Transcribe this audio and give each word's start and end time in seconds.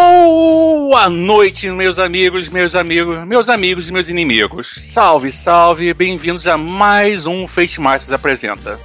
Boa 0.00 1.10
noite, 1.10 1.68
meus 1.70 1.98
amigos, 1.98 2.48
meus 2.48 2.76
amigos, 2.76 3.26
meus 3.26 3.48
amigos 3.48 3.88
e 3.88 3.92
meus 3.92 4.08
inimigos. 4.08 4.72
Salve, 4.92 5.32
salve, 5.32 5.92
bem-vindos 5.92 6.46
a 6.46 6.56
mais 6.56 7.26
um 7.26 7.48
Fate 7.48 7.80
Masters 7.80 8.12
apresenta. 8.12 8.78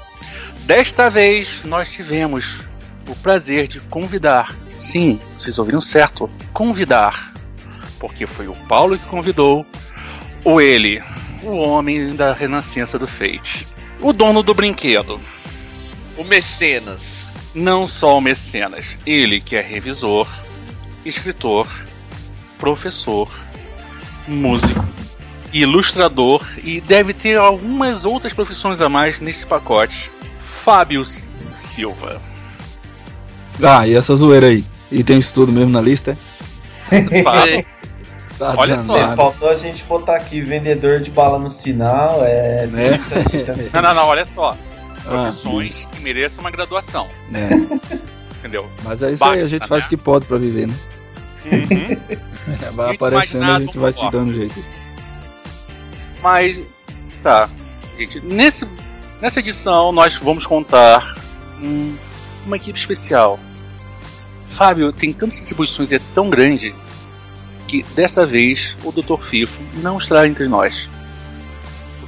Desta 0.61 1.11
vez 1.11 1.63
nós 1.65 1.91
tivemos 1.91 2.61
o 3.07 3.15
prazer 3.17 3.67
de 3.67 3.79
convidar, 3.79 4.55
sim, 4.75 5.19
vocês 5.37 5.59
ouviram 5.59 5.79
certo, 5.79 6.27
convidar, 6.51 7.31
porque 7.99 8.25
foi 8.25 8.47
o 8.47 8.55
Paulo 8.67 8.97
que 8.97 9.05
convidou, 9.05 9.63
o 10.43 10.59
ele, 10.59 10.99
o 11.43 11.57
homem 11.57 12.15
da 12.15 12.33
renascença 12.33 12.97
do 12.97 13.05
Fate, 13.05 13.67
o 14.01 14.11
dono 14.11 14.41
do 14.41 14.55
brinquedo, 14.55 15.19
o 16.17 16.23
mecenas. 16.23 17.23
Não 17.53 17.87
só 17.87 18.17
o 18.17 18.21
mecenas, 18.21 18.97
ele 19.05 19.39
que 19.39 19.55
é 19.55 19.61
revisor, 19.61 20.27
escritor, 21.05 21.67
professor, 22.57 23.29
músico, 24.27 24.85
ilustrador 25.51 26.45
e 26.63 26.81
deve 26.81 27.13
ter 27.13 27.37
algumas 27.37 28.05
outras 28.05 28.33
profissões 28.33 28.81
a 28.81 28.89
mais 28.89 29.19
nesse 29.19 29.45
pacote. 29.45 30.11
Fábio 30.63 31.03
Silva. 31.55 32.21
Ah, 33.61 33.87
e 33.87 33.95
essa 33.95 34.15
zoeira 34.15 34.47
aí? 34.47 34.63
E 34.91 35.03
tem 35.03 35.17
isso 35.17 35.33
tudo 35.33 35.51
mesmo 35.51 35.69
na 35.69 35.81
lista? 35.81 36.17
Fábio. 37.23 37.65
Tá 38.37 38.55
Olha 38.57 38.83
só. 38.83 39.15
Faltou 39.15 39.47
a 39.47 39.55
gente 39.55 39.83
botar 39.83 40.15
aqui 40.15 40.41
vendedor 40.41 40.99
de 40.99 41.11
bala 41.11 41.37
no 41.37 41.51
sinal, 41.51 42.23
é. 42.23 42.65
Né? 42.65 42.91
não, 43.71 43.81
não, 43.81 43.93
não, 43.93 44.07
olha 44.07 44.25
só. 44.25 44.57
Ah, 45.05 45.31
Profissões 45.31 45.85
ah, 45.85 45.89
que 45.89 46.01
mereçam 46.01 46.41
uma 46.41 46.49
graduação. 46.49 47.07
É. 47.33 47.99
Entendeu? 48.43 48.69
Mas 48.83 49.01
é 49.01 49.11
isso 49.11 49.21
Basta, 49.21 49.35
aí, 49.35 49.41
a 49.41 49.47
gente 49.47 49.65
faz 49.65 49.83
né? 49.83 49.87
o 49.87 49.89
que 49.89 49.95
pode 49.95 50.25
pra 50.25 50.37
viver, 50.37 50.67
né? 50.67 50.75
Uhum. 51.45 52.71
Vai 52.75 52.93
aparecendo, 52.93 53.43
a 53.45 53.59
gente 53.59 53.77
vai 53.77 53.93
se 53.93 54.09
dando 54.11 54.33
jeito. 54.33 54.61
Mas, 56.21 56.59
tá. 57.21 57.49
Gente, 57.97 58.19
nesse, 58.19 58.67
nessa 59.21 59.39
edição 59.39 59.93
nós 59.93 60.15
vamos 60.15 60.45
contar 60.45 61.15
uma 62.45 62.57
equipe 62.57 62.77
especial. 62.77 63.39
Fábio 64.49 64.91
tem 64.91 65.13
tantas 65.13 65.41
atribuições 65.41 65.91
e 65.91 65.95
é 65.95 66.01
tão 66.13 66.29
grande 66.29 66.75
que 67.67 67.81
dessa 67.95 68.25
vez 68.25 68.77
o 68.83 68.91
Dr. 68.91 69.23
Fifo 69.25 69.61
não 69.75 69.97
estará 69.97 70.27
entre 70.27 70.47
nós. 70.49 70.89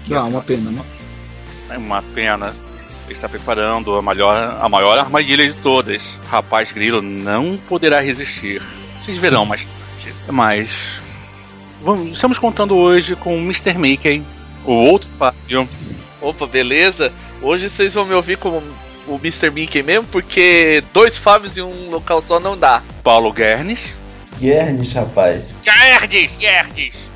Não, 0.07 0.17
é 0.17 0.29
uma 0.29 0.41
pena, 0.41 0.69
né? 0.69 0.85
É 1.69 1.77
uma 1.77 2.01
pena. 2.01 2.53
Ele 3.05 3.13
está 3.13 3.29
preparando 3.29 3.95
a 3.95 4.01
maior, 4.01 4.57
a 4.59 4.67
maior 4.67 4.97
armadilha 4.97 5.47
de 5.47 5.55
todas. 5.57 6.17
Rapaz 6.27 6.71
Grilo 6.71 7.01
não 7.01 7.57
poderá 7.69 8.01
resistir. 8.01 8.61
Vocês 8.99 9.17
verão 9.17 9.45
mais 9.45 9.65
tarde. 9.65 10.13
Mas. 10.27 10.99
Vamos, 11.81 12.13
estamos 12.13 12.39
contando 12.39 12.75
hoje 12.75 13.15
com 13.15 13.35
o 13.35 13.39
Mr. 13.39 13.77
Mickey, 13.77 14.23
o 14.65 14.71
outro 14.71 15.07
Fábio. 15.07 15.69
Opa, 16.19 16.47
beleza? 16.47 17.13
Hoje 17.41 17.69
vocês 17.69 17.93
vão 17.93 18.05
me 18.05 18.15
ouvir 18.15 18.37
como 18.37 18.63
o 19.07 19.15
Mr. 19.17 19.51
Mickey 19.51 19.83
mesmo, 19.83 20.07
porque 20.07 20.83
dois 20.91 21.17
Fábios 21.17 21.57
em 21.57 21.61
um 21.61 21.91
local 21.91 22.19
só 22.21 22.39
não 22.39 22.57
dá. 22.57 22.81
Paulo 23.03 23.31
Guernes. 23.31 23.99
Guernes, 24.39 24.93
rapaz. 24.93 25.61
Guernes, 25.63 26.35
Guernes. 26.37 27.14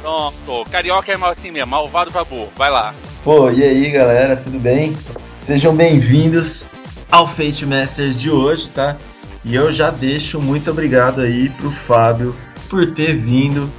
Pronto, 0.00 0.70
carioca 0.70 1.10
é 1.10 1.16
assim 1.30 1.50
mesmo, 1.50 1.70
malvado 1.70 2.10
babu. 2.10 2.48
Vai 2.56 2.70
lá. 2.70 2.94
Pô, 3.24 3.50
e 3.50 3.62
aí 3.62 3.90
galera, 3.90 4.36
tudo 4.36 4.58
bem? 4.58 4.96
Sejam 5.38 5.74
bem-vindos 5.74 6.68
ao 7.10 7.26
Fate 7.26 7.64
Masters 7.64 8.20
de 8.20 8.30
hoje, 8.30 8.68
tá? 8.68 8.96
E 9.44 9.54
eu 9.54 9.72
já 9.72 9.90
deixo 9.90 10.40
muito 10.40 10.70
obrigado 10.70 11.22
aí 11.22 11.48
pro 11.48 11.70
Fábio 11.70 12.34
por 12.68 12.90
ter 12.92 13.16
vindo, 13.16 13.70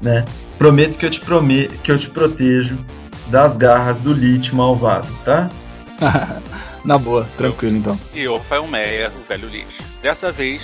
né? 0.00 0.24
Prometo 0.58 0.96
que 0.98 1.06
eu 1.06 1.10
te 1.10 1.20
prometo 1.20 1.78
que 1.78 1.92
eu 1.92 1.98
te 1.98 2.08
protejo 2.08 2.78
das 3.26 3.56
garras 3.56 3.98
do 3.98 4.12
Lich 4.12 4.54
malvado, 4.54 5.08
tá? 5.24 5.50
Na 6.84 6.96
boa, 6.96 7.28
tranquilo 7.36 7.76
então. 7.76 7.98
E 8.14 8.26
o 8.26 8.38
Rafael 8.38 8.66
Meia, 8.66 9.12
o 9.14 9.28
velho 9.28 9.48
Lich. 9.48 9.82
Dessa 10.02 10.32
vez, 10.32 10.62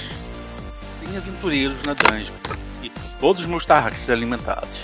sem 0.99 1.17
aventureiros 1.17 1.83
na 1.83 1.93
dungeon. 1.93 2.33
Todos 3.21 3.43
os 3.43 3.49
meus 3.49 3.65
tarracks 3.65 4.09
alimentados. 4.11 4.79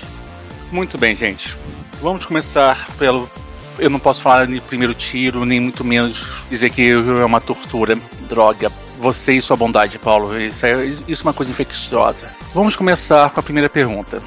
Muito 0.70 0.96
bem, 0.96 1.14
gente. 1.14 1.56
Vamos 2.00 2.24
começar 2.24 2.88
pelo. 2.98 3.30
Eu 3.78 3.90
não 3.90 3.98
posso 3.98 4.20
falar 4.22 4.46
de 4.46 4.60
primeiro 4.60 4.94
tiro, 4.94 5.44
nem 5.44 5.60
muito 5.60 5.84
menos 5.84 6.28
dizer 6.50 6.70
que 6.70 6.90
é 6.90 7.24
uma 7.24 7.40
tortura, 7.40 7.98
droga, 8.28 8.70
você 8.98 9.34
e 9.34 9.42
sua 9.42 9.56
bondade, 9.56 9.98
Paulo. 9.98 10.40
Isso 10.40 10.64
é, 10.64 10.84
isso 11.08 11.22
é 11.22 11.26
uma 11.26 11.34
coisa 11.34 11.50
infecciosa. 11.50 12.30
Vamos 12.54 12.76
começar 12.76 13.30
com 13.30 13.40
a 13.40 13.42
primeira 13.42 13.68
pergunta. 13.68 14.22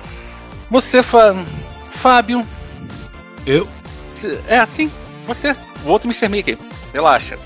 Você, 0.70 1.02
Fá, 1.02 1.36
Fábio. 1.90 2.46
Eu? 3.46 3.68
É 4.48 4.60
assim, 4.60 4.92
você. 5.28 5.56
O 5.84 5.90
outro 5.90 6.08
Mr. 6.08 6.28
Mickey. 6.28 6.58
Relaxa. 6.94 7.38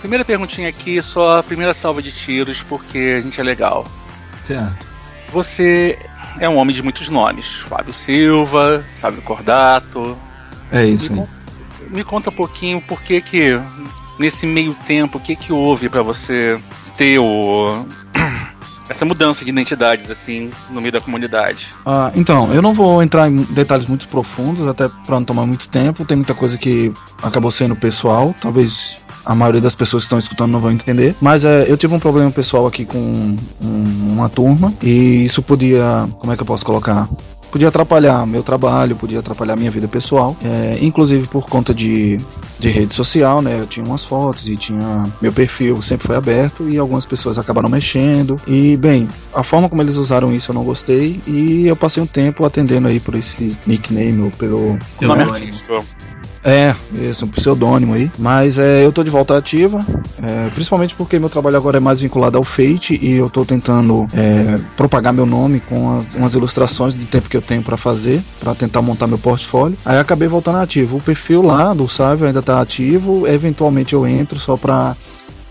Primeira 0.00 0.24
perguntinha 0.24 0.68
aqui, 0.68 1.00
só 1.02 1.38
a 1.38 1.42
primeira 1.42 1.74
salva 1.74 2.02
de 2.02 2.12
tiros, 2.12 2.62
porque 2.62 3.16
a 3.18 3.20
gente 3.20 3.40
é 3.40 3.44
legal. 3.44 3.86
Certo. 4.42 4.85
Você 5.32 5.98
é 6.38 6.48
um 6.48 6.56
homem 6.56 6.74
de 6.74 6.82
muitos 6.82 7.08
nomes. 7.08 7.56
Fábio 7.68 7.92
Silva, 7.92 8.84
Sábio 8.88 9.22
Cordato. 9.22 10.16
É 10.70 10.84
isso. 10.84 11.12
Me, 11.12 11.26
me 11.88 12.04
conta 12.04 12.30
um 12.30 12.32
pouquinho 12.32 12.80
por 12.80 13.00
que 13.02 13.20
que 13.20 13.60
nesse 14.18 14.46
meio 14.46 14.74
tempo, 14.86 15.18
o 15.18 15.20
que 15.20 15.36
que 15.36 15.52
houve 15.52 15.88
para 15.88 16.02
você 16.02 16.58
ter 16.96 17.18
o 17.18 17.86
essa 18.88 19.04
mudança 19.04 19.44
de 19.44 19.50
identidades 19.50 20.10
assim 20.10 20.50
no 20.70 20.80
meio 20.80 20.92
da 20.92 21.00
comunidade? 21.00 21.68
Ah, 21.84 22.10
então, 22.14 22.52
eu 22.52 22.62
não 22.62 22.72
vou 22.72 23.02
entrar 23.02 23.28
em 23.28 23.42
detalhes 23.44 23.86
muito 23.86 24.08
profundos, 24.08 24.66
até 24.66 24.88
para 24.88 25.16
não 25.16 25.24
tomar 25.24 25.46
muito 25.46 25.68
tempo. 25.68 26.04
Tem 26.04 26.16
muita 26.16 26.34
coisa 26.34 26.56
que 26.56 26.92
acabou 27.22 27.50
sendo 27.50 27.76
pessoal, 27.76 28.34
talvez 28.40 28.98
a 29.24 29.34
maioria 29.34 29.60
das 29.60 29.74
pessoas 29.74 30.04
que 30.04 30.06
estão 30.06 30.18
escutando 30.18 30.52
não 30.52 30.60
vão 30.60 30.70
entender. 30.70 31.14
Mas 31.20 31.44
é, 31.44 31.70
eu 31.70 31.76
tive 31.76 31.94
um 31.94 31.98
problema 31.98 32.30
pessoal 32.30 32.66
aqui 32.66 32.84
com 32.84 32.98
um, 32.98 34.12
uma 34.12 34.28
turma 34.28 34.72
e 34.80 35.24
isso 35.24 35.42
podia, 35.42 36.08
como 36.18 36.32
é 36.32 36.36
que 36.36 36.42
eu 36.42 36.46
posso 36.46 36.64
colocar? 36.64 37.08
Podia 37.56 37.68
atrapalhar 37.68 38.26
meu 38.26 38.42
trabalho, 38.42 38.94
podia 38.94 39.20
atrapalhar 39.20 39.56
minha 39.56 39.70
vida 39.70 39.88
pessoal, 39.88 40.36
é, 40.44 40.76
inclusive 40.82 41.26
por 41.26 41.48
conta 41.48 41.72
de, 41.72 42.18
de 42.58 42.68
rede 42.68 42.92
social, 42.92 43.40
né? 43.40 43.58
Eu 43.58 43.66
tinha 43.66 43.84
umas 43.84 44.04
fotos 44.04 44.46
e 44.46 44.58
tinha 44.58 45.10
meu 45.22 45.32
perfil 45.32 45.80
sempre 45.80 46.06
foi 46.06 46.16
aberto 46.16 46.68
e 46.68 46.76
algumas 46.76 47.06
pessoas 47.06 47.38
acabaram 47.38 47.70
mexendo 47.70 48.38
e 48.46 48.76
bem, 48.76 49.08
a 49.34 49.42
forma 49.42 49.70
como 49.70 49.80
eles 49.80 49.96
usaram 49.96 50.34
isso 50.34 50.50
eu 50.50 50.54
não 50.54 50.64
gostei 50.64 51.18
e 51.26 51.66
eu 51.66 51.74
passei 51.74 52.02
um 52.02 52.06
tempo 52.06 52.44
atendendo 52.44 52.88
aí 52.88 53.00
por 53.00 53.14
esse 53.14 53.56
nickname 53.66 54.20
ou 54.20 54.30
pelo 54.32 54.78
seu 54.90 55.08
nome 55.08 55.22
artístico. 55.22 55.82
É, 56.44 56.74
isso, 56.92 57.24
um 57.24 57.28
pseudônimo 57.28 57.94
aí. 57.94 58.10
Mas 58.18 58.58
é, 58.58 58.84
eu 58.84 58.92
tô 58.92 59.02
de 59.02 59.10
volta 59.10 59.36
ativa, 59.36 59.84
é, 60.22 60.48
principalmente 60.50 60.94
porque 60.94 61.18
meu 61.18 61.28
trabalho 61.28 61.56
agora 61.56 61.78
é 61.78 61.80
mais 61.80 62.00
vinculado 62.00 62.38
ao 62.38 62.44
Fate 62.44 62.98
e 63.02 63.16
eu 63.16 63.28
tô 63.28 63.44
tentando 63.44 64.06
é, 64.14 64.58
propagar 64.76 65.12
meu 65.12 65.26
nome 65.26 65.60
com 65.60 65.98
as, 65.98 66.14
umas 66.14 66.34
ilustrações 66.34 66.94
do 66.94 67.04
tempo 67.06 67.28
que 67.28 67.36
eu 67.36 67.42
tenho 67.42 67.62
para 67.62 67.76
fazer, 67.76 68.22
para 68.38 68.54
tentar 68.54 68.80
montar 68.80 69.06
meu 69.06 69.18
portfólio. 69.18 69.76
Aí 69.84 69.98
acabei 69.98 70.28
voltando 70.28 70.58
ativo. 70.58 70.98
O 70.98 71.00
perfil 71.00 71.42
lá 71.42 71.74
do 71.74 71.88
Sávio 71.88 72.26
ainda 72.26 72.42
tá 72.42 72.60
ativo, 72.60 73.26
eventualmente 73.26 73.94
eu 73.94 74.06
entro 74.06 74.38
só 74.38 74.56
pra 74.56 74.96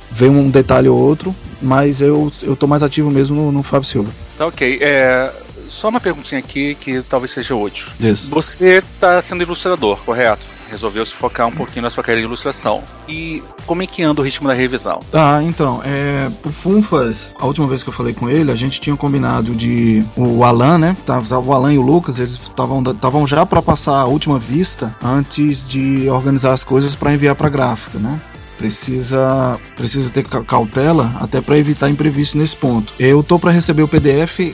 ver 0.10 0.30
um 0.30 0.50
detalhe 0.50 0.88
ou 0.88 0.98
outro, 0.98 1.36
mas 1.62 2.00
eu, 2.00 2.32
eu 2.42 2.56
tô 2.56 2.68
mais 2.68 2.84
ativo 2.84 3.12
mesmo 3.12 3.36
no, 3.36 3.52
no 3.52 3.64
Fábio 3.64 3.88
Silva. 3.88 4.12
Tá 4.38 4.46
ok. 4.46 4.80
É, 4.82 5.30
só 5.70 5.90
uma 5.90 6.00
perguntinha 6.00 6.40
aqui 6.40 6.76
que 6.76 7.02
talvez 7.04 7.32
seja 7.32 7.54
útil. 7.54 7.88
Isso. 8.00 8.30
Você 8.30 8.82
tá 9.00 9.22
sendo 9.22 9.44
ilustrador, 9.44 9.98
correto? 10.06 10.55
Resolveu 10.76 11.06
se 11.06 11.14
focar 11.14 11.48
um 11.48 11.52
pouquinho 11.52 11.84
na 11.84 11.90
sua 11.90 12.04
carreira 12.04 12.22
de 12.22 12.28
ilustração. 12.28 12.84
E 13.08 13.42
como 13.66 13.82
é 13.82 13.88
que 13.88 14.04
anda 14.04 14.22
o 14.22 14.24
ritmo 14.24 14.48
da 14.48 14.54
revisão? 14.54 15.00
Ah, 15.14 15.42
então, 15.42 15.82
é, 15.84 16.30
o 16.44 16.52
Funfas, 16.52 17.34
a 17.40 17.46
última 17.46 17.68
vez 17.68 17.82
que 17.82 17.90
eu 17.90 17.94
falei 17.94 18.14
com 18.14 18.30
ele, 18.30 18.52
a 18.52 18.56
gente 18.56 18.80
tinha 18.80 18.96
combinado 18.96 19.56
de 19.56 20.04
o 20.16 20.44
Alan, 20.44 20.78
né? 20.78 20.98
Tava, 21.06 21.28
tava 21.28 21.50
o 21.50 21.54
Alan 21.54 21.74
e 21.74 21.78
o 21.78 21.82
Lucas, 21.82 22.20
eles 22.20 22.34
estavam 22.34 23.26
já 23.26 23.46
para 23.46 23.62
passar 23.62 24.00
a 24.00 24.06
última 24.06 24.38
vista 24.38 24.96
antes 25.02 25.68
de 25.68 26.10
organizar 26.10 26.54
as 26.54 26.64
coisas 26.64 26.96
para 26.96 27.14
enviar 27.14 27.36
para 27.36 27.50
gráfica, 27.50 27.98
né? 27.98 28.20
Precisa 28.58 29.60
precisa 29.76 30.10
ter 30.10 30.24
cautela 30.24 31.16
até 31.20 31.42
para 31.42 31.58
evitar 31.58 31.90
imprevisto 31.90 32.38
nesse 32.38 32.56
ponto. 32.56 32.94
Eu 33.00 33.24
tô 33.24 33.38
para 33.38 33.52
receber 33.52 33.84
o 33.84 33.88
PDF 33.88 34.54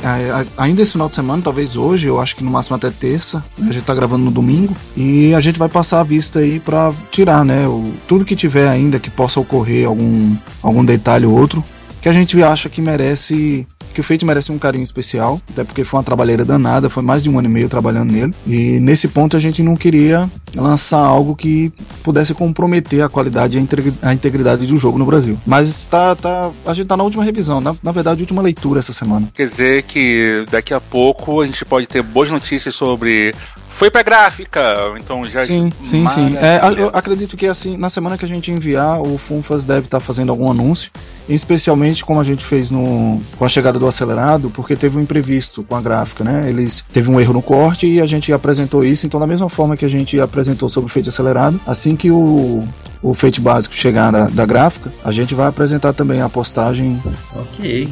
ainda 0.57 0.81
esse 0.81 0.94
final 0.94 1.07
de 1.07 1.15
semana, 1.15 1.42
talvez 1.42 1.75
hoje, 1.75 2.07
eu 2.07 2.19
acho 2.19 2.36
que 2.36 2.44
no 2.44 2.51
máximo 2.51 2.75
até 2.75 2.89
terça. 2.89 3.44
A 3.59 3.71
gente 3.71 3.83
tá 3.83 3.94
gravando 3.94 4.25
no 4.25 4.31
domingo 4.31 4.75
e 4.95 5.33
a 5.33 5.39
gente 5.39 5.59
vai 5.59 5.69
passar 5.69 6.01
a 6.01 6.03
vista 6.03 6.39
aí 6.39 6.59
para 6.59 6.94
tirar, 7.12 7.45
né, 7.45 7.68
o, 7.68 7.92
tudo 8.07 8.25
que 8.25 8.36
tiver 8.36 8.68
ainda 8.68 9.00
que 9.00 9.09
possa 9.09 9.39
ocorrer 9.39 9.88
algum 9.88 10.36
algum 10.62 10.83
detalhe 10.83 11.25
ou 11.25 11.38
outro 11.38 11.63
que 12.01 12.09
a 12.09 12.13
gente 12.13 12.42
acha 12.42 12.68
que 12.68 12.81
merece 12.81 13.65
que 13.91 14.01
o 14.01 14.03
Fate 14.03 14.25
merece 14.25 14.51
um 14.51 14.59
carinho 14.59 14.83
especial, 14.83 15.41
até 15.49 15.63
porque 15.63 15.83
foi 15.83 15.99
uma 15.99 16.03
trabalheira 16.03 16.45
danada, 16.45 16.89
foi 16.89 17.03
mais 17.03 17.21
de 17.21 17.29
um 17.29 17.38
ano 17.38 17.47
e 17.47 17.51
meio 17.51 17.69
trabalhando 17.69 18.11
nele. 18.11 18.33
E 18.47 18.79
nesse 18.79 19.07
ponto 19.07 19.35
a 19.38 19.39
gente 19.39 19.61
não 19.61 19.75
queria 19.75 20.29
lançar 20.55 20.99
algo 20.99 21.35
que 21.35 21.71
pudesse 22.03 22.33
comprometer 22.33 23.01
a 23.01 23.09
qualidade 23.09 23.57
e 23.57 23.59
a 24.01 24.13
integridade 24.13 24.67
do 24.67 24.77
jogo 24.77 24.97
no 24.97 25.05
Brasil. 25.05 25.38
Mas 25.45 25.85
tá, 25.85 26.15
tá, 26.15 26.51
a 26.65 26.73
gente 26.73 26.88
tá 26.88 26.97
na 26.97 27.03
última 27.03 27.23
revisão, 27.23 27.61
na, 27.61 27.75
na 27.83 27.91
verdade, 27.91 28.21
última 28.21 28.41
leitura 28.41 28.79
essa 28.79 28.93
semana. 28.93 29.27
Quer 29.33 29.45
dizer 29.45 29.83
que 29.83 30.45
daqui 30.49 30.73
a 30.73 30.81
pouco 30.81 31.41
a 31.41 31.45
gente 31.45 31.63
pode 31.65 31.87
ter 31.87 32.01
boas 32.01 32.29
notícias 32.29 32.75
sobre 32.75 33.33
foi 33.81 33.89
pra 33.89 34.04
gráfica, 34.04 34.94
então 35.00 35.24
já 35.24 35.44
Sim, 35.44 35.74
sim, 35.81 36.07
sim. 36.07 36.38
É, 36.38 36.60
eu 36.80 36.92
acredito 36.94 37.36
que 37.36 37.48
assim, 37.48 37.78
na 37.78 37.89
semana 37.89 38.16
que 38.16 38.24
a 38.24 38.28
gente 38.28 38.51
enviar, 38.51 39.01
o 39.01 39.18
Funfas 39.18 39.66
deve 39.66 39.88
estar 39.88 39.98
tá 39.98 40.00
fazendo 40.00 40.30
algum 40.30 40.51
anúncio, 40.51 40.92
especialmente 41.28 42.06
como 42.06 42.19
a 42.22 42.24
gente 42.24 42.45
fez 42.45 42.69
no 42.69 43.19
com 43.39 43.44
a 43.44 43.50
chegada 43.50 43.80
do 43.80 43.88
acelerado, 43.88 44.51
porque 44.51 44.75
teve 44.75 45.00
um 45.00 45.01
imprevisto 45.01 45.63
com 45.63 45.75
a 45.75 45.81
gráfica, 45.81 46.24
né? 46.24 46.48
Eles 46.48 46.86
teve 46.94 47.10
um 47.10 47.19
erro 47.19 47.33
no 47.33 47.42
corte 47.42 47.88
e 47.88 48.00
a 48.00 48.06
gente 48.06 48.31
apresentou 48.31 48.86
isso, 48.86 49.07
então 49.07 49.19
da 49.19 49.25
mesma 49.25 49.50
forma 49.50 49.75
que 49.75 49.83
a 49.83 49.89
gente 49.89 50.22
apresentou 50.22 50.69
sobre 50.69 50.88
o 50.88 50.94
feito 50.94 51.10
acelerado, 51.10 51.60
assim 51.66 51.95
que 51.95 52.12
o 52.12 52.63
o 53.01 53.16
feito 53.16 53.42
básico 53.42 53.74
chegar 53.74 54.12
da, 54.12 54.25
da 54.25 54.45
gráfica, 54.45 54.94
a 55.04 55.12
gente 55.12 55.33
vai 55.33 55.48
apresentar 55.48 55.92
também 55.92 56.22
a 56.22 56.30
postagem. 56.30 57.01
OK. 57.36 57.92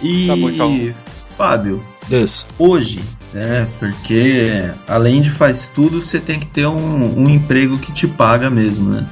E 0.00 0.26
tá 0.26 0.34
bom, 0.34 0.48
então. 0.48 0.94
Fábio, 1.36 1.84
This. 2.08 2.46
hoje 2.58 3.02
né? 3.32 3.66
Porque 3.78 4.70
além 4.86 5.20
de 5.20 5.30
faz 5.30 5.70
tudo, 5.74 6.00
você 6.00 6.18
tem 6.18 6.38
que 6.38 6.46
ter 6.46 6.66
um, 6.66 7.22
um 7.22 7.28
emprego 7.28 7.78
que 7.78 7.92
te 7.92 8.06
paga 8.06 8.50
mesmo, 8.50 8.90
né? 8.90 9.06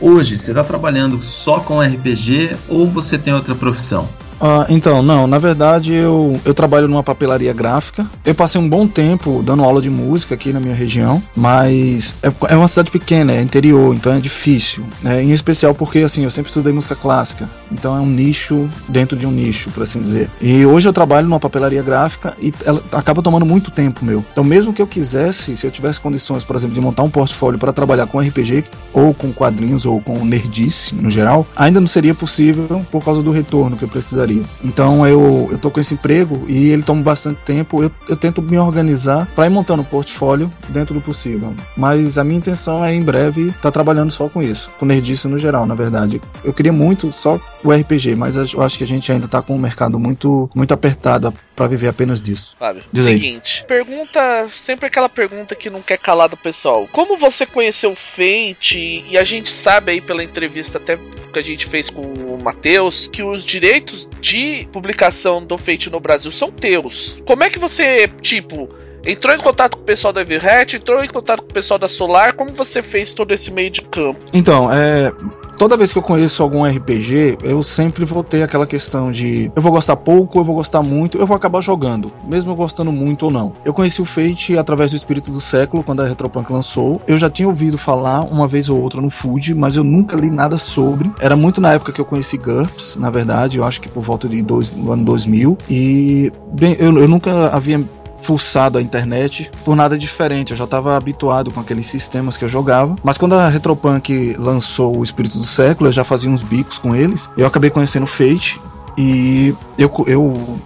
Hoje, 0.00 0.38
você 0.38 0.50
está 0.50 0.64
trabalhando 0.64 1.22
só 1.22 1.60
com 1.60 1.80
RPG 1.80 2.56
ou 2.68 2.88
você 2.88 3.16
tem 3.16 3.32
outra 3.32 3.54
profissão? 3.54 4.08
Ah, 4.44 4.66
então, 4.68 5.02
não, 5.02 5.28
na 5.28 5.38
verdade 5.38 5.94
eu, 5.94 6.40
eu 6.44 6.52
trabalho 6.52 6.88
numa 6.88 7.02
papelaria 7.02 7.52
gráfica. 7.52 8.04
Eu 8.24 8.34
passei 8.34 8.60
um 8.60 8.68
bom 8.68 8.88
tempo 8.88 9.40
dando 9.40 9.62
aula 9.62 9.80
de 9.80 9.88
música 9.88 10.34
aqui 10.34 10.52
na 10.52 10.58
minha 10.58 10.74
região, 10.74 11.22
mas 11.36 12.16
é, 12.24 12.32
é 12.52 12.56
uma 12.56 12.66
cidade 12.66 12.90
pequena, 12.90 13.32
é 13.32 13.40
interior, 13.40 13.94
então 13.94 14.12
é 14.12 14.18
difícil. 14.18 14.84
Né? 15.00 15.22
Em 15.22 15.30
especial 15.30 15.76
porque 15.76 16.00
assim, 16.00 16.24
eu 16.24 16.30
sempre 16.30 16.48
estudei 16.48 16.72
música 16.72 16.96
clássica, 16.96 17.48
então 17.70 17.96
é 17.96 18.00
um 18.00 18.06
nicho 18.06 18.68
dentro 18.88 19.16
de 19.16 19.28
um 19.28 19.30
nicho, 19.30 19.70
por 19.70 19.84
assim 19.84 20.02
dizer. 20.02 20.28
E 20.40 20.66
hoje 20.66 20.88
eu 20.88 20.92
trabalho 20.92 21.28
numa 21.28 21.38
papelaria 21.38 21.82
gráfica 21.82 22.36
e 22.40 22.52
ela 22.64 22.82
acaba 22.90 23.22
tomando 23.22 23.46
muito 23.46 23.70
tempo 23.70 24.04
meu. 24.04 24.24
Então, 24.32 24.42
mesmo 24.42 24.72
que 24.72 24.82
eu 24.82 24.88
quisesse, 24.88 25.56
se 25.56 25.64
eu 25.64 25.70
tivesse 25.70 26.00
condições, 26.00 26.42
por 26.42 26.56
exemplo, 26.56 26.74
de 26.74 26.80
montar 26.80 27.04
um 27.04 27.10
portfólio 27.10 27.60
para 27.60 27.72
trabalhar 27.72 28.08
com 28.08 28.18
RPG 28.18 28.64
ou 28.92 29.14
com 29.14 29.32
quadrinhos 29.32 29.86
ou 29.86 30.00
com 30.00 30.24
nerdice 30.24 30.96
no 30.96 31.08
geral, 31.08 31.46
ainda 31.54 31.80
não 31.80 31.86
seria 31.86 32.12
possível 32.12 32.84
por 32.90 33.04
causa 33.04 33.22
do 33.22 33.30
retorno 33.30 33.76
que 33.76 33.84
eu 33.84 33.88
precisaria 33.88 34.31
então 34.62 35.06
eu, 35.06 35.48
eu 35.50 35.58
tô 35.58 35.70
com 35.70 35.80
esse 35.80 35.94
emprego 35.94 36.44
e 36.46 36.70
ele 36.70 36.82
toma 36.82 37.02
bastante 37.02 37.38
tempo. 37.44 37.82
Eu, 37.82 37.90
eu 38.08 38.16
tento 38.16 38.40
me 38.40 38.58
organizar 38.58 39.26
para 39.34 39.46
ir 39.46 39.50
montando 39.50 39.82
o 39.82 39.84
portfólio 39.84 40.52
dentro 40.68 40.94
do 40.94 41.00
possível. 41.00 41.54
Mas 41.76 42.18
a 42.18 42.24
minha 42.24 42.38
intenção 42.38 42.84
é 42.84 42.94
em 42.94 43.02
breve 43.02 43.48
estar 43.48 43.60
tá 43.62 43.70
trabalhando 43.70 44.10
só 44.10 44.28
com 44.28 44.42
isso, 44.42 44.70
com 44.78 44.86
nerdice 44.86 45.26
no 45.28 45.38
geral, 45.38 45.66
na 45.66 45.74
verdade. 45.74 46.20
Eu 46.44 46.52
queria 46.52 46.72
muito 46.72 47.10
só 47.12 47.38
o 47.64 47.72
RPG, 47.72 48.14
mas 48.14 48.36
eu 48.36 48.62
acho 48.62 48.78
que 48.78 48.84
a 48.84 48.86
gente 48.86 49.10
ainda 49.10 49.28
tá 49.28 49.42
com 49.42 49.54
um 49.54 49.58
mercado 49.58 49.98
muito, 49.98 50.48
muito 50.54 50.72
apertado 50.72 51.32
para 51.54 51.68
viver 51.68 51.88
apenas 51.88 52.20
disso. 52.20 52.54
Fábio, 52.58 52.82
Diz 52.92 53.04
seguinte, 53.04 53.60
aí. 53.60 53.66
pergunta, 53.66 54.48
sempre 54.52 54.86
aquela 54.86 55.08
pergunta 55.08 55.54
que 55.54 55.70
não 55.70 55.82
quer 55.82 55.98
calar 55.98 56.28
do 56.28 56.36
pessoal. 56.36 56.88
Como 56.92 57.16
você 57.16 57.46
conheceu 57.46 57.92
o 57.92 57.96
Fate 57.96 59.04
e 59.08 59.16
a 59.18 59.24
gente 59.24 59.50
sabe 59.50 59.92
aí 59.92 60.00
pela 60.00 60.24
entrevista 60.24 60.78
até 60.78 60.98
que 61.32 61.38
a 61.38 61.42
gente 61.42 61.66
fez 61.66 61.88
com 61.88 62.02
o 62.02 62.38
Matheus 62.42 63.06
que 63.06 63.22
os 63.22 63.44
direitos 63.44 64.08
de 64.20 64.68
publicação 64.72 65.42
do 65.44 65.56
Fate 65.56 65.90
no 65.90 65.98
Brasil 65.98 66.30
são 66.30 66.50
teus. 66.50 67.20
Como 67.26 67.42
é 67.42 67.50
que 67.50 67.58
você, 67.58 68.06
tipo, 68.20 68.68
entrou 69.04 69.34
em 69.34 69.38
contato 69.38 69.76
com 69.76 69.82
o 69.82 69.86
pessoal 69.86 70.12
da 70.12 70.20
Everhat, 70.20 70.76
entrou 70.76 71.02
em 71.02 71.08
contato 71.08 71.40
com 71.42 71.50
o 71.50 71.52
pessoal 71.52 71.78
da 71.78 71.88
Solar, 71.88 72.34
como 72.34 72.52
você 72.52 72.82
fez 72.82 73.12
todo 73.12 73.32
esse 73.32 73.50
meio 73.50 73.70
de 73.70 73.82
campo? 73.82 74.24
Então, 74.32 74.70
é, 74.72 75.12
toda 75.56 75.76
vez 75.76 75.92
que 75.92 75.98
eu 75.98 76.02
conheço 76.02 76.42
algum 76.42 76.64
RPG, 76.64 77.38
eu 77.42 77.62
sempre 77.62 78.04
vou 78.04 78.22
ter 78.22 78.42
aquela 78.42 78.66
questão 78.66 79.10
de 79.10 79.50
eu 79.54 79.62
vou 79.62 79.72
gostar 79.72 79.96
pouco, 79.96 80.38
eu 80.38 80.44
vou 80.44 80.54
gostar 80.54 80.82
muito, 80.82 81.18
eu 81.18 81.26
vou 81.26 81.36
acabar 81.36 81.60
jogando, 81.60 82.12
mesmo 82.26 82.54
gostando 82.54 82.92
muito 82.92 83.26
ou 83.26 83.30
não. 83.30 83.52
Eu 83.64 83.72
conheci 83.72 84.00
o 84.00 84.04
Fate 84.04 84.56
através 84.58 84.90
do 84.90 84.96
Espírito 84.96 85.30
do 85.30 85.40
Século, 85.40 85.82
quando 85.82 86.02
a 86.02 86.06
Retropunk 86.06 86.52
lançou. 86.52 87.00
Eu 87.06 87.18
já 87.18 87.30
tinha 87.30 87.48
ouvido 87.48 87.78
falar 87.78 88.22
uma 88.22 88.46
vez 88.46 88.68
ou 88.68 88.80
outra 88.80 89.00
no 89.00 89.10
Food, 89.10 89.54
mas 89.54 89.76
eu 89.76 89.84
nunca 89.84 90.16
li 90.16 90.30
nada 90.30 90.58
sobre. 90.58 91.10
Era 91.18 91.36
muito 91.36 91.60
na 91.60 91.72
época 91.72 91.92
que 91.92 92.00
eu 92.00 92.04
conheci 92.04 92.36
GURPS, 92.36 92.96
na 92.96 93.10
verdade, 93.10 93.58
eu 93.58 93.64
acho 93.64 93.80
que 93.80 93.88
por 93.88 94.02
volta 94.02 94.28
de 94.28 94.42
dois, 94.42 94.70
do 94.70 94.92
ano 94.92 95.04
2000. 95.04 95.58
E, 95.68 96.32
bem, 96.52 96.76
eu, 96.78 96.96
eu 96.98 97.08
nunca 97.08 97.48
havia 97.48 97.80
fuçado 98.22 98.78
a 98.78 98.82
internet 98.82 99.50
por 99.64 99.76
nada 99.76 99.98
diferente. 99.98 100.52
Eu 100.52 100.56
já 100.56 100.64
estava 100.64 100.96
habituado 100.96 101.50
com 101.50 101.60
aqueles 101.60 101.86
sistemas 101.86 102.36
que 102.36 102.44
eu 102.44 102.48
jogava. 102.48 102.96
Mas 103.02 103.18
quando 103.18 103.34
a 103.34 103.48
Retropunk 103.48 104.36
lançou 104.38 104.98
o 104.98 105.04
Espírito 105.04 105.38
do 105.38 105.44
Século, 105.44 105.88
eu 105.88 105.92
já 105.92 106.04
fazia 106.04 106.30
uns 106.30 106.42
bicos 106.42 106.78
com 106.78 106.94
eles. 106.94 107.28
Eu 107.36 107.46
acabei 107.46 107.70
conhecendo 107.70 108.06
Fate 108.06 108.60
e 108.96 109.54
eu, 109.78 109.90
eu 110.06 110.58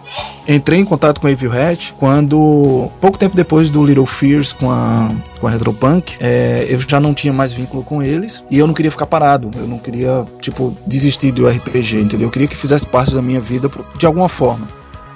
entrei 0.49 0.81
em 0.81 0.85
contato 0.85 1.21
com 1.21 1.29
Evil 1.29 1.53
Hat 1.53 1.95
quando, 1.99 2.91
pouco 3.01 3.19
tempo 3.19 3.37
depois 3.37 3.71
do 3.71 3.85
Little 3.85 4.07
Fears 4.07 4.53
com 4.53 4.71
a, 4.71 5.15
com 5.39 5.47
a 5.47 5.51
Retropunk, 5.51 6.17
é, 6.21 6.67
eu 6.69 6.79
já 6.81 6.99
não 6.99 7.15
tinha 7.15 7.33
mais 7.33 7.53
vínculo 7.53 7.83
com 7.85 8.03
eles 8.03 8.45
e 8.51 8.59
eu 8.59 8.67
não 8.67 8.75
queria 8.75 8.91
ficar 8.91 9.07
parado. 9.07 9.51
Eu 9.57 9.67
não 9.67 9.79
queria, 9.79 10.25
tipo, 10.41 10.77
desistir 10.87 11.33
do 11.33 11.49
RPG, 11.49 12.01
entendeu? 12.01 12.27
Eu 12.27 12.31
queria 12.31 12.49
que 12.49 12.57
fizesse 12.57 12.87
parte 12.87 13.15
da 13.15 13.23
minha 13.23 13.41
vida 13.41 13.71
de 13.97 14.07
alguma 14.07 14.29
forma 14.29 14.67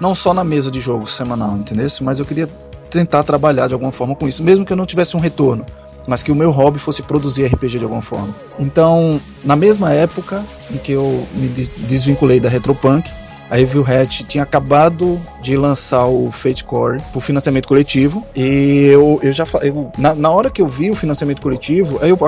não 0.01 0.15
só 0.15 0.33
na 0.33 0.43
mesa 0.43 0.71
de 0.71 0.81
jogo 0.81 1.07
semanal, 1.07 1.57
entendeu? 1.57 1.87
Mas 2.01 2.19
eu 2.19 2.25
queria 2.25 2.49
tentar 2.91 3.23
trabalhar 3.23 3.69
de 3.69 3.75
alguma 3.75 3.93
forma 3.93 4.17
com 4.17 4.27
isso, 4.27 4.43
mesmo 4.43 4.65
que 4.65 4.73
eu 4.73 4.77
não 4.77 4.87
tivesse 4.87 5.17
um 5.17 5.21
retorno, 5.21 5.65
mas 6.07 6.23
que 6.23 6.33
o 6.33 6.35
meu 6.35 6.51
hobby 6.51 6.79
fosse 6.79 7.03
produzir 7.03 7.47
RPG 7.47 7.79
de 7.79 7.85
alguma 7.85 8.03
forma. 8.03 8.35
Então, 8.59 9.21
na 9.45 9.55
mesma 9.55 9.93
época 9.93 10.45
em 10.71 10.79
que 10.79 10.93
eu 10.93 11.27
me 11.35 11.49
desvinculei 11.49 12.41
da 12.41 12.49
Retropunk, 12.49 13.11
a 13.51 13.61
Evil 13.61 13.85
Hat 13.85 14.25
tinha 14.25 14.45
acabado 14.45 15.21
de 15.43 15.57
lançar 15.57 16.07
o 16.07 16.31
Fate 16.31 16.63
Core 16.63 17.03
por 17.13 17.21
financiamento 17.21 17.67
coletivo 17.67 18.25
e 18.35 18.87
eu, 18.87 19.19
eu 19.23 19.33
já 19.33 19.45
eu, 19.63 19.91
na, 19.99 20.15
na 20.15 20.31
hora 20.31 20.49
que 20.49 20.63
eu 20.63 20.69
vi 20.69 20.91
o 20.91 20.95
financiamento 20.95 21.43
coletivo, 21.43 21.99
aí 22.01 22.11
eu 22.11 22.19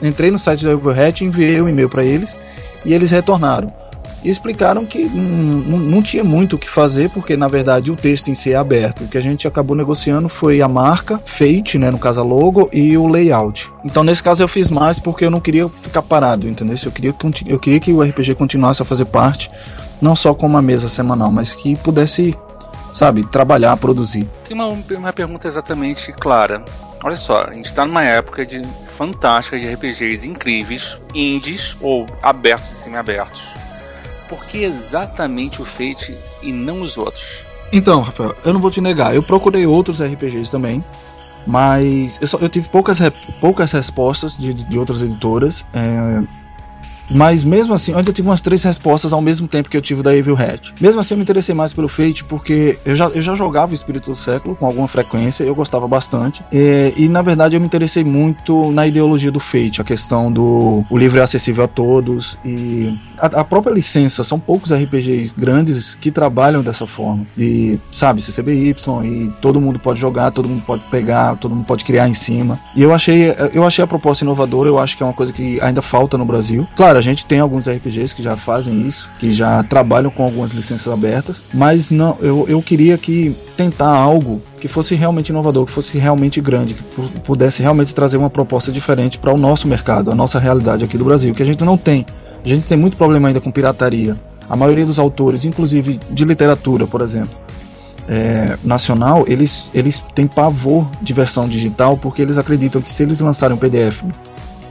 entrei 0.00 0.30
no 0.30 0.38
site 0.38 0.64
da 0.64 0.72
Evil 0.72 0.90
Hat, 0.90 1.22
enviei 1.24 1.60
um 1.60 1.68
e-mail 1.68 1.90
para 1.90 2.02
eles 2.02 2.34
e 2.86 2.94
eles 2.94 3.10
retornaram 3.10 3.70
e 4.24 4.30
explicaram 4.30 4.86
que 4.86 5.04
não 5.04 6.02
tinha 6.02 6.22
muito 6.22 6.56
o 6.56 6.58
que 6.58 6.68
fazer, 6.68 7.10
porque 7.10 7.36
na 7.36 7.48
verdade 7.48 7.90
o 7.90 7.96
texto 7.96 8.28
em 8.28 8.34
si 8.34 8.52
é 8.52 8.56
aberto. 8.56 9.04
O 9.04 9.08
que 9.08 9.18
a 9.18 9.20
gente 9.20 9.46
acabou 9.48 9.76
negociando 9.76 10.28
foi 10.28 10.62
a 10.62 10.68
marca, 10.68 11.20
Fate, 11.24 11.78
né, 11.78 11.90
no 11.90 11.98
caso 11.98 12.20
a 12.20 12.24
logo, 12.24 12.68
e 12.72 12.96
o 12.96 13.08
layout. 13.08 13.72
Então 13.84 14.04
nesse 14.04 14.22
caso 14.22 14.42
eu 14.42 14.48
fiz 14.48 14.70
mais 14.70 15.00
porque 15.00 15.24
eu 15.24 15.30
não 15.30 15.40
queria 15.40 15.68
ficar 15.68 16.02
parado, 16.02 16.48
entendeu? 16.48 16.76
Eu 16.84 16.92
queria, 16.92 17.14
eu 17.46 17.58
queria 17.58 17.80
que 17.80 17.92
o 17.92 18.02
RPG 18.02 18.34
continuasse 18.34 18.82
a 18.82 18.84
fazer 18.84 19.06
parte, 19.06 19.50
não 20.00 20.14
só 20.14 20.34
com 20.34 20.46
uma 20.46 20.62
mesa 20.62 20.88
semanal, 20.88 21.30
mas 21.30 21.54
que 21.54 21.76
pudesse, 21.76 22.36
sabe, 22.92 23.24
trabalhar, 23.24 23.76
produzir. 23.76 24.28
Tem 24.44 24.54
uma, 24.54 24.68
uma 24.68 25.12
pergunta 25.12 25.48
exatamente 25.48 26.12
clara. 26.12 26.64
Olha 27.04 27.16
só, 27.16 27.46
a 27.48 27.52
gente 27.52 27.66
está 27.66 27.84
numa 27.84 28.04
época 28.04 28.46
de 28.46 28.62
fantástica 28.96 29.58
de 29.58 29.66
RPGs 29.66 30.28
incríveis, 30.28 30.96
indies 31.12 31.76
ou 31.80 32.06
abertos 32.22 32.70
e 32.70 32.76
semi-abertos 32.76 33.61
por 34.32 34.46
que 34.46 34.64
exatamente 34.64 35.60
o 35.60 35.64
Fate 35.64 36.16
e 36.42 36.50
não 36.50 36.80
os 36.80 36.96
outros? 36.96 37.44
Então, 37.70 38.00
Rafael, 38.00 38.34
eu 38.42 38.54
não 38.54 38.60
vou 38.60 38.70
te 38.70 38.80
negar, 38.80 39.14
eu 39.14 39.22
procurei 39.22 39.66
outros 39.66 40.02
RPGs 40.02 40.50
também, 40.50 40.82
mas 41.46 42.18
eu, 42.18 42.26
só, 42.26 42.38
eu 42.38 42.48
tive 42.48 42.70
poucas, 42.70 42.98
poucas 43.42 43.72
respostas 43.72 44.34
de, 44.34 44.54
de 44.54 44.78
outras 44.78 45.02
editoras. 45.02 45.66
É, 45.74 46.41
mas 47.10 47.44
mesmo 47.44 47.74
assim, 47.74 47.92
eu 47.92 47.98
ainda 47.98 48.12
tive 48.12 48.28
umas 48.28 48.40
três 48.40 48.62
respostas 48.62 49.12
ao 49.12 49.20
mesmo 49.20 49.48
tempo 49.48 49.68
que 49.68 49.76
eu 49.76 49.80
tive 49.80 50.02
da 50.02 50.16
Evil 50.16 50.36
Hat. 50.36 50.74
Mesmo 50.80 51.00
assim, 51.00 51.14
eu 51.14 51.18
me 51.18 51.22
interessei 51.22 51.54
mais 51.54 51.72
pelo 51.72 51.88
Fate 51.88 52.24
porque 52.24 52.78
eu 52.84 52.96
já, 52.96 53.06
eu 53.08 53.22
já 53.22 53.34
jogava 53.34 53.72
o 53.72 53.74
Espírito 53.74 54.10
do 54.10 54.16
Século 54.16 54.56
com 54.56 54.66
alguma 54.66 54.88
frequência, 54.88 55.44
eu 55.44 55.54
gostava 55.54 55.86
bastante. 55.86 56.42
E, 56.52 56.92
e 56.96 57.08
na 57.08 57.22
verdade 57.22 57.56
eu 57.56 57.60
me 57.60 57.66
interessei 57.66 58.04
muito 58.04 58.70
na 58.72 58.86
ideologia 58.86 59.30
do 59.30 59.40
Fate, 59.40 59.80
a 59.80 59.84
questão 59.84 60.30
do 60.30 60.84
o 60.90 60.98
livro 60.98 61.18
é 61.18 61.22
acessível 61.22 61.64
a 61.64 61.68
todos 61.68 62.38
e 62.44 62.98
a, 63.18 63.40
a 63.40 63.44
própria 63.44 63.72
licença. 63.72 64.24
São 64.24 64.38
poucos 64.38 64.72
RPGs 64.72 65.34
grandes 65.36 65.94
que 65.94 66.10
trabalham 66.10 66.62
dessa 66.62 66.86
forma, 66.86 67.26
de 67.36 67.78
sabe, 67.90 68.22
CCBY 68.22 68.74
e 69.04 69.32
todo 69.40 69.60
mundo 69.60 69.78
pode 69.78 69.98
jogar, 69.98 70.30
todo 70.30 70.48
mundo 70.48 70.62
pode 70.66 70.82
pegar, 70.90 71.36
todo 71.36 71.54
mundo 71.54 71.64
pode 71.64 71.84
criar 71.84 72.08
em 72.08 72.14
cima. 72.14 72.58
E 72.74 72.82
eu 72.82 72.92
achei, 72.92 73.34
eu 73.52 73.66
achei 73.66 73.84
a 73.84 73.86
proposta 73.86 74.24
inovadora, 74.24 74.68
eu 74.68 74.78
acho 74.78 74.96
que 74.96 75.02
é 75.02 75.06
uma 75.06 75.12
coisa 75.12 75.32
que 75.32 75.60
ainda 75.60 75.82
falta 75.82 76.16
no 76.16 76.24
Brasil. 76.24 76.66
Claro, 76.76 76.91
gente 77.00 77.24
tem 77.26 77.40
alguns 77.40 77.68
RPGs 77.68 78.14
que 78.14 78.22
já 78.22 78.36
fazem 78.36 78.86
isso, 78.86 79.08
que 79.18 79.30
já 79.30 79.62
trabalham 79.62 80.10
com 80.10 80.24
algumas 80.24 80.52
licenças 80.52 80.92
abertas, 80.92 81.42
mas 81.52 81.90
não, 81.90 82.16
eu, 82.20 82.44
eu 82.48 82.62
queria 82.62 82.98
que 82.98 83.34
tentar 83.56 83.88
algo 83.88 84.42
que 84.60 84.68
fosse 84.68 84.94
realmente 84.94 85.28
inovador, 85.28 85.66
que 85.66 85.72
fosse 85.72 85.98
realmente 85.98 86.40
grande, 86.40 86.74
que 86.74 86.82
pudesse 87.20 87.62
realmente 87.62 87.94
trazer 87.94 88.16
uma 88.16 88.30
proposta 88.30 88.70
diferente 88.70 89.18
para 89.18 89.32
o 89.32 89.38
nosso 89.38 89.66
mercado, 89.68 90.10
a 90.10 90.14
nossa 90.14 90.38
realidade 90.38 90.84
aqui 90.84 90.98
do 90.98 91.04
Brasil, 91.04 91.34
que 91.34 91.42
a 91.42 91.46
gente 91.46 91.64
não 91.64 91.76
tem 91.76 92.06
A 92.44 92.48
gente 92.48 92.66
tem 92.66 92.76
muito 92.76 92.96
problema 92.96 93.28
ainda 93.28 93.40
com 93.40 93.50
pirataria. 93.50 94.16
A 94.48 94.56
maioria 94.56 94.84
dos 94.84 94.98
autores, 94.98 95.44
inclusive 95.44 95.98
de 96.10 96.24
literatura, 96.24 96.86
por 96.86 97.00
exemplo, 97.00 97.36
é, 98.08 98.56
nacional, 98.64 99.24
eles, 99.28 99.70
eles 99.72 100.02
têm 100.14 100.26
pavor 100.26 100.86
de 101.00 101.12
versão 101.12 101.48
digital 101.48 101.96
porque 101.96 102.20
eles 102.22 102.38
acreditam 102.38 102.82
que 102.82 102.90
se 102.90 103.02
eles 103.02 103.20
lançarem 103.20 103.56
um 103.56 103.58
PDF 103.58 104.02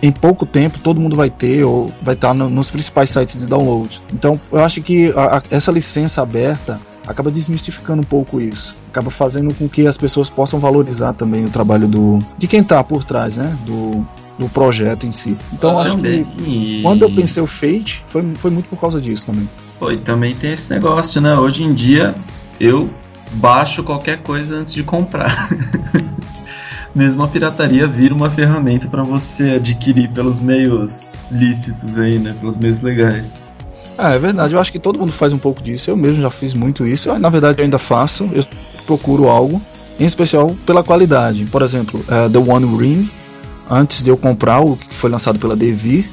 em 0.01 0.11
pouco 0.11 0.45
tempo 0.45 0.79
todo 0.79 0.99
mundo 0.99 1.15
vai 1.15 1.29
ter 1.29 1.63
ou 1.63 1.91
vai 2.01 2.15
estar 2.15 2.33
no, 2.33 2.49
nos 2.49 2.71
principais 2.71 3.09
sites 3.09 3.39
de 3.39 3.47
download. 3.47 4.01
Então 4.13 4.39
eu 4.51 4.63
acho 4.63 4.81
que 4.81 5.11
a, 5.11 5.37
a, 5.37 5.43
essa 5.49 5.71
licença 5.71 6.21
aberta 6.21 6.79
acaba 7.07 7.31
desmistificando 7.31 8.01
um 8.01 8.05
pouco 8.05 8.39
isso, 8.39 8.75
acaba 8.89 9.09
fazendo 9.09 9.53
com 9.53 9.67
que 9.67 9.85
as 9.87 9.97
pessoas 9.97 10.29
possam 10.29 10.59
valorizar 10.59 11.13
também 11.13 11.45
o 11.45 11.49
trabalho 11.49 11.87
do 11.87 12.19
de 12.37 12.47
quem 12.47 12.61
está 12.61 12.83
por 12.83 13.03
trás, 13.03 13.37
né, 13.37 13.55
do, 13.65 14.05
do 14.37 14.49
projeto 14.49 15.05
em 15.05 15.11
si. 15.11 15.37
Então 15.53 15.79
acho 15.79 15.97
que 15.97 16.81
quando 16.81 17.03
eu 17.03 17.13
pensei 17.13 17.41
o 17.41 17.47
Fate 17.47 18.03
foi, 18.07 18.23
foi 18.35 18.51
muito 18.51 18.69
por 18.69 18.79
causa 18.79 18.99
disso 18.99 19.27
também. 19.27 19.47
Foi, 19.79 19.97
também 19.97 20.35
tem 20.35 20.53
esse 20.53 20.69
negócio, 20.71 21.19
né? 21.19 21.35
Hoje 21.35 21.63
em 21.63 21.73
dia 21.73 22.13
eu 22.59 22.89
baixo 23.33 23.83
qualquer 23.83 24.21
coisa 24.21 24.57
antes 24.57 24.73
de 24.73 24.83
comprar. 24.83 25.49
Mesmo 26.93 27.23
a 27.23 27.27
pirataria 27.27 27.87
vira 27.87 28.13
uma 28.13 28.29
ferramenta 28.29 28.87
para 28.87 29.03
você 29.03 29.51
adquirir 29.51 30.09
pelos 30.09 30.39
meios 30.39 31.15
lícitos 31.31 31.97
aí, 31.97 32.19
né? 32.19 32.35
Pelos 32.39 32.57
meios 32.57 32.81
legais. 32.81 33.39
Ah, 33.97 34.13
é 34.13 34.19
verdade. 34.19 34.53
Eu 34.53 34.59
acho 34.59 34.71
que 34.71 34.79
todo 34.79 34.99
mundo 34.99 35.11
faz 35.11 35.31
um 35.31 35.37
pouco 35.37 35.61
disso. 35.61 35.89
Eu 35.89 35.95
mesmo 35.95 36.21
já 36.21 36.29
fiz 36.29 36.53
muito 36.53 36.85
isso. 36.85 37.09
Eu, 37.09 37.19
na 37.19 37.29
verdade, 37.29 37.59
eu 37.59 37.63
ainda 37.63 37.79
faço. 37.79 38.29
Eu 38.33 38.45
procuro 38.85 39.29
algo, 39.29 39.61
em 39.99 40.05
especial 40.05 40.55
pela 40.65 40.83
qualidade. 40.83 41.45
Por 41.45 41.61
exemplo, 41.61 41.99
uh, 42.01 42.29
The 42.29 42.39
One 42.39 42.77
Ring. 42.77 43.09
Antes 43.69 44.03
de 44.03 44.09
eu 44.09 44.17
comprar 44.17 44.59
o 44.59 44.75
que 44.75 44.93
foi 44.93 45.09
lançado 45.09 45.39
pela 45.39 45.55
Devir, 45.55 46.09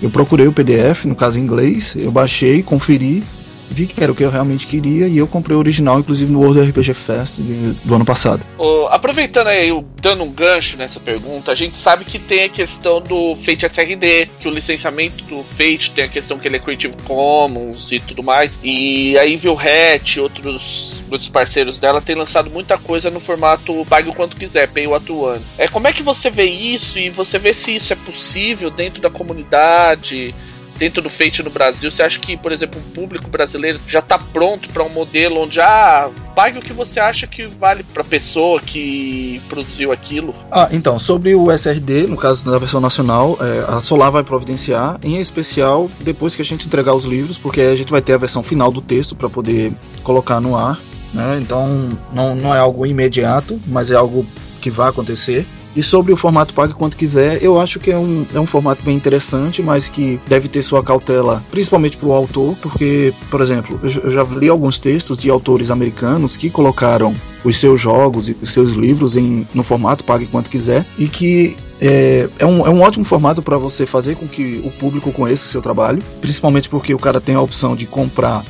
eu 0.00 0.10
procurei 0.10 0.46
o 0.46 0.52
PDF, 0.52 1.06
no 1.06 1.16
caso 1.16 1.40
em 1.40 1.42
inglês. 1.42 1.94
Eu 1.96 2.12
baixei, 2.12 2.62
conferi 2.62 3.24
vi 3.70 3.86
que 3.86 4.02
era 4.02 4.12
o 4.12 4.14
que 4.14 4.24
eu 4.24 4.30
realmente 4.30 4.66
queria 4.66 5.06
e 5.06 5.16
eu 5.16 5.26
comprei 5.26 5.56
o 5.56 5.60
original, 5.60 6.00
inclusive 6.00 6.30
no 6.30 6.40
World 6.40 6.60
RPG 6.68 6.94
Fest 6.94 7.38
do 7.84 7.94
ano 7.94 8.04
passado. 8.04 8.44
Oh, 8.58 8.86
aproveitando 8.90 9.46
aí, 9.46 9.70
dando 10.02 10.24
um 10.24 10.32
gancho 10.32 10.76
nessa 10.76 10.98
pergunta, 10.98 11.52
a 11.52 11.54
gente 11.54 11.76
sabe 11.76 12.04
que 12.04 12.18
tem 12.18 12.44
a 12.44 12.48
questão 12.48 13.00
do 13.00 13.36
Fate 13.36 13.64
SRD, 13.66 14.28
que 14.40 14.48
o 14.48 14.50
licenciamento 14.50 15.24
do 15.24 15.44
Fate 15.56 15.92
tem 15.92 16.04
a 16.04 16.08
questão 16.08 16.38
que 16.38 16.48
ele 16.48 16.56
é 16.56 16.58
Creative 16.58 16.94
Commons 17.04 17.92
e 17.92 18.00
tudo 18.00 18.22
mais, 18.22 18.58
e 18.62 19.16
a 19.16 19.26
Evil 19.26 19.58
Hat 19.58 20.16
e 20.16 20.20
outros, 20.20 20.96
outros 21.10 21.28
parceiros 21.28 21.78
dela 21.78 22.00
tem 22.00 22.16
lançado 22.16 22.50
muita 22.50 22.76
coisa 22.76 23.10
no 23.10 23.20
formato 23.20 23.84
pague 23.88 24.08
o 24.08 24.14
quanto 24.14 24.36
quiser, 24.36 24.68
pay 24.68 24.86
what 24.86 25.10
one. 25.10 25.40
É, 25.56 25.68
como 25.68 25.86
é 25.86 25.92
que 25.92 26.02
você 26.02 26.30
vê 26.30 26.44
isso 26.44 26.98
e 26.98 27.10
você 27.10 27.38
vê 27.38 27.52
se 27.52 27.74
isso 27.74 27.92
é 27.92 27.96
possível 27.96 28.70
dentro 28.70 29.00
da 29.00 29.10
comunidade? 29.10 30.34
Dentro 30.80 31.02
do 31.02 31.10
Fate 31.10 31.42
no 31.42 31.50
Brasil, 31.50 31.90
você 31.90 32.02
acha 32.02 32.18
que, 32.18 32.38
por 32.38 32.50
exemplo, 32.50 32.80
o 32.80 32.90
público 32.94 33.28
brasileiro 33.28 33.78
já 33.86 33.98
está 33.98 34.18
pronto 34.18 34.70
para 34.70 34.82
um 34.82 34.88
modelo 34.88 35.42
onde 35.42 35.60
ah, 35.60 36.08
pague 36.34 36.58
o 36.58 36.62
que 36.62 36.72
você 36.72 36.98
acha 36.98 37.26
que 37.26 37.44
vale 37.44 37.82
para 37.82 38.00
a 38.00 38.04
pessoa 38.04 38.58
que 38.58 39.42
produziu 39.46 39.92
aquilo? 39.92 40.34
Ah, 40.50 40.70
então, 40.72 40.98
sobre 40.98 41.34
o 41.34 41.52
SRD, 41.52 42.06
no 42.06 42.16
caso 42.16 42.50
da 42.50 42.58
versão 42.58 42.80
nacional, 42.80 43.36
é, 43.38 43.76
a 43.76 43.78
Solar 43.78 44.10
vai 44.10 44.24
providenciar, 44.24 44.98
em 45.02 45.18
especial 45.18 45.90
depois 46.00 46.34
que 46.34 46.40
a 46.40 46.44
gente 46.46 46.66
entregar 46.66 46.94
os 46.94 47.04
livros, 47.04 47.36
porque 47.36 47.60
a 47.60 47.76
gente 47.76 47.90
vai 47.90 48.00
ter 48.00 48.14
a 48.14 48.18
versão 48.18 48.42
final 48.42 48.72
do 48.72 48.80
texto 48.80 49.14
para 49.14 49.28
poder 49.28 49.74
colocar 50.02 50.40
no 50.40 50.56
ar. 50.56 50.80
Né? 51.12 51.40
Então, 51.42 51.90
não, 52.10 52.34
não 52.34 52.54
é 52.54 52.58
algo 52.58 52.86
imediato, 52.86 53.60
mas 53.66 53.90
é 53.90 53.96
algo 53.96 54.24
que 54.62 54.70
vai 54.70 54.88
acontecer. 54.88 55.46
E 55.74 55.82
sobre 55.82 56.12
o 56.12 56.16
formato 56.16 56.52
pague 56.52 56.74
quanto 56.74 56.96
quiser, 56.96 57.42
eu 57.42 57.60
acho 57.60 57.78
que 57.78 57.90
é 57.90 57.96
um, 57.96 58.26
é 58.34 58.40
um 58.40 58.46
formato 58.46 58.82
bem 58.82 58.96
interessante, 58.96 59.62
mas 59.62 59.88
que 59.88 60.20
deve 60.26 60.48
ter 60.48 60.62
sua 60.62 60.82
cautela, 60.82 61.42
principalmente 61.50 61.96
para 61.96 62.08
o 62.08 62.12
autor, 62.12 62.56
porque, 62.60 63.14
por 63.30 63.40
exemplo, 63.40 63.78
eu 63.82 64.10
já 64.10 64.24
li 64.24 64.48
alguns 64.48 64.80
textos 64.80 65.18
de 65.18 65.30
autores 65.30 65.70
americanos 65.70 66.36
que 66.36 66.50
colocaram 66.50 67.14
os 67.44 67.56
seus 67.56 67.80
jogos 67.80 68.28
e 68.28 68.36
os 68.42 68.52
seus 68.52 68.72
livros 68.72 69.16
em, 69.16 69.46
no 69.54 69.62
formato 69.62 70.04
pague 70.04 70.26
quanto 70.26 70.50
quiser 70.50 70.84
e 70.98 71.08
que 71.08 71.56
é, 71.80 72.28
é, 72.38 72.46
um, 72.46 72.66
é 72.66 72.70
um 72.70 72.82
ótimo 72.82 73.04
formato 73.04 73.40
para 73.40 73.56
você 73.56 73.86
fazer 73.86 74.16
com 74.16 74.28
que 74.28 74.60
o 74.64 74.70
público 74.72 75.10
conheça 75.12 75.46
o 75.46 75.48
seu 75.48 75.62
trabalho, 75.62 76.02
principalmente 76.20 76.68
porque 76.68 76.92
o 76.92 76.98
cara 76.98 77.20
tem 77.20 77.34
a 77.34 77.40
opção 77.40 77.74
de 77.74 77.86
comprar 77.86 78.44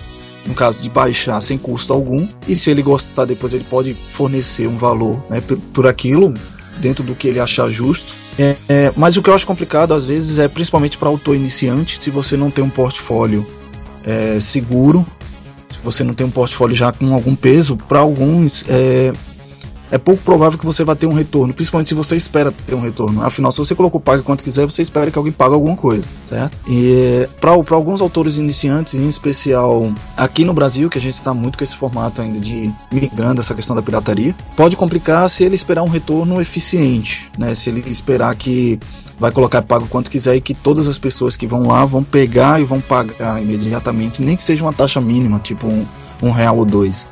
no 0.47 0.55
caso 0.55 0.83
de 0.83 0.89
baixar 0.89 1.41
sem 1.41 1.59
custo 1.59 1.93
algum, 1.93 2.27
e 2.49 2.55
se 2.55 2.71
ele 2.71 2.83
gostar 2.83 3.27
depois 3.27 3.53
ele 3.53 3.65
pode 3.69 3.95
fornecer 3.95 4.67
um 4.67 4.77
valor 4.77 5.23
né, 5.29 5.41
por, 5.41 5.59
por 5.59 5.87
aquilo, 5.87 6.33
dentro 6.81 7.05
do 7.05 7.15
que 7.15 7.29
ele 7.29 7.39
achar 7.39 7.69
justo. 7.69 8.15
É, 8.39 8.57
é, 8.69 8.93
mas 8.97 9.17
o 9.17 9.23
que 9.23 9.31
eu 9.31 9.35
acho 9.35 9.47
complicado 9.47 9.93
às 9.93 10.07
vezes 10.07 10.39
é 10.39 10.49
principalmente 10.49 10.97
para 10.97 11.09
autor 11.09 11.37
iniciante, 11.37 12.03
se 12.03 12.11
você 12.11 12.37
não 12.37 12.51
tem 12.51 12.65
um 12.65 12.71
portfólio 12.71 13.47
é, 14.05 14.39
seguro, 14.41 15.07
se 15.69 15.79
você 15.85 16.03
não 16.03 16.15
tem 16.15 16.27
um 16.27 16.31
portfólio 16.31 16.75
já 16.75 16.91
com 16.91 17.13
algum 17.15 17.37
peso, 17.37 17.77
para 17.77 18.01
alguns 18.01 18.65
é, 19.91 19.95
é 19.95 19.99
pouco 19.99 20.23
provável 20.23 20.59
que 20.59 20.67
você 20.67 20.85
vá 20.85 20.95
ter 20.95 21.07
um 21.07 21.13
retorno, 21.13 21.53
principalmente 21.53 21.89
se 21.89 21.95
você 21.95 22.17
espera 22.17 22.53
ter 22.53 22.75
um 22.75 22.81
retorno. 22.81 23.23
Afinal, 23.25 23.53
se 23.53 23.59
você 23.59 23.75
colocou 23.75 24.01
pague 24.01 24.23
quanto 24.23 24.45
quiser, 24.45 24.65
você 24.65 24.83
espera 24.83 25.11
que 25.11 25.19
alguém 25.19 25.33
pague 25.33 25.55
alguma 25.55 25.77
coisa, 25.77 26.07
certo? 26.29 26.59
E 26.69 27.29
para 27.41 27.51
alguns 27.51 28.01
autores 28.01 28.37
iniciantes, 28.37 28.95
em 28.95 29.09
especial 29.09 29.93
aqui 30.17 30.45
no 30.45 30.53
Brasil, 30.53 30.89
que 30.89 30.99
a 30.99 31.01
gente 31.01 31.15
está 31.15 31.35
muito 31.35 31.59
com 31.59 31.65
esse 31.65 31.77
formato 31.77 32.21
ainda 32.21 32.41
de 32.41 32.73
migrando 32.93 33.41
essa 33.41 33.55
questão 33.55 33.75
da 33.75 33.83
pirataria, 33.83 34.35
pode 34.57 34.77
complicar 34.77 35.29
se 35.29 35.45
ele 35.45 35.55
esperar 35.55 35.83
um 35.83 35.89
retorno 35.89 36.41
eficiente, 36.41 37.31
né? 37.39 37.55
Se 37.55 37.71
ele 37.71 37.85
esperar 37.89 38.35
que 38.35 38.79
vai 39.19 39.31
colocar 39.31 39.61
pago 39.61 39.87
quanto 39.87 40.11
quiser 40.11 40.35
e 40.35 40.41
que 40.41 40.55
todas 40.55 40.89
as 40.89 40.99
pessoas 40.99 41.37
que 41.37 41.47
vão 41.47 41.67
lá 41.67 41.85
vão 41.85 42.03
pegar 42.03 42.61
e 42.61 42.65
vão 42.65 42.81
pagar 42.81 43.41
imediatamente, 43.41 44.23
nem 44.23 44.35
que 44.35 44.43
seja 44.43 44.65
uma 44.65 44.73
taxa 44.73 45.01
mínima, 45.01 45.39
tipo 45.39 45.67
um, 45.67 45.87
um 46.23 46.31
real 46.31 46.57
ou 46.57 46.65
dois. 46.65 47.07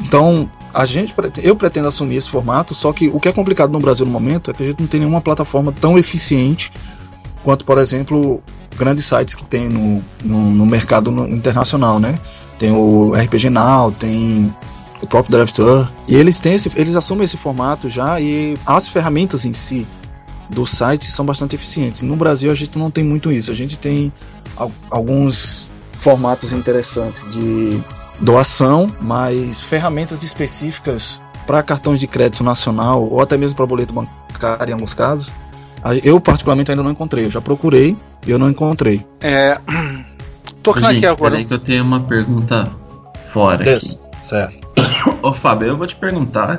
Então, 0.00 0.50
a 0.72 0.84
gente 0.84 1.14
eu 1.42 1.56
pretendo 1.56 1.88
assumir 1.88 2.16
esse 2.16 2.30
formato, 2.30 2.74
só 2.74 2.92
que 2.92 3.08
o 3.08 3.18
que 3.18 3.28
é 3.28 3.32
complicado 3.32 3.70
no 3.70 3.80
Brasil 3.80 4.06
no 4.06 4.12
momento 4.12 4.50
é 4.50 4.54
que 4.54 4.62
a 4.62 4.66
gente 4.66 4.80
não 4.80 4.86
tem 4.86 5.00
nenhuma 5.00 5.20
plataforma 5.20 5.72
tão 5.72 5.98
eficiente 5.98 6.72
quanto, 7.42 7.64
por 7.64 7.78
exemplo, 7.78 8.42
grandes 8.76 9.04
sites 9.04 9.34
que 9.34 9.44
tem 9.44 9.68
no, 9.68 10.02
no, 10.22 10.50
no 10.50 10.66
mercado 10.66 11.10
internacional, 11.28 11.98
né? 11.98 12.18
Tem 12.58 12.72
o 12.72 13.12
RPG 13.14 13.50
Now, 13.50 13.90
tem 13.90 14.54
o 15.02 15.06
próprio 15.06 15.32
Drafter, 15.32 15.88
e 16.06 16.14
eles 16.14 16.40
têm 16.40 16.54
esse, 16.54 16.70
eles 16.76 16.94
assumem 16.94 17.24
esse 17.24 17.36
formato 17.36 17.88
já 17.88 18.20
e 18.20 18.56
as 18.66 18.88
ferramentas 18.88 19.46
em 19.46 19.52
si 19.52 19.86
do 20.50 20.66
site 20.66 21.06
são 21.06 21.24
bastante 21.24 21.56
eficientes. 21.56 22.02
No 22.02 22.16
Brasil 22.16 22.50
a 22.50 22.54
gente 22.54 22.78
não 22.78 22.90
tem 22.90 23.04
muito 23.04 23.32
isso. 23.32 23.50
A 23.50 23.54
gente 23.54 23.78
tem 23.78 24.12
alguns 24.90 25.70
formatos 25.92 26.52
interessantes 26.52 27.30
de 27.32 27.82
doação, 28.20 28.90
mas 29.00 29.62
ferramentas 29.62 30.22
específicas 30.22 31.20
para 31.46 31.62
cartões 31.62 31.98
de 31.98 32.06
crédito 32.06 32.44
nacional 32.44 33.08
ou 33.08 33.20
até 33.20 33.36
mesmo 33.36 33.56
para 33.56 33.66
boleto 33.66 33.92
bancário 33.92 34.70
em 34.70 34.72
alguns 34.72 34.94
casos, 34.94 35.32
eu 36.04 36.20
particularmente 36.20 36.70
ainda 36.70 36.82
não 36.82 36.90
encontrei. 36.90 37.26
Eu 37.26 37.30
já 37.30 37.40
procurei 37.40 37.96
e 38.26 38.30
eu 38.30 38.38
não 38.38 38.50
encontrei. 38.50 39.04
É. 39.20 39.58
Tocando 40.62 40.86
aqui 40.88 41.06
agora. 41.06 41.32
Peraí 41.32 41.44
que 41.46 41.54
eu 41.54 41.58
tenho 41.58 41.82
uma 41.82 42.00
pergunta 42.00 42.70
fora. 43.32 43.66
Yes. 43.66 43.98
Certo. 44.22 44.68
Ô 45.22 45.32
Fábio, 45.32 45.68
eu 45.68 45.78
vou 45.78 45.86
te 45.86 45.96
perguntar. 45.96 46.58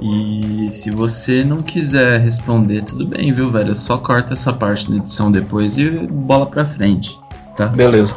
E 0.00 0.68
se 0.70 0.90
você 0.90 1.42
não 1.44 1.62
quiser 1.62 2.20
responder, 2.20 2.82
tudo 2.82 3.06
bem, 3.06 3.34
viu, 3.34 3.50
velho? 3.50 3.70
Eu 3.70 3.76
só 3.76 3.96
corta 3.96 4.34
essa 4.34 4.52
parte 4.52 4.90
da 4.90 4.96
edição 4.96 5.32
depois 5.32 5.78
e 5.78 5.88
bola 6.06 6.46
pra 6.46 6.66
frente, 6.66 7.18
tá? 7.56 7.68
Beleza. 7.68 8.16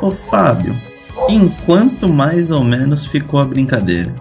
Ô 0.00 0.10
Fábio, 0.10 0.74
em 1.28 1.48
quanto 1.66 2.08
mais 2.08 2.50
ou 2.50 2.64
menos 2.64 3.04
ficou 3.04 3.40
a 3.40 3.44
brincadeira? 3.44 4.14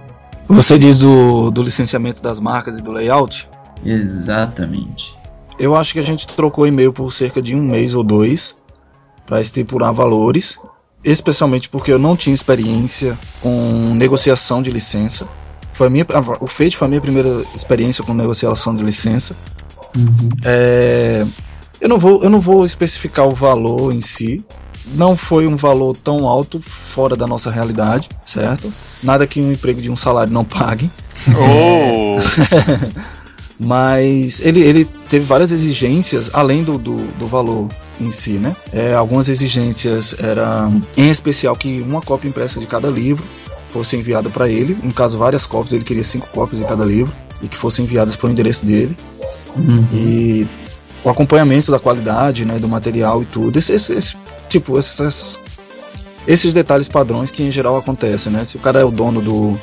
Você 0.47 0.77
diz 0.77 0.99
do, 0.99 1.51
do 1.51 1.63
licenciamento 1.63 2.21
das 2.21 2.39
marcas 2.39 2.77
e 2.77 2.81
do 2.81 2.91
layout? 2.91 3.47
Exatamente. 3.85 5.17
Eu 5.57 5.75
acho 5.75 5.93
que 5.93 5.99
a 5.99 6.03
gente 6.03 6.27
trocou 6.27 6.67
e-mail 6.67 6.91
por 6.91 7.13
cerca 7.13 7.41
de 7.41 7.55
um 7.55 7.61
mês 7.61 7.93
ou 7.93 8.03
dois 8.03 8.57
para 9.25 9.39
estipular 9.39 9.93
valores, 9.93 10.57
especialmente 11.03 11.69
porque 11.69 11.91
eu 11.91 11.99
não 11.99 12.15
tinha 12.15 12.33
experiência 12.33 13.17
com 13.41 13.93
negociação 13.95 14.61
de 14.61 14.71
licença. 14.71 15.29
Foi 15.71 15.87
a 15.87 15.89
minha, 15.89 16.05
o 16.41 16.47
Fate 16.47 16.75
foi 16.75 16.87
a 16.87 16.89
minha 16.89 17.01
primeira 17.01 17.43
experiência 17.55 18.03
com 18.03 18.13
negociação 18.13 18.75
de 18.75 18.83
licença. 18.83 19.35
Uhum. 19.95 20.29
É, 20.43 21.25
eu, 21.79 21.87
não 21.87 21.97
vou, 21.97 22.21
eu 22.23 22.29
não 22.29 22.39
vou 22.39 22.65
especificar 22.65 23.27
o 23.27 23.33
valor 23.33 23.93
em 23.93 24.01
si, 24.01 24.43
não 24.93 25.15
foi 25.15 25.47
um 25.47 25.55
valor 25.55 25.95
tão 25.95 26.27
alto 26.27 26.59
fora 26.59 27.15
da 27.15 27.27
nossa 27.27 27.51
realidade, 27.51 28.09
certo? 28.25 28.73
Nada 29.03 29.27
que 29.27 29.41
um 29.41 29.51
emprego 29.51 29.81
de 29.81 29.89
um 29.89 29.95
salário 29.95 30.31
não 30.31 30.43
pague. 30.45 30.89
Oh. 31.27 32.15
Mas 33.59 34.39
ele, 34.39 34.61
ele 34.61 34.85
teve 35.09 35.25
várias 35.25 35.51
exigências 35.51 36.29
além 36.33 36.63
do, 36.63 36.77
do, 36.77 36.95
do 37.17 37.27
valor 37.27 37.67
em 37.99 38.09
si, 38.09 38.33
né? 38.33 38.55
É, 38.71 38.93
algumas 38.93 39.27
exigências 39.27 40.15
eram, 40.17 40.81
em 40.95 41.09
especial, 41.09 41.55
que 41.57 41.81
uma 41.81 42.01
cópia 42.01 42.29
impressa 42.29 42.59
de 42.59 42.65
cada 42.65 42.89
livro 42.89 43.23
fosse 43.69 43.97
enviada 43.97 44.29
para 44.29 44.47
ele. 44.47 44.77
No 44.81 44.93
caso, 44.93 45.17
várias 45.17 45.45
cópias, 45.45 45.73
ele 45.73 45.83
queria 45.83 46.05
cinco 46.05 46.27
cópias 46.29 46.61
de 46.61 46.67
cada 46.67 46.85
livro 46.85 47.13
e 47.41 47.49
que 47.49 47.57
fossem 47.57 47.83
enviadas 47.83 48.15
para 48.15 48.27
o 48.27 48.31
endereço 48.31 48.65
dele. 48.65 48.95
Uhum. 49.57 49.85
E 49.93 50.47
o 51.03 51.09
acompanhamento 51.09 51.71
da 51.71 51.79
qualidade, 51.79 52.45
né, 52.45 52.57
do 52.59 52.67
material 52.67 53.21
e 53.21 53.25
tudo. 53.25 53.57
Esse, 53.57 53.73
esse, 53.73 53.93
esse 53.93 54.15
tipo, 54.49 54.77
esses, 54.77 55.39
esses 56.27 56.53
detalhes 56.53 56.89
padrões 56.89 57.31
que 57.31 57.43
em 57.43 57.51
geral 57.51 57.77
acontecem, 57.77 58.31
né? 58.31 58.43
Se 58.43 58.57
o 58.57 58.59
cara 58.59 58.81
é 58.81 58.83
o 58.83 58.91
dono 58.91 59.21
do, 59.21 59.57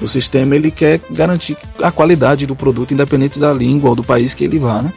do 0.00 0.08
sistema, 0.08 0.54
ele 0.54 0.70
quer 0.70 1.00
garantir 1.10 1.56
a 1.82 1.90
qualidade 1.90 2.46
do 2.46 2.56
produto, 2.56 2.92
independente 2.92 3.38
da 3.38 3.52
língua 3.52 3.90
ou 3.90 3.96
do 3.96 4.04
país 4.04 4.34
que 4.34 4.44
ele 4.44 4.58
vá, 4.58 4.82
né? 4.82 4.92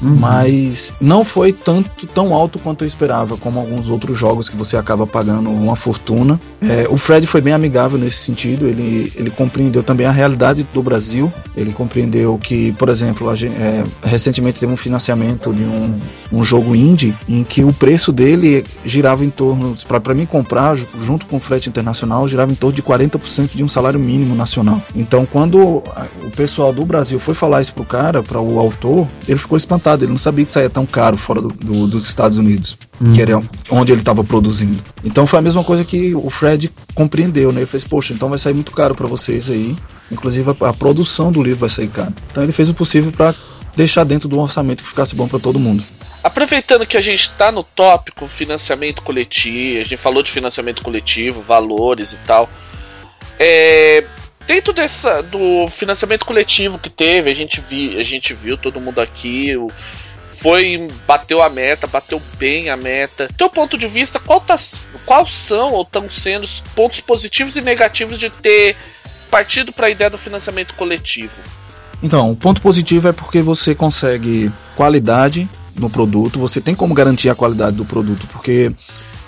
Uhum. 0.00 0.16
Mas 0.16 0.92
não 1.00 1.24
foi 1.24 1.52
tanto 1.52 2.06
tão 2.06 2.32
alto 2.32 2.58
quanto 2.58 2.84
eu 2.84 2.86
esperava, 2.86 3.36
como 3.36 3.58
alguns 3.58 3.88
outros 3.88 4.16
jogos 4.16 4.48
que 4.48 4.56
você 4.56 4.76
acaba 4.76 5.06
pagando 5.06 5.50
uma 5.50 5.76
fortuna. 5.76 6.40
É, 6.60 6.86
o 6.88 6.96
Fred 6.96 7.26
foi 7.26 7.40
bem 7.40 7.52
amigável 7.52 7.98
nesse 7.98 8.18
sentido, 8.18 8.66
ele, 8.66 9.12
ele 9.16 9.30
compreendeu 9.30 9.82
também 9.82 10.06
a 10.06 10.10
realidade 10.10 10.66
do 10.72 10.82
Brasil. 10.82 11.32
Ele 11.56 11.72
compreendeu 11.72 12.38
que, 12.38 12.72
por 12.72 12.88
exemplo, 12.88 13.34
gente, 13.34 13.56
é, 13.56 13.84
recentemente 14.02 14.60
teve 14.60 14.72
um 14.72 14.76
financiamento 14.76 15.52
de 15.52 15.64
um, 15.64 15.98
um 16.32 16.44
jogo 16.44 16.74
indie 16.74 17.14
em 17.28 17.42
que 17.42 17.64
o 17.64 17.72
preço 17.72 18.12
dele 18.12 18.64
girava 18.84 19.24
em 19.24 19.30
torno, 19.30 19.74
para 20.02 20.14
mim 20.14 20.26
comprar, 20.26 20.76
junto 20.76 21.26
com 21.26 21.36
o 21.36 21.40
frete 21.40 21.68
internacional, 21.68 22.26
girava 22.28 22.52
em 22.52 22.54
torno 22.54 22.74
de 22.74 22.82
40% 22.82 23.56
de 23.56 23.64
um 23.64 23.68
salário 23.68 23.98
mínimo 23.98 24.34
nacional. 24.34 24.80
Então, 24.94 25.26
quando 25.26 25.58
o 25.58 26.30
pessoal 26.36 26.72
do 26.72 26.84
Brasil 26.84 27.18
foi 27.18 27.34
falar 27.34 27.60
isso 27.60 27.74
pro 27.74 27.84
cara, 27.84 28.22
para 28.22 28.40
o 28.40 28.58
autor, 28.58 29.06
ele 29.26 29.38
ficou 29.38 29.56
espantado 29.56 29.87
ele 29.94 30.10
não 30.10 30.18
sabia 30.18 30.44
que 30.44 30.50
saía 30.50 30.70
tão 30.70 30.84
caro 30.86 31.16
fora 31.16 31.40
do, 31.40 31.48
do, 31.48 31.86
dos 31.86 32.08
Estados 32.08 32.36
Unidos, 32.36 32.76
uhum. 33.00 33.12
que 33.12 33.22
era 33.22 33.40
onde 33.70 33.92
ele 33.92 34.00
estava 34.00 34.22
produzindo. 34.24 34.82
Então 35.04 35.26
foi 35.26 35.38
a 35.38 35.42
mesma 35.42 35.64
coisa 35.64 35.84
que 35.84 36.14
o 36.14 36.30
Fred 36.30 36.70
compreendeu, 36.94 37.52
né? 37.52 37.60
Ele 37.60 37.66
fez, 37.66 37.84
poxa, 37.84 38.12
então 38.12 38.28
vai 38.28 38.38
sair 38.38 38.54
muito 38.54 38.72
caro 38.72 38.94
para 38.94 39.06
vocês 39.06 39.50
aí. 39.50 39.76
Inclusive 40.10 40.50
a, 40.50 40.68
a, 40.68 40.72
produção 40.72 41.30
do 41.30 41.42
livro 41.42 41.60
vai 41.60 41.68
sair 41.68 41.88
caro. 41.88 42.12
Então 42.30 42.42
ele 42.42 42.52
fez 42.52 42.68
o 42.68 42.74
possível 42.74 43.12
para 43.12 43.34
deixar 43.76 44.04
dentro 44.04 44.28
do 44.28 44.38
orçamento 44.38 44.82
que 44.82 44.88
ficasse 44.88 45.14
bom 45.14 45.28
para 45.28 45.38
todo 45.38 45.58
mundo. 45.58 45.82
Aproveitando 46.22 46.84
que 46.84 46.96
a 46.96 47.00
gente 47.00 47.22
está 47.22 47.52
no 47.52 47.62
tópico 47.62 48.26
financiamento 48.26 49.02
coletivo, 49.02 49.80
a 49.80 49.84
gente 49.84 49.96
falou 49.96 50.22
de 50.22 50.30
financiamento 50.30 50.82
coletivo, 50.82 51.42
valores 51.42 52.12
e 52.12 52.16
tal. 52.26 52.50
É, 53.38 54.04
dentro 54.48 54.72
dessa 54.72 55.22
do 55.22 55.68
financiamento 55.68 56.24
coletivo 56.24 56.78
que 56.78 56.88
teve, 56.88 57.30
a 57.30 57.34
gente 57.34 57.60
viu, 57.60 58.00
a 58.00 58.02
gente 58.02 58.32
viu 58.32 58.56
todo 58.56 58.80
mundo 58.80 58.98
aqui, 58.98 59.54
foi 60.26 60.90
bateu 61.06 61.42
a 61.42 61.50
meta, 61.50 61.86
bateu 61.86 62.20
bem 62.38 62.70
a 62.70 62.76
meta. 62.76 63.28
Teu 63.36 63.50
ponto 63.50 63.76
de 63.76 63.86
vista, 63.86 64.18
qual 64.18 64.40
tá, 64.40 64.56
quais 65.04 65.34
são 65.34 65.72
ou 65.72 65.82
estão 65.82 66.08
sendo 66.08 66.44
os 66.44 66.62
pontos 66.74 67.00
positivos 67.00 67.56
e 67.56 67.60
negativos 67.60 68.18
de 68.18 68.30
ter 68.30 68.74
partido 69.30 69.70
para 69.70 69.88
a 69.88 69.90
ideia 69.90 70.08
do 70.08 70.16
financiamento 70.16 70.74
coletivo? 70.74 71.42
Então, 72.02 72.30
o 72.30 72.36
ponto 72.36 72.62
positivo 72.62 73.08
é 73.08 73.12
porque 73.12 73.42
você 73.42 73.74
consegue 73.74 74.50
qualidade 74.74 75.46
no 75.76 75.90
produto, 75.90 76.40
você 76.40 76.60
tem 76.60 76.74
como 76.74 76.94
garantir 76.94 77.28
a 77.28 77.34
qualidade 77.34 77.76
do 77.76 77.84
produto, 77.84 78.26
porque 78.28 78.72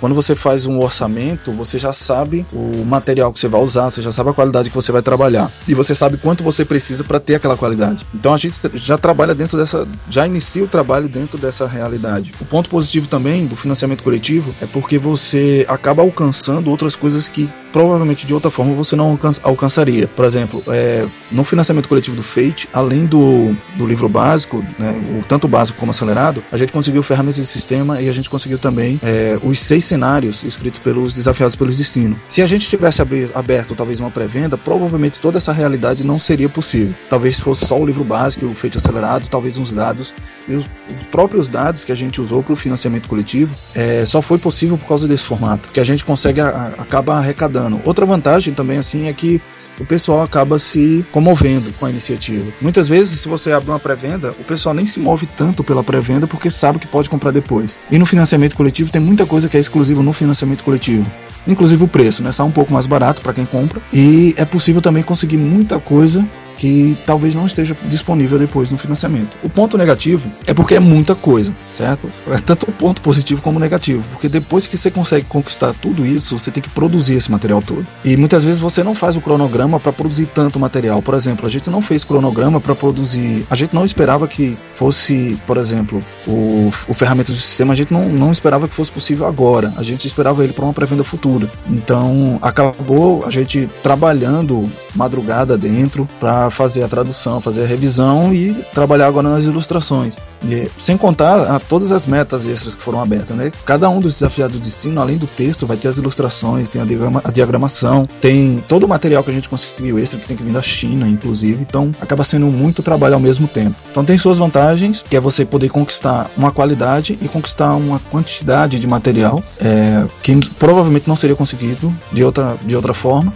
quando 0.01 0.15
você 0.15 0.35
faz 0.35 0.67
um 0.67 0.81
orçamento, 0.81 1.53
você 1.53 1.79
já 1.79 1.93
sabe 1.93 2.47
o 2.53 2.85
material 2.85 3.33
que 3.33 3.39
você 3.39 3.49
vai 3.49 3.61
usar, 3.61 3.91
você 3.91 4.03
já 4.03 4.11
sabe 4.11 4.31
a 4.31 4.33
qualidade 4.33 4.71
que 4.71 4.75
você 4.75 4.91
vai 4.91 5.03
trabalhar 5.03 5.51
e 5.69 5.75
você 5.75 5.95
sabe 5.95 6.17
quanto 6.17 6.43
você 6.43 6.65
precisa 6.65 7.05
para 7.05 7.21
ter 7.21 7.35
aquela 7.35 7.57
qualidade. 7.57 8.07
Então 8.15 8.33
a 8.33 8.39
gente 8.39 8.59
já 8.75 8.97
trabalha 8.97 9.35
dentro 9.35 9.59
dessa, 9.59 9.87
já 10.09 10.27
inicia 10.27 10.65
o 10.65 10.69
trabalho 10.69 11.09
dentro 11.09 11.39
dessa 11.39 11.67
realidade. 11.67 12.33
O 12.41 12.45
ponto 12.45 12.71
positivo 12.71 13.07
também 13.09 13.47
do 13.47 13.55
financiamento 13.55 14.03
coletivo 14.03 14.55
é 14.63 14.67
porque 14.67 14.99
você 14.99 15.67
acaba 15.69 16.03
alcançando 16.03 16.71
outras 16.71 16.97
coisas 16.97 17.29
que 17.29 17.49
provavelmente 17.73 18.27
de 18.27 18.35
outra 18.35 18.51
forma 18.51 18.75
você 18.75 18.97
não 18.97 19.19
alcançaria. 19.43 20.09
Por 20.09 20.25
exemplo, 20.25 20.63
é, 20.69 21.07
no 21.31 21.45
financiamento 21.45 21.89
coletivo 21.89 22.17
do 22.17 22.23
Fate, 22.23 22.69
além 22.73 23.05
do, 23.05 23.55
do 23.77 23.87
livro 23.87 24.09
básico, 24.09 24.65
né, 24.79 24.95
o 25.21 25.25
tanto 25.27 25.47
básico 25.47 25.79
como 25.79 25.91
acelerado, 25.91 26.43
a 26.51 26.57
gente 26.57 26.73
conseguiu 26.73 27.03
ferramentas 27.03 27.37
de 27.37 27.47
sistema 27.47 28.01
e 28.01 28.09
a 28.09 28.13
gente 28.13 28.31
conseguiu 28.31 28.59
também 28.59 28.99
é, 29.03 29.39
os 29.43 29.61
seis 29.61 29.90
cenários 29.91 30.45
escritos 30.45 30.81
pelos 30.81 31.13
desafiados 31.13 31.57
pelos 31.57 31.77
destinos. 31.77 32.19
Se 32.29 32.43
a 32.43 32.47
gente 32.47 32.69
tivesse 32.69 33.03
aberto 33.35 33.75
talvez 33.75 34.01
uma 34.01 34.11
pré-venda, 34.11 34.57
provavelmente 34.57 35.21
toda 35.21 35.39
essa 35.39 35.53
realidade 35.53 36.05
não 36.05 36.19
seria 36.19 36.49
possível. 36.49 36.95
Talvez 37.09 37.41
fosse 37.41 37.67
só 37.67 37.79
o 37.79 37.85
livro 37.85 38.05
básico, 38.05 38.47
o 38.47 38.55
feito 38.55 38.79
acelerado, 38.79 39.29
talvez 39.29 39.59
uns 39.59 39.73
dados. 39.73 40.15
E 40.49 40.55
os, 40.55 40.65
os 40.65 41.07
próprios 41.11 41.49
dados 41.49 41.85
que 41.85 41.93
a 41.93 41.97
gente 41.97 42.21
usou 42.21 42.43
para 42.43 42.53
o 42.53 42.57
financiamento 42.57 43.09
coletivo 43.09 43.55
é, 43.75 44.05
só 44.05 44.23
foi 44.23 44.39
possível 44.39 44.79
por 44.79 44.87
causa 44.87 45.09
desse 45.09 45.25
formato, 45.25 45.69
que 45.71 45.81
a 45.81 45.85
gente 45.85 46.05
consegue 46.05 46.41
a, 46.41 46.49
a, 46.49 46.67
acaba 46.83 47.17
arrecadando. 47.17 47.81
Outra 47.85 48.07
vantagem 48.07 48.55
também 48.55 48.79
assim 48.79 49.09
é 49.09 49.13
que 49.13 49.41
o 49.81 49.87
pessoal 49.87 50.21
acaba 50.21 50.59
se 50.59 51.05
comovendo 51.11 51.73
com 51.81 51.87
a 51.87 51.91
iniciativa. 51.91 52.53
Muitas 52.61 52.89
vezes, 52.89 53.21
se 53.21 53.29
você 53.29 53.51
abre 53.51 53.71
uma 53.71 53.79
pré-venda, 53.79 54.31
o 54.39 54.45
pessoal 54.45 54.75
nem 54.75 54.85
se 54.85 55.01
move 55.01 55.27
tanto 55.27 55.65
pela 55.65 55.83
pré-venda 55.83 56.27
porque 56.27 56.51
sabe 56.51 56.79
que 56.79 56.87
pode 56.87 57.09
comprar 57.09 57.31
depois. 57.31 57.77
E 57.91 57.99
no 57.99 58.05
financiamento 58.05 58.55
coletivo 58.55 58.93
tem 58.93 59.01
muita 59.01 59.25
coisa 59.25 59.49
que 59.49 59.57
é 59.57 59.61
exclusiva 59.61 59.80
no 60.03 60.13
financiamento 60.13 60.63
coletivo. 60.65 61.11
Inclusive 61.47 61.83
o 61.85 61.89
preço, 61.89 62.23
né? 62.23 62.33
Sai 62.33 62.47
um 62.47 62.51
pouco 62.51 62.73
mais 62.73 62.87
barato 62.87 63.23
para 63.23 63.33
quem 63.33 63.47
compra. 63.47 63.81
E 63.93 64.35
é 64.37 64.45
possível 64.45 64.83
também 64.83 65.03
conseguir 65.03 65.39
muita 65.39 65.79
coisa 65.79 66.27
que 66.61 66.95
talvez 67.07 67.35
não 67.35 67.47
esteja 67.47 67.75
disponível 67.87 68.39
depois 68.39 68.71
no 68.71 68.77
financiamento. 68.77 69.35
O 69.43 69.49
ponto 69.49 69.79
negativo 69.79 70.31
é 70.47 70.53
porque 70.53 70.75
é 70.75 70.79
muita 70.79 71.15
coisa, 71.15 71.57
certo? 71.73 72.11
É 72.29 72.37
tanto 72.37 72.69
um 72.69 72.73
ponto 72.73 73.01
positivo 73.01 73.41
como 73.41 73.59
negativo, 73.59 74.05
porque 74.13 74.29
depois 74.29 74.67
que 74.67 74.77
você 74.77 74.91
consegue 74.91 75.25
conquistar 75.25 75.73
tudo 75.73 76.05
isso, 76.05 76.39
você 76.39 76.51
tem 76.51 76.63
que 76.63 76.69
produzir 76.69 77.15
esse 77.15 77.31
material 77.31 77.63
todo. 77.63 77.87
E 78.05 78.15
muitas 78.15 78.45
vezes 78.45 78.61
você 78.61 78.85
não 78.85 78.95
faz 78.95 79.17
o 79.17 79.23
cronograma 79.23 79.81
para 79.81 79.91
produzir 79.91 80.27
tanto 80.27 80.61
material. 80.61 81.01
Por 81.01 81.15
exemplo, 81.15 81.47
a 81.47 81.49
gente 81.49 81.71
não 81.71 81.81
fez 81.81 82.05
cronograma 82.05 82.61
para 82.61 82.75
produzir. 82.75 83.47
A 83.49 83.55
gente 83.55 83.75
não 83.75 83.83
esperava 83.83 84.29
que 84.29 84.55
fosse, 84.75 85.39
por 85.47 85.57
exemplo, 85.57 86.05
o, 86.27 86.71
o 86.87 86.93
ferramenta 86.93 87.33
do 87.33 87.39
sistema, 87.39 87.73
a 87.73 87.77
gente 87.77 87.91
não, 87.91 88.07
não 88.11 88.31
esperava 88.31 88.69
que 88.69 88.75
fosse 88.75 88.93
possível 88.93 89.27
agora. 89.27 89.73
A 89.79 89.83
gente 89.83 90.07
esperava 90.07 90.45
ele 90.45 90.53
para 90.53 90.65
uma 90.67 90.75
pré-venda 90.75 91.05
futura. 91.05 91.49
Então 91.71 92.39
acabou 92.43 93.25
a 93.25 93.31
gente 93.31 93.67
trabalhando 93.83 94.71
madrugada 94.95 95.57
dentro 95.57 96.07
para 96.19 96.50
fazer 96.51 96.83
a 96.83 96.89
tradução, 96.89 97.41
fazer 97.41 97.63
a 97.63 97.67
revisão 97.67 98.33
e 98.33 98.55
trabalhar 98.75 99.07
agora 99.07 99.29
nas 99.29 99.45
ilustrações. 99.45 100.17
E, 100.45 100.71
sem 100.79 100.97
contar 100.97 101.55
a, 101.55 101.59
todas 101.59 101.93
as 101.93 102.07
metas 102.07 102.47
extras 102.47 102.75
que 102.75 102.83
foram 102.83 103.01
abertas. 103.01 103.37
Né? 103.37 103.53
Cada 103.65 103.89
um 103.89 104.01
dos 104.01 104.15
desafiados 104.15 104.59
do 104.59 104.63
destino, 104.63 105.01
além 105.01 105.17
do 105.17 105.27
texto, 105.27 105.67
vai 105.67 105.77
ter 105.77 105.89
as 105.89 105.99
ilustrações, 105.99 106.69
tem 106.69 106.81
a, 106.81 106.85
diagrama, 106.85 107.21
a 107.25 107.31
diagramação, 107.31 108.07
tem 108.21 108.63
todo 108.67 108.85
o 108.85 108.89
material 108.89 109.23
que 109.23 109.31
a 109.31 109.35
gente 109.35 109.49
conseguiu 109.49 109.99
extra, 109.99 110.19
que 110.19 110.27
tem 110.27 110.37
que 110.37 110.43
vir 110.43 110.53
da 110.53 110.63
China, 110.63 111.07
inclusive. 111.09 111.63
Então 111.63 111.91
acaba 112.01 112.25
sendo 112.25 112.47
muito 112.47 112.83
trabalho 112.83 113.15
ao 113.15 113.21
mesmo 113.21 113.47
tempo. 113.47 113.77
Então 113.91 114.05
tem 114.05 114.17
suas 114.17 114.39
vantagens, 114.39 115.05
que 115.09 115.17
é 115.17 115.21
você 115.21 115.45
poder 115.45 115.69
conquistar 115.69 116.31
uma 116.37 116.51
qualidade 116.51 117.19
e 117.21 117.29
conquistar 117.29 117.75
uma 117.75 117.99
quantidade 118.11 118.79
de 118.79 118.87
material 118.87 119.43
é, 119.59 120.05
que 120.23 120.39
provavelmente 120.59 121.09
não 121.09 121.17
seria 121.17 121.37
conseguido 121.37 121.93
de 122.13 122.25
outra, 122.25 122.57
de 122.65 122.75
outra 122.75 122.95
forma. 122.95 123.33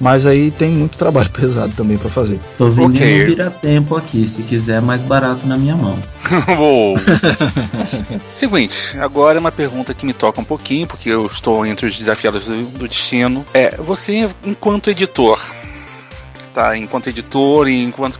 Mas 0.00 0.24
aí 0.24 0.50
tem 0.50 0.70
muito 0.70 0.96
trabalho 0.96 1.28
pesado 1.30 1.72
também 1.76 1.98
para 1.98 2.08
fazer. 2.08 2.40
Tô 2.56 2.68
vendendo 2.68 2.96
okay. 2.96 3.24
vira 3.26 3.50
tempo 3.50 3.96
aqui, 3.96 4.26
se 4.26 4.42
quiser 4.42 4.80
mais 4.80 5.04
barato 5.04 5.46
na 5.46 5.58
minha 5.58 5.76
mão. 5.76 5.98
Seguinte, 8.30 8.98
agora 8.98 9.38
é 9.38 9.40
uma 9.40 9.52
pergunta 9.52 9.92
que 9.92 10.06
me 10.06 10.14
toca 10.14 10.40
um 10.40 10.44
pouquinho, 10.44 10.86
porque 10.86 11.10
eu 11.10 11.26
estou 11.26 11.66
entre 11.66 11.86
os 11.86 11.96
desafiados 11.96 12.44
do, 12.44 12.78
do 12.78 12.88
destino. 12.88 13.44
É, 13.52 13.76
você 13.76 14.30
enquanto 14.44 14.90
editor, 14.90 15.40
tá? 16.54 16.76
Enquanto 16.76 17.08
editor 17.08 17.68
e 17.68 17.82
enquanto 17.82 18.18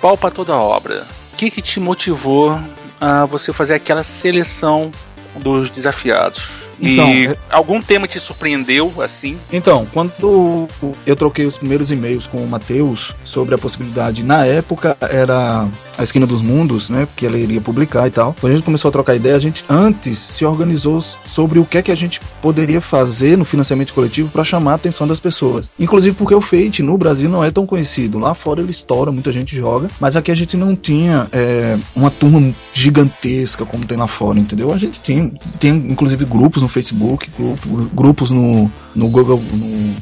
pau 0.00 0.16
para 0.16 0.30
toda 0.30 0.52
a 0.52 0.60
obra, 0.60 1.04
o 1.32 1.36
que, 1.36 1.50
que 1.50 1.62
te 1.62 1.78
motivou 1.78 2.60
a 3.00 3.24
você 3.24 3.52
fazer 3.52 3.74
aquela 3.74 4.02
seleção 4.02 4.90
dos 5.36 5.70
desafiados? 5.70 6.63
Então, 6.80 7.10
e 7.10 7.26
é- 7.26 7.36
algum 7.50 7.80
tema 7.80 8.06
te 8.06 8.18
surpreendeu 8.18 8.92
assim? 9.02 9.38
Então, 9.52 9.86
quando 9.92 10.68
eu 11.06 11.16
troquei 11.16 11.46
os 11.46 11.56
primeiros 11.56 11.90
e-mails 11.90 12.26
com 12.26 12.38
o 12.38 12.48
Matheus 12.48 13.14
sobre 13.24 13.54
a 13.54 13.58
possibilidade, 13.58 14.24
na 14.24 14.44
época 14.44 14.96
era 15.00 15.68
a 15.96 16.02
Esquina 16.02 16.26
dos 16.26 16.42
Mundos, 16.42 16.90
né? 16.90 17.06
Porque 17.06 17.26
ela 17.26 17.38
iria 17.38 17.60
publicar 17.60 18.06
e 18.06 18.10
tal. 18.10 18.34
Quando 18.40 18.52
a 18.52 18.56
gente 18.56 18.64
começou 18.64 18.88
a 18.88 18.92
trocar 18.92 19.14
ideia, 19.14 19.36
a 19.36 19.38
gente 19.38 19.64
antes 19.68 20.18
se 20.18 20.44
organizou 20.44 21.00
sobre 21.00 21.58
o 21.58 21.64
que 21.64 21.78
é 21.78 21.82
que 21.82 21.92
a 21.92 21.96
gente 21.96 22.20
poderia 22.42 22.80
fazer 22.80 23.36
no 23.36 23.44
financiamento 23.44 23.92
coletivo 23.92 24.30
para 24.30 24.44
chamar 24.44 24.72
a 24.72 24.74
atenção 24.74 25.06
das 25.06 25.20
pessoas. 25.20 25.70
Inclusive 25.78 26.16
porque 26.16 26.34
o 26.34 26.40
Fate 26.40 26.82
no 26.82 26.96
Brasil 26.98 27.28
não 27.28 27.44
é 27.44 27.50
tão 27.50 27.66
conhecido. 27.66 28.18
Lá 28.18 28.34
fora 28.34 28.60
ele 28.60 28.70
estoura, 28.70 29.12
muita 29.12 29.32
gente 29.32 29.56
joga, 29.56 29.88
mas 30.00 30.16
aqui 30.16 30.30
a 30.30 30.34
gente 30.34 30.56
não 30.56 30.74
tinha 30.74 31.26
é, 31.32 31.76
uma 31.94 32.10
turma 32.10 32.52
gigantesca 32.72 33.64
como 33.64 33.84
tem 33.84 33.96
lá 33.96 34.06
fora, 34.06 34.38
entendeu? 34.38 34.72
A 34.72 34.78
gente 34.78 35.00
tem, 35.00 35.32
tem 35.58 35.74
inclusive 35.88 36.24
grupos 36.24 36.62
no 36.64 36.68
Facebook, 36.68 37.26
grupo, 37.36 37.90
grupos 37.92 38.30
no, 38.30 38.70
no 38.94 39.06
Google. 39.08 39.42
No... 39.52 39.94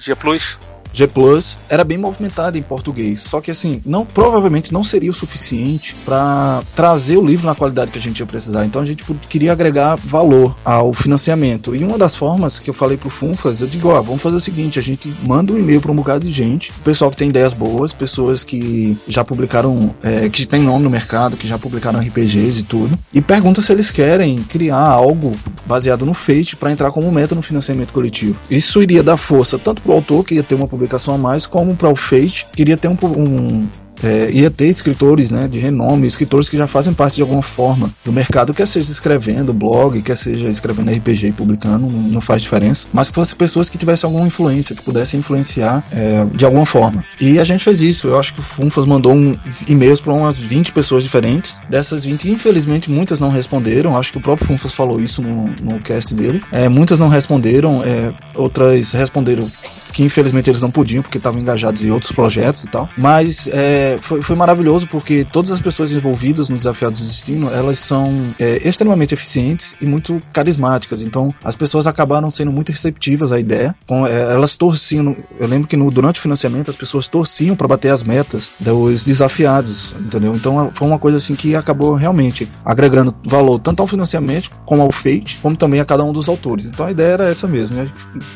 G 0.00 0.16
Plus. 0.16 0.56
G 0.92 1.06
Plus 1.06 1.58
era 1.68 1.84
bem 1.84 1.98
movimentada 1.98 2.58
em 2.58 2.62
português. 2.62 3.20
Só 3.22 3.40
que 3.40 3.50
assim, 3.50 3.80
não 3.84 4.04
provavelmente 4.04 4.72
não 4.72 4.82
seria 4.82 5.10
o 5.10 5.14
suficiente 5.14 5.94
para 6.04 6.62
trazer 6.74 7.16
o 7.16 7.24
livro 7.24 7.46
na 7.46 7.54
qualidade 7.54 7.90
que 7.90 7.98
a 7.98 8.02
gente 8.02 8.20
ia 8.20 8.26
precisar. 8.26 8.64
Então 8.64 8.82
a 8.82 8.84
gente 8.84 9.04
queria 9.28 9.52
agregar 9.52 9.96
valor 9.96 10.56
ao 10.64 10.92
financiamento. 10.92 11.74
E 11.74 11.84
uma 11.84 11.98
das 11.98 12.16
formas 12.16 12.58
que 12.58 12.70
eu 12.70 12.74
falei 12.74 12.96
pro 12.96 13.10
Funfas, 13.10 13.60
eu 13.60 13.66
digo, 13.66 13.88
ó, 13.88 14.00
vamos 14.02 14.22
fazer 14.22 14.36
o 14.36 14.40
seguinte, 14.40 14.78
a 14.78 14.82
gente 14.82 15.12
manda 15.22 15.52
um 15.52 15.58
e-mail 15.58 15.80
para 15.80 15.92
um 15.92 15.94
bocado 15.94 16.26
de 16.26 16.32
gente, 16.32 16.72
pessoal 16.84 17.10
que 17.10 17.16
tem 17.16 17.28
ideias 17.28 17.54
boas, 17.54 17.92
pessoas 17.92 18.44
que 18.44 18.96
já 19.06 19.24
publicaram, 19.24 19.94
é, 20.02 20.28
que 20.28 20.46
tem 20.46 20.62
nome 20.62 20.84
no 20.84 20.90
mercado, 20.90 21.36
que 21.36 21.46
já 21.46 21.58
publicaram 21.58 22.00
RPGs 22.00 22.60
e 22.60 22.62
tudo, 22.62 22.98
e 23.12 23.20
pergunta 23.20 23.60
se 23.60 23.72
eles 23.72 23.90
querem 23.90 24.42
criar 24.42 24.78
algo 24.78 25.36
baseado 25.66 26.06
no 26.06 26.14
Fate 26.14 26.56
para 26.56 26.70
entrar 26.70 26.90
como 26.90 27.10
meta 27.12 27.34
no 27.34 27.42
financiamento 27.42 27.92
coletivo. 27.92 28.36
Isso 28.50 28.82
iria 28.82 29.02
dar 29.02 29.16
força 29.16 29.58
tanto 29.58 29.82
para 29.82 29.92
o 29.92 29.94
autor, 29.94 30.24
que 30.24 30.34
ia 30.34 30.42
ter 30.42 30.54
uma 30.54 30.68
publicação 30.80 31.14
a 31.14 31.18
mais, 31.18 31.46
como 31.46 31.76
para 31.76 31.90
o 31.90 31.96
Fate, 31.96 32.46
que 32.54 32.62
iria 32.62 32.76
ter 32.76 32.88
um, 32.88 32.96
um 33.16 33.68
é, 34.02 34.30
ia 34.30 34.50
ter 34.50 34.66
escritores 34.66 35.30
né, 35.30 35.46
de 35.48 35.58
renome, 35.58 36.06
escritores 36.06 36.48
que 36.48 36.56
já 36.56 36.66
fazem 36.66 36.92
parte 36.92 37.16
de 37.16 37.22
alguma 37.22 37.42
forma 37.42 37.90
do 38.04 38.12
mercado, 38.12 38.54
quer 38.54 38.66
seja 38.66 38.90
escrevendo 38.90 39.52
blog, 39.52 40.00
quer 40.02 40.16
seja 40.16 40.48
escrevendo 40.48 40.90
RPG 40.90 41.28
e 41.28 41.32
publicando, 41.32 41.86
não 41.86 42.20
faz 42.20 42.42
diferença, 42.42 42.86
mas 42.92 43.08
que 43.08 43.14
fossem 43.14 43.36
pessoas 43.36 43.68
que 43.68 43.78
tivessem 43.78 44.08
alguma 44.08 44.26
influência, 44.26 44.74
que 44.74 44.82
pudessem 44.82 45.20
influenciar 45.20 45.84
é, 45.92 46.24
de 46.34 46.44
alguma 46.44 46.66
forma. 46.66 47.04
E 47.20 47.38
a 47.38 47.44
gente 47.44 47.64
fez 47.64 47.80
isso, 47.80 48.08
eu 48.08 48.18
acho 48.18 48.34
que 48.34 48.40
o 48.40 48.42
Funfas 48.42 48.86
mandou 48.86 49.12
um, 49.12 49.36
e-mails 49.68 50.00
para 50.00 50.12
umas 50.12 50.38
20 50.38 50.72
pessoas 50.72 51.04
diferentes, 51.04 51.60
dessas 51.68 52.04
20, 52.04 52.30
infelizmente, 52.30 52.90
muitas 52.90 53.20
não 53.20 53.28
responderam, 53.28 53.96
acho 53.96 54.12
que 54.12 54.18
o 54.18 54.20
próprio 54.20 54.46
Funfas 54.46 54.72
falou 54.72 55.00
isso 55.00 55.22
no, 55.22 55.46
no 55.62 55.78
cast 55.80 56.14
dele, 56.14 56.42
é, 56.52 56.68
muitas 56.68 56.98
não 56.98 57.08
responderam, 57.08 57.82
é, 57.84 58.12
outras 58.34 58.92
responderam 58.92 59.50
que 59.92 60.02
infelizmente 60.02 60.50
eles 60.50 60.60
não 60.60 60.70
podiam 60.70 61.02
porque 61.02 61.18
estavam 61.18 61.40
engajados 61.40 61.82
em 61.84 61.90
outros 61.90 62.12
projetos 62.12 62.64
e 62.64 62.68
tal. 62.68 62.88
Mas 62.96 63.48
é, 63.48 63.98
foi, 64.00 64.22
foi, 64.22 64.36
maravilhoso 64.36 64.86
porque 64.88 65.26
todas 65.30 65.50
as 65.50 65.60
pessoas 65.60 65.92
envolvidas 65.92 66.48
no 66.48 66.56
Desafiados 66.56 67.00
do 67.00 67.06
Destino 67.06 67.50
elas 67.50 67.78
são 67.78 68.28
é, 68.38 68.66
extremamente 68.66 69.14
eficientes 69.14 69.76
e 69.80 69.86
muito 69.86 70.20
carismáticas. 70.32 71.02
Então 71.02 71.34
as 71.44 71.56
pessoas 71.56 71.86
acabaram 71.86 72.30
sendo 72.30 72.52
muito 72.52 72.70
receptivas 72.70 73.32
à 73.32 73.38
ideia. 73.38 73.74
Com, 73.86 74.06
é, 74.06 74.32
elas 74.32 74.56
torciam. 74.56 75.16
Eu 75.38 75.48
lembro 75.48 75.68
que 75.68 75.76
no, 75.76 75.90
durante 75.90 76.18
o 76.18 76.22
financiamento 76.22 76.70
as 76.70 76.76
pessoas 76.76 77.08
torciam 77.08 77.56
para 77.56 77.68
bater 77.68 77.90
as 77.90 78.02
metas 78.02 78.50
dos 78.60 79.02
desafiados, 79.04 79.94
entendeu? 79.98 80.34
Então 80.34 80.70
foi 80.74 80.88
uma 80.88 80.98
coisa 80.98 81.18
assim 81.18 81.34
que 81.34 81.54
acabou 81.54 81.94
realmente 81.94 82.48
agregando 82.64 83.14
valor 83.24 83.58
tanto 83.58 83.80
ao 83.80 83.86
financiamento 83.86 84.50
como 84.64 84.82
ao 84.82 84.92
Fate, 84.92 85.38
como 85.42 85.56
também 85.56 85.80
a 85.80 85.84
cada 85.84 86.04
um 86.04 86.12
dos 86.12 86.28
autores. 86.28 86.66
Então 86.66 86.86
a 86.86 86.90
ideia 86.90 87.12
era 87.12 87.28
essa 87.28 87.46
mesmo. 87.46 87.76
Né? 87.76 87.88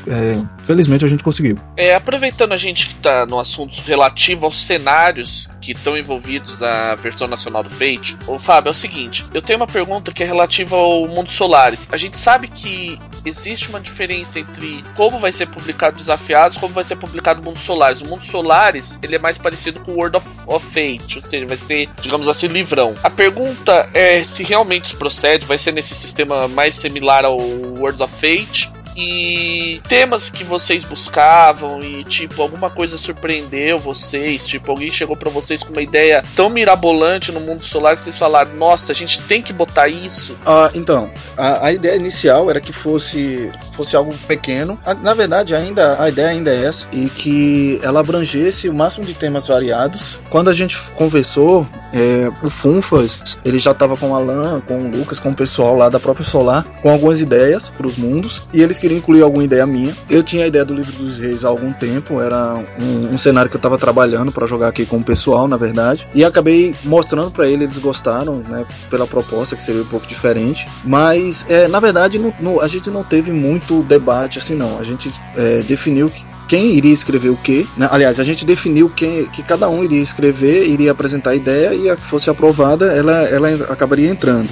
É, 0.07 0.39
felizmente 0.63 1.05
a 1.05 1.09
gente 1.09 1.23
conseguiu 1.23 1.44
conseguiu. 1.45 1.59
É, 1.77 1.95
aproveitando 1.95 2.53
a 2.53 2.57
gente 2.57 2.89
que 2.89 2.95
tá 2.97 3.27
no 3.27 3.39
assunto 3.39 3.79
relativo 3.83 4.47
aos 4.47 4.65
cenários 4.65 5.49
que 5.61 5.73
estão 5.73 5.97
envolvidos 5.97 6.61
na 6.61 6.95
versão 6.95 7.27
nacional 7.27 7.63
do 7.63 7.71
Fate, 7.71 8.17
o 8.27 8.39
Fábio, 8.39 8.69
é 8.69 8.73
o 8.73 8.75
seguinte: 8.75 9.25
eu 9.35 9.43
tenho 9.43 9.59
uma 9.59 9.67
pergunta 9.67 10.13
que 10.13 10.23
é 10.23 10.27
relativa 10.27 10.77
ao 10.77 11.07
mundo 11.07 11.31
Solares. 11.31 11.89
A 11.93 11.97
gente 11.97 12.17
sabe 12.17 12.49
que 12.49 12.99
existe 13.25 13.69
uma 13.69 13.81
diferença 13.81 14.39
entre 14.39 14.85
como 14.97 15.19
vai 15.19 15.33
ser 15.33 15.47
publicado 15.47 15.97
Desafiados 15.97 16.57
e 16.57 16.61
como 16.61 16.75
vai 16.75 16.85
ser 16.85 16.97
publicado 16.97 17.41
o 17.41 17.45
Mundo 17.45 17.59
Solares. 17.59 18.01
O 18.01 18.07
Mundo 18.07 18.25
Solares 18.25 18.99
ele 19.03 19.17
é 19.17 19.19
mais 19.19 19.37
parecido 19.37 19.81
com 19.81 19.93
o 19.93 19.97
World 19.97 20.17
of, 20.17 20.27
of 20.47 20.67
Fate, 20.67 21.19
ou 21.19 21.27
seja, 21.27 21.47
vai 21.47 21.57
ser, 21.57 21.89
digamos 22.01 22.29
assim, 22.29 22.47
livrão. 22.47 22.95
A 23.03 23.11
pergunta 23.11 23.89
é 23.93 24.23
se 24.23 24.43
realmente 24.43 24.85
isso 24.85 24.97
procede, 24.97 25.47
vai 25.47 25.59
ser 25.59 25.73
nesse 25.73 25.95
sistema 25.95 26.49
mais 26.49 26.75
similar 26.75 27.25
ao 27.25 27.39
World 27.39 28.03
of 28.03 28.15
Fate 28.15 28.71
e 28.97 29.81
temas 29.89 30.31
que 30.31 30.45
vocês 30.45 30.85
buscavam 30.85 31.81
e 31.81 32.05
tipo 32.05 32.41
alguma 32.41 32.71
coisa 32.71 32.97
surpreendeu 32.97 33.79
vocês, 33.79 34.47
tipo 34.47 34.71
alguém 34.71 34.91
chegou 34.91 35.17
para 35.17 35.31
vocês 35.31 35.63
com 35.63 35.73
uma 35.73 35.83
ideia 35.83 36.23
tão 36.35 36.49
mirabolante 36.49 37.33
no 37.33 37.41
mundo 37.41 37.65
solar 37.65 37.97
que 37.97 38.03
vocês 38.03 38.17
falaram, 38.17 38.55
nossa, 38.55 38.93
a 38.93 38.95
gente 38.95 39.21
tem 39.23 39.43
que 39.43 39.53
botar 39.53 39.89
isso. 39.89 40.37
Ah, 40.47 40.71
então, 40.75 41.11
a, 41.37 41.67
a 41.67 41.73
ideia 41.73 41.97
inicial 41.97 42.51
era 42.51 42.61
que 42.61 42.73
fosse 42.73 43.51
fosse 43.73 43.97
algo 43.97 44.15
pequeno. 44.29 44.79
Na 45.03 45.15
verdade, 45.15 45.55
ainda 45.55 46.01
a 46.01 46.09
ideia 46.09 46.29
ainda 46.29 46.51
é 46.53 46.65
essa 46.65 46.87
e 46.93 47.09
que 47.09 47.81
ela 47.83 48.01
abrangesse 48.01 48.69
o 48.69 48.75
máximo 48.75 49.05
de 49.05 49.15
temas 49.15 49.49
variados. 49.49 50.21
Quando 50.31 50.49
a 50.49 50.55
gente 50.55 50.79
conversou, 50.93 51.67
é, 51.93 52.31
o 52.43 52.49
Funfas 52.49 53.37
ele 53.45 53.59
já 53.59 53.73
estava 53.73 53.97
com 53.97 54.11
o 54.11 54.15
Alan, 54.15 54.61
com 54.61 54.81
o 54.81 54.91
Lucas, 54.91 55.19
com 55.19 55.31
o 55.31 55.35
pessoal 55.35 55.77
lá 55.77 55.89
da 55.89 55.99
própria 55.99 56.25
Solar, 56.25 56.65
com 56.81 56.91
algumas 56.91 57.21
ideias 57.21 57.69
para 57.69 57.87
os 57.87 57.97
mundos 57.97 58.43
e 58.53 58.63
eles 58.63 58.79
queria 58.85 58.99
incluir 58.99 59.23
alguma 59.23 59.43
ideia 59.43 59.67
minha. 59.67 59.97
Eu 60.11 60.23
tinha 60.23 60.45
a 60.45 60.47
ideia 60.47 60.63
do 60.63 60.75
livro 60.75 60.93
dos 60.93 61.19
reis 61.19 61.43
há 61.43 61.49
algum 61.49 61.73
tempo, 61.73 62.21
era 62.21 62.63
um, 62.79 63.15
um 63.15 63.17
cenário 63.17 63.51
que 63.51 63.57
eu 63.57 63.59
estava 63.59 63.79
trabalhando 63.79 64.31
para 64.31 64.47
jogar 64.47 64.69
aqui 64.69 64.85
com 64.85 64.99
o 64.99 65.03
pessoal, 65.03 65.49
na 65.49 65.57
verdade, 65.57 66.07
e 66.15 66.23
acabei 66.23 66.75
mostrando 66.85 67.31
para 67.31 67.49
eles, 67.49 67.63
eles 67.63 67.79
gostaram, 67.79 68.43
né, 68.47 68.67
pela 68.91 69.07
proposta 69.07 69.57
que 69.57 69.63
seria 69.63 69.81
um 69.81 69.87
pouco 69.87 70.07
diferente, 70.07 70.69
mas 70.85 71.47
é, 71.49 71.67
na 71.67 71.81
verdade 71.81 72.19
no, 72.19 72.35
no, 72.39 72.61
a 72.61 72.69
gente 72.69 72.91
não 72.91 73.03
teve 73.03 73.33
muito 73.33 73.83
debate 73.85 74.39
assim 74.39 74.55
não. 74.55 74.79
A 74.79 74.83
gente 74.83 75.11
é, 75.35 75.63
definiu 75.63 76.11
que 76.11 76.27
quem 76.47 76.73
iria 76.73 76.93
escrever 76.93 77.31
o 77.31 77.37
quê. 77.37 77.67
Né? 77.75 77.89
Aliás, 77.91 78.21
a 78.21 78.25
gente 78.25 78.45
definiu 78.45 78.91
quem, 78.91 79.25
que 79.27 79.43
cada 79.43 79.69
um 79.71 79.83
iria 79.83 80.03
escrever, 80.03 80.69
iria 80.69 80.93
apresentar 80.93 81.31
a 81.31 81.35
ideia 81.35 81.75
e 81.75 81.89
a 81.89 81.97
que 81.97 82.03
fosse 82.03 82.29
aprovada, 82.29 82.93
ela, 82.93 83.23
ela 83.23 83.49
acabaria 83.73 84.11
entrando. 84.11 84.51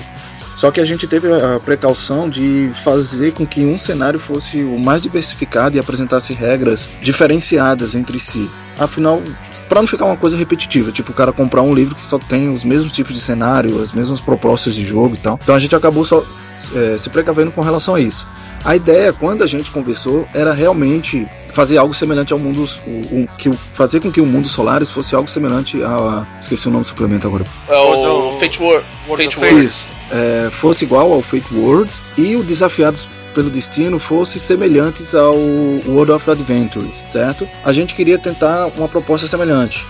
Só 0.62 0.70
que 0.70 0.80
a 0.80 0.84
gente 0.84 1.08
teve 1.08 1.26
a 1.26 1.58
precaução 1.58 2.30
de 2.30 2.70
fazer 2.84 3.32
com 3.32 3.44
que 3.44 3.64
um 3.64 3.76
cenário 3.76 4.20
fosse 4.20 4.62
o 4.62 4.78
mais 4.78 5.02
diversificado 5.02 5.76
e 5.76 5.80
apresentasse 5.80 6.32
regras 6.32 6.88
diferenciadas 7.00 7.96
entre 7.96 8.20
si. 8.20 8.48
Afinal, 8.78 9.20
para 9.68 9.80
não 9.80 9.88
ficar 9.88 10.04
uma 10.04 10.16
coisa 10.16 10.36
repetitiva, 10.36 10.92
tipo 10.92 11.10
o 11.10 11.14
cara 11.14 11.32
comprar 11.32 11.62
um 11.62 11.74
livro 11.74 11.96
que 11.96 12.04
só 12.04 12.16
tem 12.16 12.48
os 12.48 12.64
mesmos 12.64 12.92
tipos 12.92 13.12
de 13.12 13.20
cenário, 13.20 13.82
as 13.82 13.90
mesmas 13.90 14.20
propostas 14.20 14.76
de 14.76 14.84
jogo 14.84 15.16
e 15.16 15.18
tal. 15.18 15.36
Então 15.42 15.52
a 15.52 15.58
gente 15.58 15.74
acabou 15.74 16.04
só, 16.04 16.24
é, 16.76 16.96
se 16.96 17.10
precavendo 17.10 17.50
com 17.50 17.60
relação 17.60 17.96
a 17.96 18.00
isso. 18.00 18.24
A 18.64 18.76
ideia, 18.76 19.12
quando 19.12 19.42
a 19.42 19.48
gente 19.48 19.68
conversou, 19.72 20.28
era 20.32 20.52
realmente 20.52 21.26
fazer 21.52 21.76
algo 21.76 21.92
semelhante 21.92 22.32
ao 22.32 22.38
mundo. 22.38 22.64
O, 22.86 22.90
o, 23.22 23.28
que, 23.36 23.52
fazer 23.72 23.98
com 23.98 24.12
que 24.12 24.20
o 24.20 24.26
mundo 24.26 24.46
Solaris 24.46 24.92
fosse 24.92 25.12
algo 25.16 25.28
semelhante 25.28 25.82
a. 25.82 26.24
Esqueci 26.38 26.68
o 26.68 26.70
nome 26.70 26.84
do 26.84 26.88
suplemento 26.88 27.26
agora. 27.26 27.44
É 27.68 27.76
o, 27.76 28.28
o 28.28 28.32
Fate 28.32 28.62
World. 28.62 28.86
Fate 29.08 29.40
World. 29.40 30.01
É, 30.12 30.50
fosse 30.50 30.84
igual 30.84 31.12
ao 31.12 31.22
Fate 31.22 31.54
World 31.54 31.90
e 32.18 32.36
o 32.36 32.42
Desafiados 32.42 33.08
pelo 33.34 33.50
destino 33.50 33.98
fosse 33.98 34.38
semelhantes 34.38 35.14
ao 35.14 35.34
World 35.34 36.12
of 36.12 36.30
Adventure, 36.30 36.88
certo? 37.08 37.48
A 37.64 37.72
gente 37.72 37.94
queria 37.94 38.18
tentar 38.18 38.66
uma 38.76 38.88
proposta 38.88 39.26
semelhante, 39.26 39.86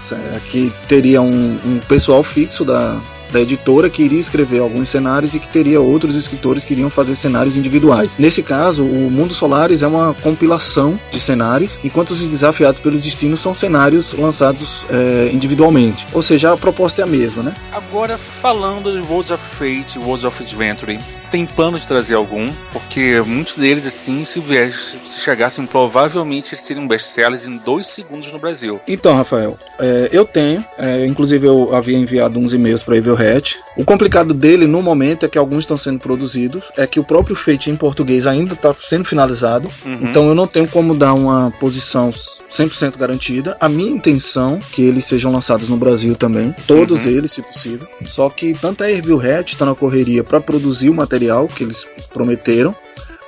que 0.50 0.72
teria 0.86 1.20
um, 1.20 1.58
um 1.64 1.80
pessoal 1.88 2.22
fixo 2.22 2.64
da, 2.64 3.00
da 3.32 3.40
editora 3.40 3.88
que 3.88 4.02
iria 4.02 4.20
escrever 4.20 4.60
alguns 4.60 4.88
cenários 4.88 5.34
e 5.34 5.40
que 5.40 5.48
teria 5.48 5.80
outros 5.80 6.14
escritores 6.14 6.64
que 6.64 6.74
iriam 6.74 6.90
fazer 6.90 7.14
cenários 7.14 7.56
individuais. 7.56 8.16
Nesse 8.18 8.42
caso, 8.42 8.84
o 8.84 9.10
Mundo 9.10 9.34
Solares 9.34 9.82
é 9.82 9.86
uma 9.86 10.14
compilação 10.14 10.98
de 11.10 11.18
cenários, 11.18 11.78
enquanto 11.82 12.10
os 12.10 12.26
desafiados 12.26 12.80
pelos 12.80 13.02
destinos 13.02 13.40
são 13.40 13.54
cenários 13.54 14.12
lançados 14.12 14.84
é, 14.90 15.30
individualmente. 15.32 16.06
Ou 16.12 16.22
seja, 16.22 16.52
a 16.52 16.56
proposta 16.56 17.00
é 17.00 17.04
a 17.04 17.06
mesma, 17.06 17.42
né? 17.42 17.54
Agora, 17.72 18.18
falando 18.18 18.92
de 18.92 19.00
Worlds 19.00 19.30
of 19.30 19.42
Fate 19.56 19.96
e 19.96 19.98
Worlds 19.98 20.24
of 20.24 20.42
Adventure, 20.42 20.98
tem 21.32 21.46
plano 21.46 21.80
de 21.80 21.86
trazer 21.86 22.14
algum? 22.14 22.52
Porque 22.72 23.22
muitos 23.26 23.54
deles, 23.54 23.86
assim, 23.86 24.22
se, 24.22 24.40
se 24.42 25.20
chegassem, 25.20 25.64
provavelmente 25.64 26.54
seriam 26.54 26.86
best-sellers 26.86 27.46
em 27.46 27.56
dois 27.56 27.86
segundos 27.86 28.30
no 28.30 28.38
Brasil. 28.38 28.78
Então, 28.86 29.16
Rafael, 29.16 29.58
é, 29.78 30.10
eu 30.12 30.26
tenho, 30.26 30.62
é, 30.76 31.06
inclusive 31.06 31.46
eu 31.46 31.74
havia 31.74 31.96
enviado 31.96 32.38
uns 32.38 32.52
e-mails 32.52 32.82
para 32.82 32.98
Evil 32.98 33.16
Hat. 33.16 33.58
O 33.78 33.84
complicado 33.84 34.34
dele 34.34 34.66
no 34.66 34.82
momento 34.82 35.24
é 35.24 35.28
que 35.28 35.38
alguns 35.38 35.60
estão 35.60 35.78
sendo 35.78 35.98
produzidos, 35.98 36.70
é 36.76 36.86
que 36.86 37.00
o 37.00 37.04
próprio 37.04 37.34
Fate 37.34 37.70
em 37.70 37.76
português 37.76 38.26
ainda 38.26 38.52
está 38.52 38.74
sendo 38.74 39.06
finalizado, 39.06 39.70
uhum. 39.86 39.98
então 40.02 40.28
eu 40.28 40.34
não 40.34 40.46
tenho 40.46 40.68
como 40.68 40.94
dar 40.94 41.14
uma 41.14 41.50
posição 41.58 42.12
100% 42.52 42.98
garantida. 42.98 43.56
A 43.58 43.68
minha 43.68 43.90
intenção 43.90 44.56
é 44.56 44.74
que 44.74 44.82
eles 44.82 45.04
sejam 45.04 45.32
lançados 45.32 45.68
no 45.68 45.76
Brasil 45.76 46.14
também, 46.14 46.54
todos 46.66 47.04
uhum. 47.04 47.10
eles, 47.10 47.32
se 47.32 47.42
possível. 47.42 47.88
Só 48.04 48.28
que 48.28 48.54
tanto 48.54 48.84
a 48.84 48.90
Evil 48.90 49.20
Hat 49.20 49.52
está 49.52 49.64
na 49.64 49.74
correria 49.74 50.22
para 50.22 50.40
produzir 50.40 50.90
o 50.90 50.94
material 50.94 51.48
que 51.48 51.64
eles 51.64 51.86
prometeram, 52.12 52.74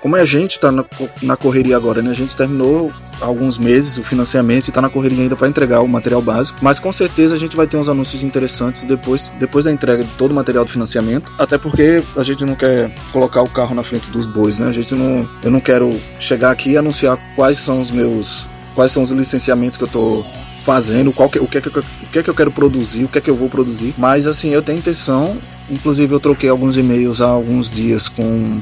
como 0.05 0.17
a 0.17 0.25
gente 0.27 0.51
está 0.57 0.71
na, 0.71 0.85
na, 1.23 1.35
correria 1.35 1.75
agora, 1.75 2.03
né? 2.03 2.11
A 2.11 2.15
gente 2.15 2.37
terminou 2.37 2.93
alguns 3.23 3.57
meses 3.57 3.97
o 3.97 4.03
financiamento 4.03 4.67
e 4.67 4.71
está 4.71 4.83
na 4.83 4.91
correria 4.91 5.23
ainda 5.23 5.35
para 5.35 5.49
entregar 5.49 5.81
o 5.81 5.89
material 5.89 6.21
básico, 6.21 6.59
mas 6.61 6.79
com 6.79 6.93
certeza 6.93 7.35
a 7.35 7.39
gente 7.39 7.57
vai 7.57 7.67
ter 7.67 7.79
uns 7.79 7.89
anúncios 7.89 8.23
interessantes 8.23 8.85
depois, 8.85 9.33
depois 9.39 9.65
da 9.65 9.73
entrega 9.73 10.05
de 10.05 10.13
todo 10.13 10.33
o 10.33 10.35
material 10.35 10.63
do 10.63 10.71
financiamento, 10.71 11.33
até 11.39 11.57
porque 11.57 12.03
a 12.19 12.23
gente 12.23 12.45
não 12.45 12.55
quer 12.55 12.95
colocar 13.15 13.41
o 13.41 13.49
carro 13.49 13.75
na 13.75 13.83
frente 13.83 14.11
dos 14.11 14.27
bois, 14.27 14.59
né? 14.59 14.69
A 14.69 14.73
gente 14.73 14.95
não, 14.95 15.27
eu 15.43 15.51
não 15.51 15.59
quero 15.59 15.99
chegar 16.19 16.51
aqui 16.51 16.73
e 16.73 16.77
anunciar 16.77 17.19
quais 17.35 17.57
são 17.57 17.81
os 17.81 17.91
meus, 17.91 18.47
quais 18.75 18.93
são 18.93 19.03
os 19.03 19.11
licenciamentos 19.11 19.77
que 19.77 19.85
eu 19.85 19.87
estou 19.87 20.27
fazendo, 20.61 21.13
qual 21.13 21.29
que, 21.29 21.39
o, 21.39 21.47
que 21.47 21.59
é 21.59 21.61
que, 21.61 21.69
eu, 21.69 21.83
o 21.83 22.07
que 22.11 22.19
é 22.19 22.23
que 22.23 22.31
eu 22.31 22.35
quero 22.35 22.51
produzir, 22.51 23.05
o 23.05 23.09
que 23.09 23.19
é 23.19 23.21
que 23.21 23.31
eu 23.31 23.37
vou 23.37 23.49
produzir. 23.49 23.95
Mas 23.99 24.27
assim, 24.27 24.51
eu 24.51 24.63
tenho 24.63 24.79
intenção, 24.79 25.39
inclusive 25.71 26.13
eu 26.13 26.21
troquei 26.21 26.49
alguns 26.49 26.77
e-mails 26.77 27.21
há 27.21 27.29
alguns 27.29 27.71
dias 27.71 28.09
com 28.09 28.61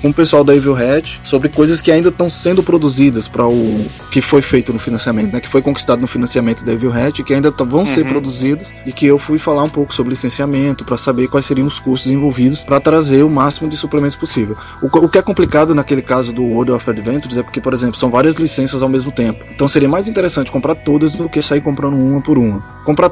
com 0.00 0.08
o 0.08 0.14
pessoal 0.14 0.42
da 0.42 0.54
Evil 0.54 0.74
Hat 0.74 1.20
sobre 1.22 1.48
coisas 1.48 1.80
que 1.80 1.92
ainda 1.92 2.08
estão 2.08 2.30
sendo 2.30 2.62
produzidas 2.62 3.28
para 3.28 3.46
o 3.46 3.86
que 4.10 4.20
foi 4.20 4.42
feito 4.42 4.72
no 4.72 4.78
financiamento, 4.78 5.32
né? 5.32 5.40
Que 5.40 5.48
foi 5.48 5.62
conquistado 5.62 6.00
no 6.00 6.06
financiamento 6.06 6.64
da 6.64 6.72
Evil 6.72 6.92
Hat, 6.92 7.22
que 7.22 7.34
ainda 7.34 7.50
vão 7.50 7.80
uhum. 7.80 7.86
ser 7.86 8.06
produzidas 8.06 8.72
e 8.86 8.92
que 8.92 9.06
eu 9.06 9.18
fui 9.18 9.38
falar 9.38 9.62
um 9.62 9.68
pouco 9.68 9.92
sobre 9.92 10.10
licenciamento 10.10 10.84
para 10.84 10.96
saber 10.96 11.28
quais 11.28 11.44
seriam 11.44 11.66
os 11.66 11.78
custos 11.78 12.10
envolvidos 12.10 12.64
para 12.64 12.80
trazer 12.80 13.22
o 13.22 13.30
máximo 13.30 13.68
de 13.68 13.76
suplementos 13.76 14.16
possível. 14.16 14.56
O, 14.82 14.86
o, 14.86 15.08
que 15.08 15.18
é 15.18 15.22
complicado 15.22 15.74
naquele 15.74 16.02
caso 16.02 16.32
do 16.32 16.42
World 16.42 16.72
of 16.72 16.88
Adventures 16.88 17.36
é 17.36 17.42
porque, 17.42 17.60
por 17.60 17.72
exemplo, 17.72 17.96
são 17.96 18.10
várias 18.10 18.36
licenças 18.36 18.82
ao 18.82 18.88
mesmo 18.88 19.12
tempo. 19.12 19.44
Então 19.54 19.68
seria 19.68 19.88
mais 19.88 20.08
interessante 20.08 20.50
comprar 20.50 20.74
todas 20.74 21.14
do 21.14 21.28
que 21.28 21.42
sair 21.42 21.60
comprando 21.60 21.96
uma 21.96 22.20
por 22.20 22.38
uma. 22.38 22.60
Comprar 22.84 23.10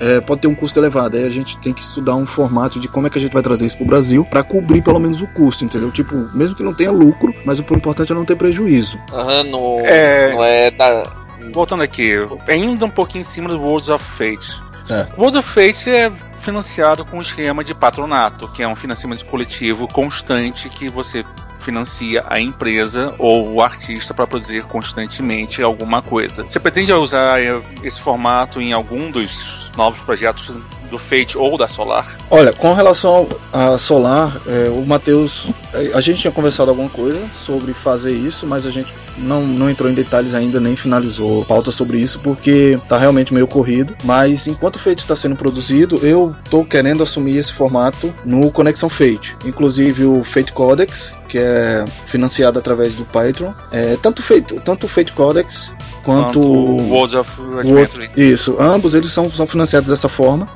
é, 0.00 0.20
pode 0.20 0.40
ter 0.40 0.48
um 0.48 0.54
custo 0.54 0.78
elevado. 0.78 1.16
Aí 1.16 1.24
a 1.24 1.30
gente 1.30 1.56
tem 1.58 1.72
que 1.72 1.80
estudar 1.80 2.14
um 2.14 2.26
formato 2.26 2.78
de 2.78 2.88
como 2.88 3.06
é 3.06 3.10
que 3.10 3.18
a 3.18 3.20
gente 3.20 3.32
vai 3.32 3.42
trazer 3.42 3.66
isso 3.66 3.76
para 3.76 3.84
o 3.84 3.86
Brasil 3.86 4.24
para 4.24 4.42
cobrir 4.42 4.82
pelo 4.82 4.98
menos 4.98 5.20
o 5.22 5.26
custo, 5.28 5.64
entendeu? 5.64 5.90
Tipo, 5.90 6.14
mesmo 6.34 6.54
que 6.54 6.62
não 6.62 6.74
tenha 6.74 6.90
lucro, 6.90 7.34
mas 7.44 7.58
o 7.58 7.62
importante 7.74 8.12
é 8.12 8.14
não 8.14 8.24
ter 8.24 8.36
prejuízo. 8.36 8.98
Aham, 9.12 9.42
uhum, 9.42 9.50
não, 9.50 9.80
é... 9.86 10.32
não 10.32 10.44
é 10.44 10.70
da. 10.70 11.02
Voltando 11.52 11.82
aqui, 11.82 12.14
ainda 12.46 12.84
um 12.84 12.90
pouquinho 12.90 13.20
em 13.20 13.24
cima 13.24 13.48
do 13.48 13.60
Worlds 13.60 13.88
of 13.88 14.04
Fate. 14.04 14.60
É. 14.90 15.06
World 15.16 15.38
of 15.38 15.48
Fate 15.48 15.88
é 15.88 16.10
financiado 16.38 17.04
com 17.04 17.18
um 17.18 17.22
esquema 17.22 17.62
de 17.62 17.74
patronato, 17.74 18.48
que 18.52 18.62
é 18.62 18.68
um 18.68 18.76
financiamento 18.76 19.24
coletivo 19.26 19.86
constante 19.86 20.68
que 20.68 20.88
você 20.88 21.24
financia 21.68 22.24
a 22.30 22.40
empresa 22.40 23.14
ou 23.18 23.52
o 23.52 23.60
artista 23.60 24.14
para 24.14 24.26
produzir 24.26 24.64
constantemente 24.64 25.62
alguma 25.62 26.00
coisa. 26.00 26.44
Você 26.44 26.58
pretende 26.58 26.90
usar 26.94 27.38
esse 27.82 28.00
formato 28.00 28.58
em 28.58 28.72
algum 28.72 29.10
dos 29.10 29.70
novos 29.76 30.00
projetos 30.00 30.50
do 30.90 30.98
Fate 30.98 31.36
ou 31.36 31.56
da 31.56 31.68
Solar? 31.68 32.16
Olha, 32.30 32.52
com 32.52 32.72
relação 32.72 33.28
à 33.52 33.76
Solar, 33.78 34.40
é, 34.46 34.68
o 34.68 34.84
Matheus, 34.86 35.46
é, 35.72 35.92
a 35.94 36.00
gente 36.00 36.20
tinha 36.20 36.32
conversado 36.32 36.70
alguma 36.70 36.88
coisa 36.88 37.28
sobre 37.30 37.72
fazer 37.72 38.12
isso, 38.12 38.46
mas 38.46 38.66
a 38.66 38.70
gente 38.70 38.92
não, 39.16 39.46
não 39.46 39.70
entrou 39.70 39.90
em 39.90 39.94
detalhes 39.94 40.34
ainda, 40.34 40.60
nem 40.60 40.76
finalizou 40.76 41.44
pauta 41.44 41.70
sobre 41.70 41.98
isso, 41.98 42.20
porque 42.20 42.78
tá 42.88 42.96
realmente 42.96 43.32
meio 43.32 43.46
corrido. 43.46 43.96
Mas 44.04 44.46
enquanto 44.46 44.76
o 44.76 44.78
Fate 44.78 45.00
está 45.00 45.16
sendo 45.16 45.36
produzido, 45.36 45.98
eu 46.02 46.34
tô 46.50 46.64
querendo 46.64 47.02
assumir 47.02 47.36
esse 47.36 47.52
formato 47.52 48.12
no 48.24 48.50
Conexão 48.50 48.88
Fate. 48.88 49.36
Inclusive 49.44 50.04
o 50.04 50.24
Fate 50.24 50.52
Codex, 50.52 51.14
que 51.28 51.38
é 51.38 51.84
financiado 52.04 52.58
através 52.58 52.94
do 52.94 53.04
Patreon. 53.04 53.52
É, 53.70 53.96
tanto, 54.00 54.22
Fate, 54.22 54.60
tanto 54.64 54.86
o 54.86 54.88
Fate 54.88 55.12
Codex 55.12 55.72
quanto 56.08 56.40
o 56.40 56.88
Worlds 56.88 57.14
of 57.14 57.30
Adventure. 57.58 58.10
Isso, 58.16 58.56
ambos 58.58 58.94
eles 58.94 59.12
são, 59.12 59.30
são 59.30 59.46
financiados 59.46 59.90
dessa 59.90 60.08
forma. 60.08 60.48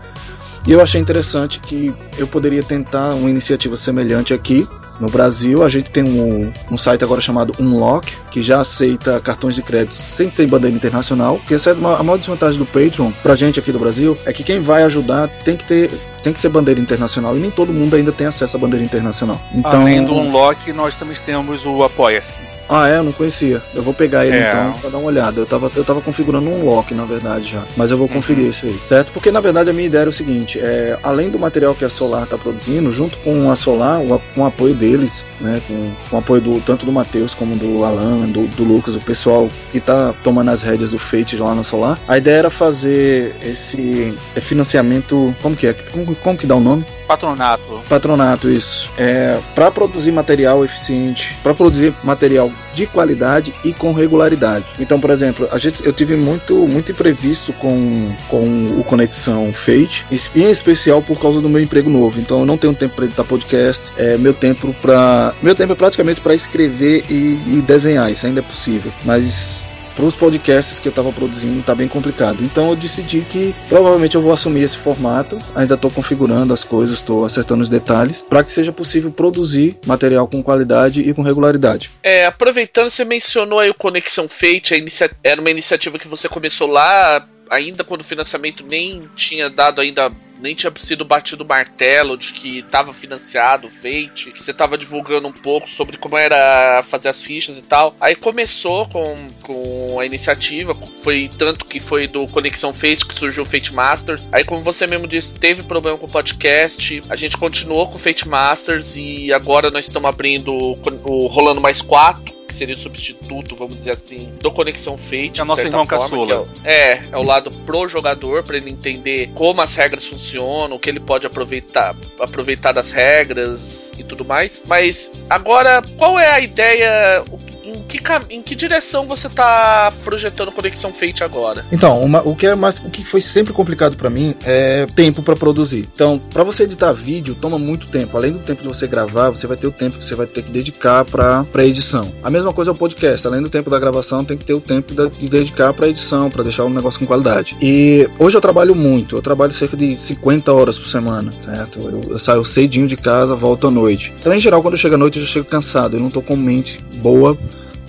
E 0.67 0.73
eu 0.73 0.81
achei 0.81 1.01
interessante 1.01 1.61
que 1.61 1.93
eu 2.17 2.27
poderia 2.27 2.63
tentar 2.63 3.15
uma 3.15 3.29
iniciativa 3.29 3.77
semelhante 3.77 4.33
aqui 4.33 4.67
no 5.01 5.11
Brasil. 5.11 5.63
A 5.63 5.69
gente 5.69 5.91
tem 5.91 6.05
um, 6.05 6.53
um 6.71 6.79
site 6.79 7.03
agora 7.03 7.21
chamado 7.21 7.53
Unlock, 7.59 8.11
que 8.31 8.41
já 8.41 8.61
aceita 8.61 9.21
cartões 9.21 9.57
de 9.57 9.63
crédito 9.63 9.95
sem 9.95 10.31
ser 10.31 10.47
bandeira 10.47 10.75
internacional. 10.75 11.41
Que 11.47 11.55
essa 11.55 11.71
é 11.71 11.73
uma, 11.75 11.99
a 11.99 12.03
maior 12.03 12.17
desvantagem 12.17 12.59
do 12.59 12.65
Patreon 12.65 13.11
pra 13.23 13.35
gente 13.35 13.59
aqui 13.59 13.73
do 13.73 13.79
Brasil 13.79 14.17
é 14.25 14.33
que 14.33 14.45
quem 14.45 14.61
vai 14.61 14.85
ajudar 14.85 15.29
tem 15.45 15.57
que 15.57 15.65
ter 15.65 15.91
tem 16.23 16.33
que 16.33 16.39
ser 16.39 16.51
bandeira 16.51 16.81
internacional 16.81 17.37
e 17.37 17.41
nem 17.41 17.51
todo 17.51 17.73
mundo 17.73 17.97
ainda 17.97 18.13
tem 18.13 18.29
acesso 18.29 18.57
à 18.57 18.61
bandeira 18.61 18.85
internacional. 18.85 19.41
Então, 19.53 19.81
Além 19.81 20.05
do 20.05 20.15
Unlock, 20.15 20.73
nós 20.73 20.95
também 20.95 21.17
temos 21.17 21.67
o 21.67 21.83
Apoia-se. 21.83 22.43
Ah, 22.75 22.89
é? 22.89 22.97
Eu 22.97 23.05
não 23.05 23.13
conhecia. 23.13 23.63
Eu 23.75 23.83
vou 23.83 23.93
pegar 23.93 24.25
ele 24.25 24.39
é. 24.39 24.49
então 24.49 24.73
pra 24.81 24.89
dar 24.89 24.97
uma 24.97 25.09
olhada. 25.09 25.43
Eu 25.43 25.45
tava, 25.45 25.71
eu 25.77 25.85
tava 25.85 26.01
configurando 26.01 26.49
um 26.49 26.65
lock, 26.65 26.95
na 26.95 27.05
verdade, 27.05 27.51
já. 27.51 27.63
Mas 27.77 27.91
eu 27.91 27.99
vou 27.99 28.07
uhum. 28.07 28.15
conferir 28.15 28.47
isso 28.47 28.65
aí, 28.65 28.81
certo? 28.87 29.13
Porque 29.13 29.31
na 29.31 29.41
verdade 29.41 29.69
a 29.69 29.75
minha 29.75 29.87
ideia 29.87 30.03
era 30.03 30.11
o 30.11 30.13
seguinte: 30.13 30.59
é, 30.59 30.99
além 31.03 31.29
do 31.29 31.39
material 31.39 31.75
que 31.75 31.85
a 31.85 31.91
Solar 31.91 32.27
tá 32.27 32.39
produzindo, 32.39 32.91
junto 32.91 33.19
com 33.19 33.51
a 33.51 33.57
Solar, 33.57 34.01
com 34.35 34.41
o 34.41 34.47
apoio 34.47 34.75
deles, 34.75 35.23
né? 35.39 35.61
Com, 35.69 35.93
com 36.09 36.17
o 36.17 36.19
apoio 36.19 36.41
do, 36.41 36.61
tanto 36.61 36.87
do 36.87 36.93
Matheus 36.93 37.35
como 37.35 37.57
do 37.57 37.85
Alan, 37.85 38.21
do, 38.29 38.47
do, 38.47 38.65
Lucas, 38.65 38.97
o 38.97 39.01
pessoal 39.01 39.51
que 39.71 39.79
tá 39.79 40.15
tomando 40.25 40.51
as 40.51 40.63
rédeas 40.63 40.93
do 40.93 40.99
Fate 40.99 41.37
lá 41.37 41.55
na 41.55 41.63
Solar. 41.63 41.99
A 42.09 42.17
ideia 42.17 42.37
era 42.37 42.51
fazer 42.51 43.37
esse 43.43 44.15
financiamento. 44.41 45.35
Como 45.43 45.55
que 45.55 45.67
é? 45.67 45.75
Como, 45.75 46.15
como 46.15 46.39
que 46.39 46.47
dá 46.47 46.57
o 46.57 46.61
nome? 46.61 46.87
Patronato. 47.07 47.83
Patronato, 47.87 48.49
isso. 48.49 48.91
É, 48.97 49.39
para 49.55 49.71
produzir 49.71 50.13
material 50.13 50.65
eficiente, 50.65 51.37
para 51.43 51.53
produzir 51.53 51.93
material 52.03 52.51
de 52.75 52.87
qualidade 52.87 53.55
e 53.65 53.73
com 53.73 53.93
regularidade. 53.93 54.65
Então, 54.79 55.01
por 55.01 55.11
exemplo, 55.11 55.49
a 55.51 55.59
gente, 55.59 55.85
eu 55.85 55.93
tive 55.93 56.17
muito, 56.17 56.67
muito 56.67 56.93
imprevisto 56.93 57.53
com, 57.55 58.15
com 58.29 58.79
o 58.79 58.85
Conexão 58.85 59.53
Fate, 59.53 60.07
em 60.35 60.51
especial 60.51 61.03
por 61.03 61.21
causa 61.21 61.41
do 61.41 61.49
meu 61.49 61.61
emprego 61.61 61.91
novo. 61.91 62.21
Então, 62.21 62.41
eu 62.41 62.47
não 62.47 62.57
tenho 62.57 62.75
tempo 62.75 62.95
para 62.95 63.05
editar 63.05 63.25
podcast. 63.25 63.93
É, 63.97 64.17
meu 64.17 64.35
tempo 64.35 64.75
para 64.81 65.35
meu 65.43 65.55
tempo 65.55 65.73
é 65.73 65.77
praticamente 65.77 66.21
para 66.21 66.35
escrever 66.35 67.05
e, 67.11 67.59
e 67.59 67.65
desenhar. 67.67 68.11
Isso 68.11 68.27
ainda 68.27 68.41
é 68.41 68.43
possível, 68.43 68.93
mas 69.05 69.67
para 69.95 70.05
os 70.05 70.17
podcasts 70.17 70.79
que 70.79 70.89
eu 70.89 70.91
estava 70.91 71.13
produzindo 71.13 71.61
está 71.61 71.75
bem 71.75 71.89
complicado. 71.89 72.43
Então 72.43 72.71
eu 72.71 72.77
decidi 72.77 73.21
que 73.23 73.55
provavelmente 73.69 74.15
eu 74.15 74.23
vou 74.23 74.33
assumir 74.33 74.63
esse 74.63 74.77
formato. 74.77 75.39
Ainda 75.55 75.75
estou 75.75 75.91
configurando 75.91 76.53
as 76.53 76.65
coisas, 76.65 76.97
estou 76.97 77.25
acertando 77.25 77.63
os 77.63 77.69
detalhes 77.69 78.23
para 78.23 78.43
que 78.43 78.51
seja 78.51 78.73
possível 78.73 79.11
produzir 79.11 79.77
material 79.87 80.27
com 80.27 80.43
qualidade 80.43 81.01
e 81.01 81.15
com 81.15 81.23
regularidade. 81.23 81.91
É, 82.03 82.27
aproveitando, 82.27 82.91
você 82.91 83.05
mencionou 83.05 83.59
aí 83.59 83.71
o 83.71 83.75
Conexão 83.75 84.29
Fate, 84.29 84.75
era 85.23 85.41
uma 85.41 85.51
iniciativa 85.51 85.99
que 85.99 86.09
você 86.09 86.29
começou 86.29 86.67
lá 86.67 87.27
ainda 87.51 87.85
quando 87.85 88.01
o 88.01 88.05
financiamento 88.05 88.65
nem 88.69 89.09
tinha 89.15 89.51
dado 89.51 89.81
ainda 89.81 90.11
nem 90.43 90.55
tinha 90.55 90.73
sido 90.81 91.05
batido 91.05 91.45
o 91.45 91.47
martelo 91.47 92.19
de 92.19 92.33
que 92.33 92.59
estava 92.59 92.93
financiado, 92.93 93.71
Fate, 93.71 94.33
que 94.33 94.43
você 94.43 94.51
estava 94.51 94.77
divulgando 94.77 95.29
um 95.29 95.33
pouco 95.33 95.71
sobre 95.71 95.97
como 95.97 96.19
era 96.19 96.83
fazer 96.83 97.09
as 97.09 97.23
fichas 97.23 97.59
e 97.59 97.63
tal. 97.63 97.95
Aí 98.01 98.17
começou 98.17 98.89
com, 98.89 99.17
com 99.43 100.01
a 100.01 100.05
iniciativa, 100.05 100.75
foi 100.75 101.31
tanto 101.39 101.65
que 101.65 101.79
foi 101.79 102.09
do 102.09 102.27
Conexão 102.27 102.75
Fate 102.75 103.07
que 103.07 103.15
surgiu 103.15 103.45
o 103.45 103.47
Fate 103.47 103.73
Masters. 103.73 104.29
Aí, 104.33 104.45
como 104.45 104.63
você 104.63 104.87
mesmo 104.87 105.07
disse, 105.07 105.37
teve 105.37 105.63
problema 105.63 105.97
com 105.97 106.07
o 106.07 106.11
podcast, 106.11 107.01
a 107.09 107.15
gente 107.15 107.37
continuou 107.37 107.89
com 107.89 107.95
o 107.95 107.99
Fate 107.99 108.27
Masters 108.27 108.97
e 108.97 109.33
agora 109.33 109.71
nós 109.71 109.87
estamos 109.87 110.09
abrindo 110.09 110.53
o, 110.53 110.79
o 111.05 111.27
Rolando 111.29 111.61
Mais 111.61 111.81
4 111.81 112.42
que 112.53 112.59
seria 112.59 112.75
o 112.75 112.79
substituto, 112.79 113.57
vamos 113.57 113.79
dizer 113.79 113.93
assim, 113.93 114.33
do 114.41 114.53
Conexão 114.53 114.99
Fate. 114.99 115.41
É 115.41 115.43
o 115.43 115.47
nosso 115.47 115.63
irmão 115.63 115.87
forma, 115.87 116.05
caçula. 116.05 116.49
É, 116.63 116.93
é, 116.93 117.03
é, 117.11 117.17
o 117.17 117.23
lado 117.23 117.51
pro 117.51 117.89
jogador, 117.89 118.43
para 118.45 118.57
ele 118.57 118.71
entender 118.71 119.31
como 119.35 119.61
as 119.63 119.75
regras 119.75 120.07
funcionam, 120.07 120.77
o 120.77 120.79
que 120.79 120.91
ele 120.91 121.01
pode 121.01 121.27
aproveitar, 121.27 121.97
aproveitar 122.21 122.73
das 122.73 122.93
regras 122.93 123.93
e 123.97 124.05
tudo 124.05 124.25
mais. 124.25 124.63
Mas 124.67 125.11
agora, 125.29 125.83
qual 125.97 126.19
é 126.19 126.29
a 126.35 126.41
ideia? 126.41 127.25
Em 127.73 127.83
que, 127.83 128.01
em 128.31 128.43
que 128.43 128.55
direção 128.55 129.07
você 129.07 129.29
tá 129.29 129.93
projetando 130.05 130.53
Conexão 130.53 130.93
Fate 130.93 131.25
agora? 131.25 131.65
Então, 131.73 132.01
uma, 132.01 132.21
o 132.27 132.37
que 132.37 132.47
é 132.47 132.55
mais 132.55 132.79
o 132.79 132.91
que 132.91 133.05
foi 133.05 133.21
sempre 133.21 133.53
complicado 133.53 133.97
para 133.97 134.11
mim 134.11 134.35
é 134.45 134.87
tempo 134.95 135.23
para 135.23 135.35
produzir. 135.35 135.89
Então, 135.95 136.19
para 136.19 136.45
você 136.45 136.65
editar 136.65 136.93
vídeo 136.93 137.35
toma 137.35 137.59
muito 137.59 137.87
tempo. 137.89 138.17
Além 138.17 138.33
do 138.33 138.39
tempo 138.39 138.63
de 138.63 138.69
você 138.69 138.87
gravar, 138.87 139.31
você 139.31 139.47
vai 139.47 139.57
ter 139.57 139.67
o 139.67 139.73
tempo 139.73 139.99
que 139.99 140.05
você 140.05 140.15
vai 140.15 140.27
ter 140.27 140.43
que 140.43 140.51
dedicar 140.51 141.05
para 141.05 141.45
para 141.45 141.65
edição. 141.65 142.13
A 142.23 142.31
mesma 142.31 142.53
coisa 142.53 142.71
é 142.71 142.75
o 142.75 142.77
podcast. 142.77 143.27
Além 143.27 143.43
do 143.43 143.51
tempo 143.51 143.71
da 143.71 143.79
gravação, 143.79 144.25
tem 144.25 144.37
que 144.37 144.45
ter 144.45 144.55
o 144.55 144.61
tempo 144.61 144.95
de 144.95 145.29
dedicar 145.29 145.73
para 145.73 145.89
edição, 145.89 146.31
para 146.31 146.43
deixar 146.43 146.65
o 146.65 146.71
negócio 146.71 147.01
com 147.01 147.07
qualidade. 147.07 147.57
E 147.61 148.09
hoje 148.19 148.37
eu 148.37 148.41
trabalho 148.41 148.75
muito. 148.75 149.17
Eu 149.17 149.23
trabalho 149.23 149.53
cerca 149.53 149.77
de 149.77 149.95
50 149.97 150.53
horas 150.53 150.79
por 150.79 150.89
semana, 150.89 151.33
certo? 151.39 151.81
Eu, 151.81 152.03
eu 152.11 152.19
saio 152.19 152.45
cedinho 152.45 152.87
de 152.87 152.97
casa, 152.97 153.35
volto 153.35 153.69
à 153.69 153.71
noite. 153.71 154.13
Então, 154.19 154.33
em 154.33 154.41
geral, 154.41 154.63
quando 154.63 154.75
eu 154.75 154.79
chego 154.79 154.95
à 154.95 154.99
noite, 154.99 155.19
eu 155.19 155.25
já 155.25 155.31
chego 155.31 155.47
cansado. 155.47 155.97
Eu 155.97 156.01
não 156.01 156.11
tô 156.11 156.23
com 156.23 156.37
mente 156.37 156.83
boa 157.01 157.37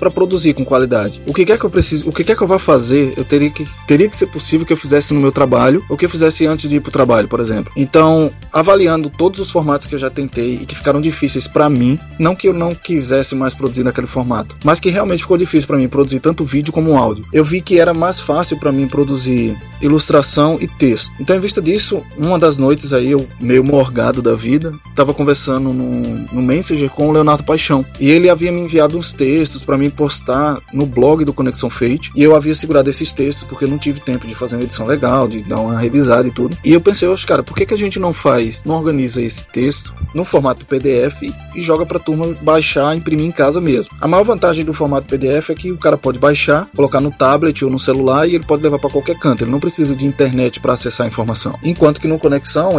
para 0.04 0.12
produzir 0.12 0.54
com 0.54 0.66
qualidade. 0.66 1.22
O 1.26 1.34
que 1.34 1.46
quer 1.46 1.58
que 1.58 1.63
eu 1.63 1.70
preciso, 1.70 2.10
o 2.10 2.12
que 2.12 2.26
quer 2.26 2.36
que 2.36 2.44
eu 2.44 2.48
vá 2.48 2.60
fazer, 2.60 3.13
eu 3.16 3.24
teria 3.24 3.50
que 3.50 3.66
teria 3.88 4.10
que 4.10 4.16
ser 4.16 4.28
possível 4.28 4.66
que 4.66 4.74
eu 4.74 4.78
fizesse 4.78 5.13
no 5.13 5.20
meu 5.22 5.32
trabalho, 5.32 5.82
ou 5.88 5.96
que 5.96 6.04
eu 6.04 6.10
fizesse 6.10 6.46
antes 6.46 6.70
de 6.70 6.76
ir 6.76 6.82
pro 6.82 6.92
trabalho, 6.92 7.30
por 7.30 7.39
exemplo. 7.39 7.72
Então, 7.78 8.30
avaliando 8.52 9.10
todos 9.10 9.39
os 9.39 9.50
formatos 9.50 9.88
que 9.88 9.96
eu 9.96 10.00
já 10.00 10.10
tentei 10.10 10.56
e 10.56 10.66
que 10.66 10.76
ficaram 10.76 11.00
difíceis 11.00 11.48
para 11.48 11.70
mim, 11.70 11.98
não 12.20 12.36
que 12.36 12.50
eu 12.50 12.54
não 12.54 12.76
quisesse 12.76 13.34
mais 13.34 13.54
produzir 13.54 13.84
naquele 13.84 14.08
formato, 14.08 14.58
mas 14.66 14.82
que 14.82 14.89
realmente 14.89 15.22
ficou 15.22 15.38
difícil 15.38 15.68
para 15.68 15.78
mim 15.78 15.88
produzir 15.88 16.20
tanto 16.20 16.44
vídeo 16.44 16.74
como 16.74 16.98
áudio. 16.98 17.24
Eu 17.32 17.46
vi 17.46 17.62
que 17.62 17.80
era 17.80 17.94
mais 17.94 18.20
fácil 18.20 18.60
para 18.60 18.74
mim 18.74 18.89
produzir 18.89 19.58
ilustração 19.82 20.58
e 20.60 20.68
texto. 20.68 21.13
Então, 21.18 21.34
em 21.34 21.39
vista 21.39 21.62
disso, 21.62 22.04
uma 22.18 22.38
das 22.38 22.58
noites 22.58 22.92
aí 22.92 23.12
eu 23.12 23.26
meio 23.39 23.63
morgado 23.63 24.22
da 24.22 24.36
vida, 24.36 24.74
tava 24.94 25.13
conversando 25.13 25.72
no, 25.72 26.02
no 26.34 26.42
Messenger 26.42 26.89
com 26.89 27.08
o 27.08 27.12
Leonardo 27.13 27.46
Paixão, 27.46 27.86
e 28.02 28.10
ele 28.10 28.30
havia 28.30 28.52
me 28.52 28.60
enviado 28.60 28.98
uns 28.98 29.13
textos 29.13 29.63
para 29.63 29.78
mim 29.78 29.92
postar 29.93 30.60
no 30.73 30.86
blog 30.86 31.23
do 31.23 31.34
Conexão 31.34 31.69
Fate. 31.69 32.12
E 32.15 32.23
eu 32.23 32.36
havia 32.36 32.56
segurado 32.56 32.89
esses 32.89 33.13
textos 33.13 33.43
porque 33.43 33.65
eu 33.65 33.69
não 33.69 33.77
tive 33.77 33.99
tempo 33.99 34.27
de 34.27 34.36
fazer 34.36 34.56
uma 34.56 34.63
edição 34.63 34.86
legal, 34.86 35.27
de 35.27 35.43
dar 35.43 35.60
uma 35.60 35.79
revisada 35.79 36.27
e 36.27 36.32
tudo. 36.32 36.58
E 36.63 36.73
eu 36.73 36.82
pensei, 36.82 37.08
oxe, 37.08 37.25
cara, 37.25 37.43
por 37.43 37.56
que, 37.56 37.65
que 37.65 37.73
a 37.73 37.77
gente 37.77 37.99
não 37.99 38.13
faz, 38.13 38.63
não 38.63 38.75
organiza 38.75 39.21
esse 39.21 39.45
texto 39.45 39.93
no 40.13 40.25
formato 40.25 40.65
PDF 40.65 41.23
e 41.56 41.62
joga 41.62 41.86
pra 41.86 41.99
turma 41.99 42.36
baixar, 42.41 42.95
imprimir 42.95 43.25
em 43.25 43.32
casa 43.32 43.62
mesmo? 43.62 43.91
A 44.01 44.08
maior 44.08 44.23
vantagem 44.23 44.65
do 44.65 44.73
formato 44.73 45.08
PDF 45.08 45.49
é 45.49 45.56
que 45.56 45.71
o 45.71 45.77
cara 45.77 45.97
pode 45.97 46.19
baixar, 46.19 46.67
colocar 46.75 46.99
no 46.99 47.12
tablet 47.12 47.63
ou 47.63 47.71
no 47.71 47.79
celular 47.79 48.27
e 48.27 48.36
ele 48.36 48.45
pode 48.45 48.63
levar 48.63 48.79
para 48.79 48.89
qualquer 48.89 49.17
canto. 49.17 49.43
Ele 49.43 49.51
não 49.51 49.60
precisa 49.60 49.95
de 49.95 50.06
internet 50.06 50.60
para 50.60 50.73
acessar 50.73 51.06
a 51.06 51.08
informação. 51.08 51.58
Enquanto 51.63 51.99
que 51.99 52.08
no 52.08 52.17
Conexão, 52.17 52.77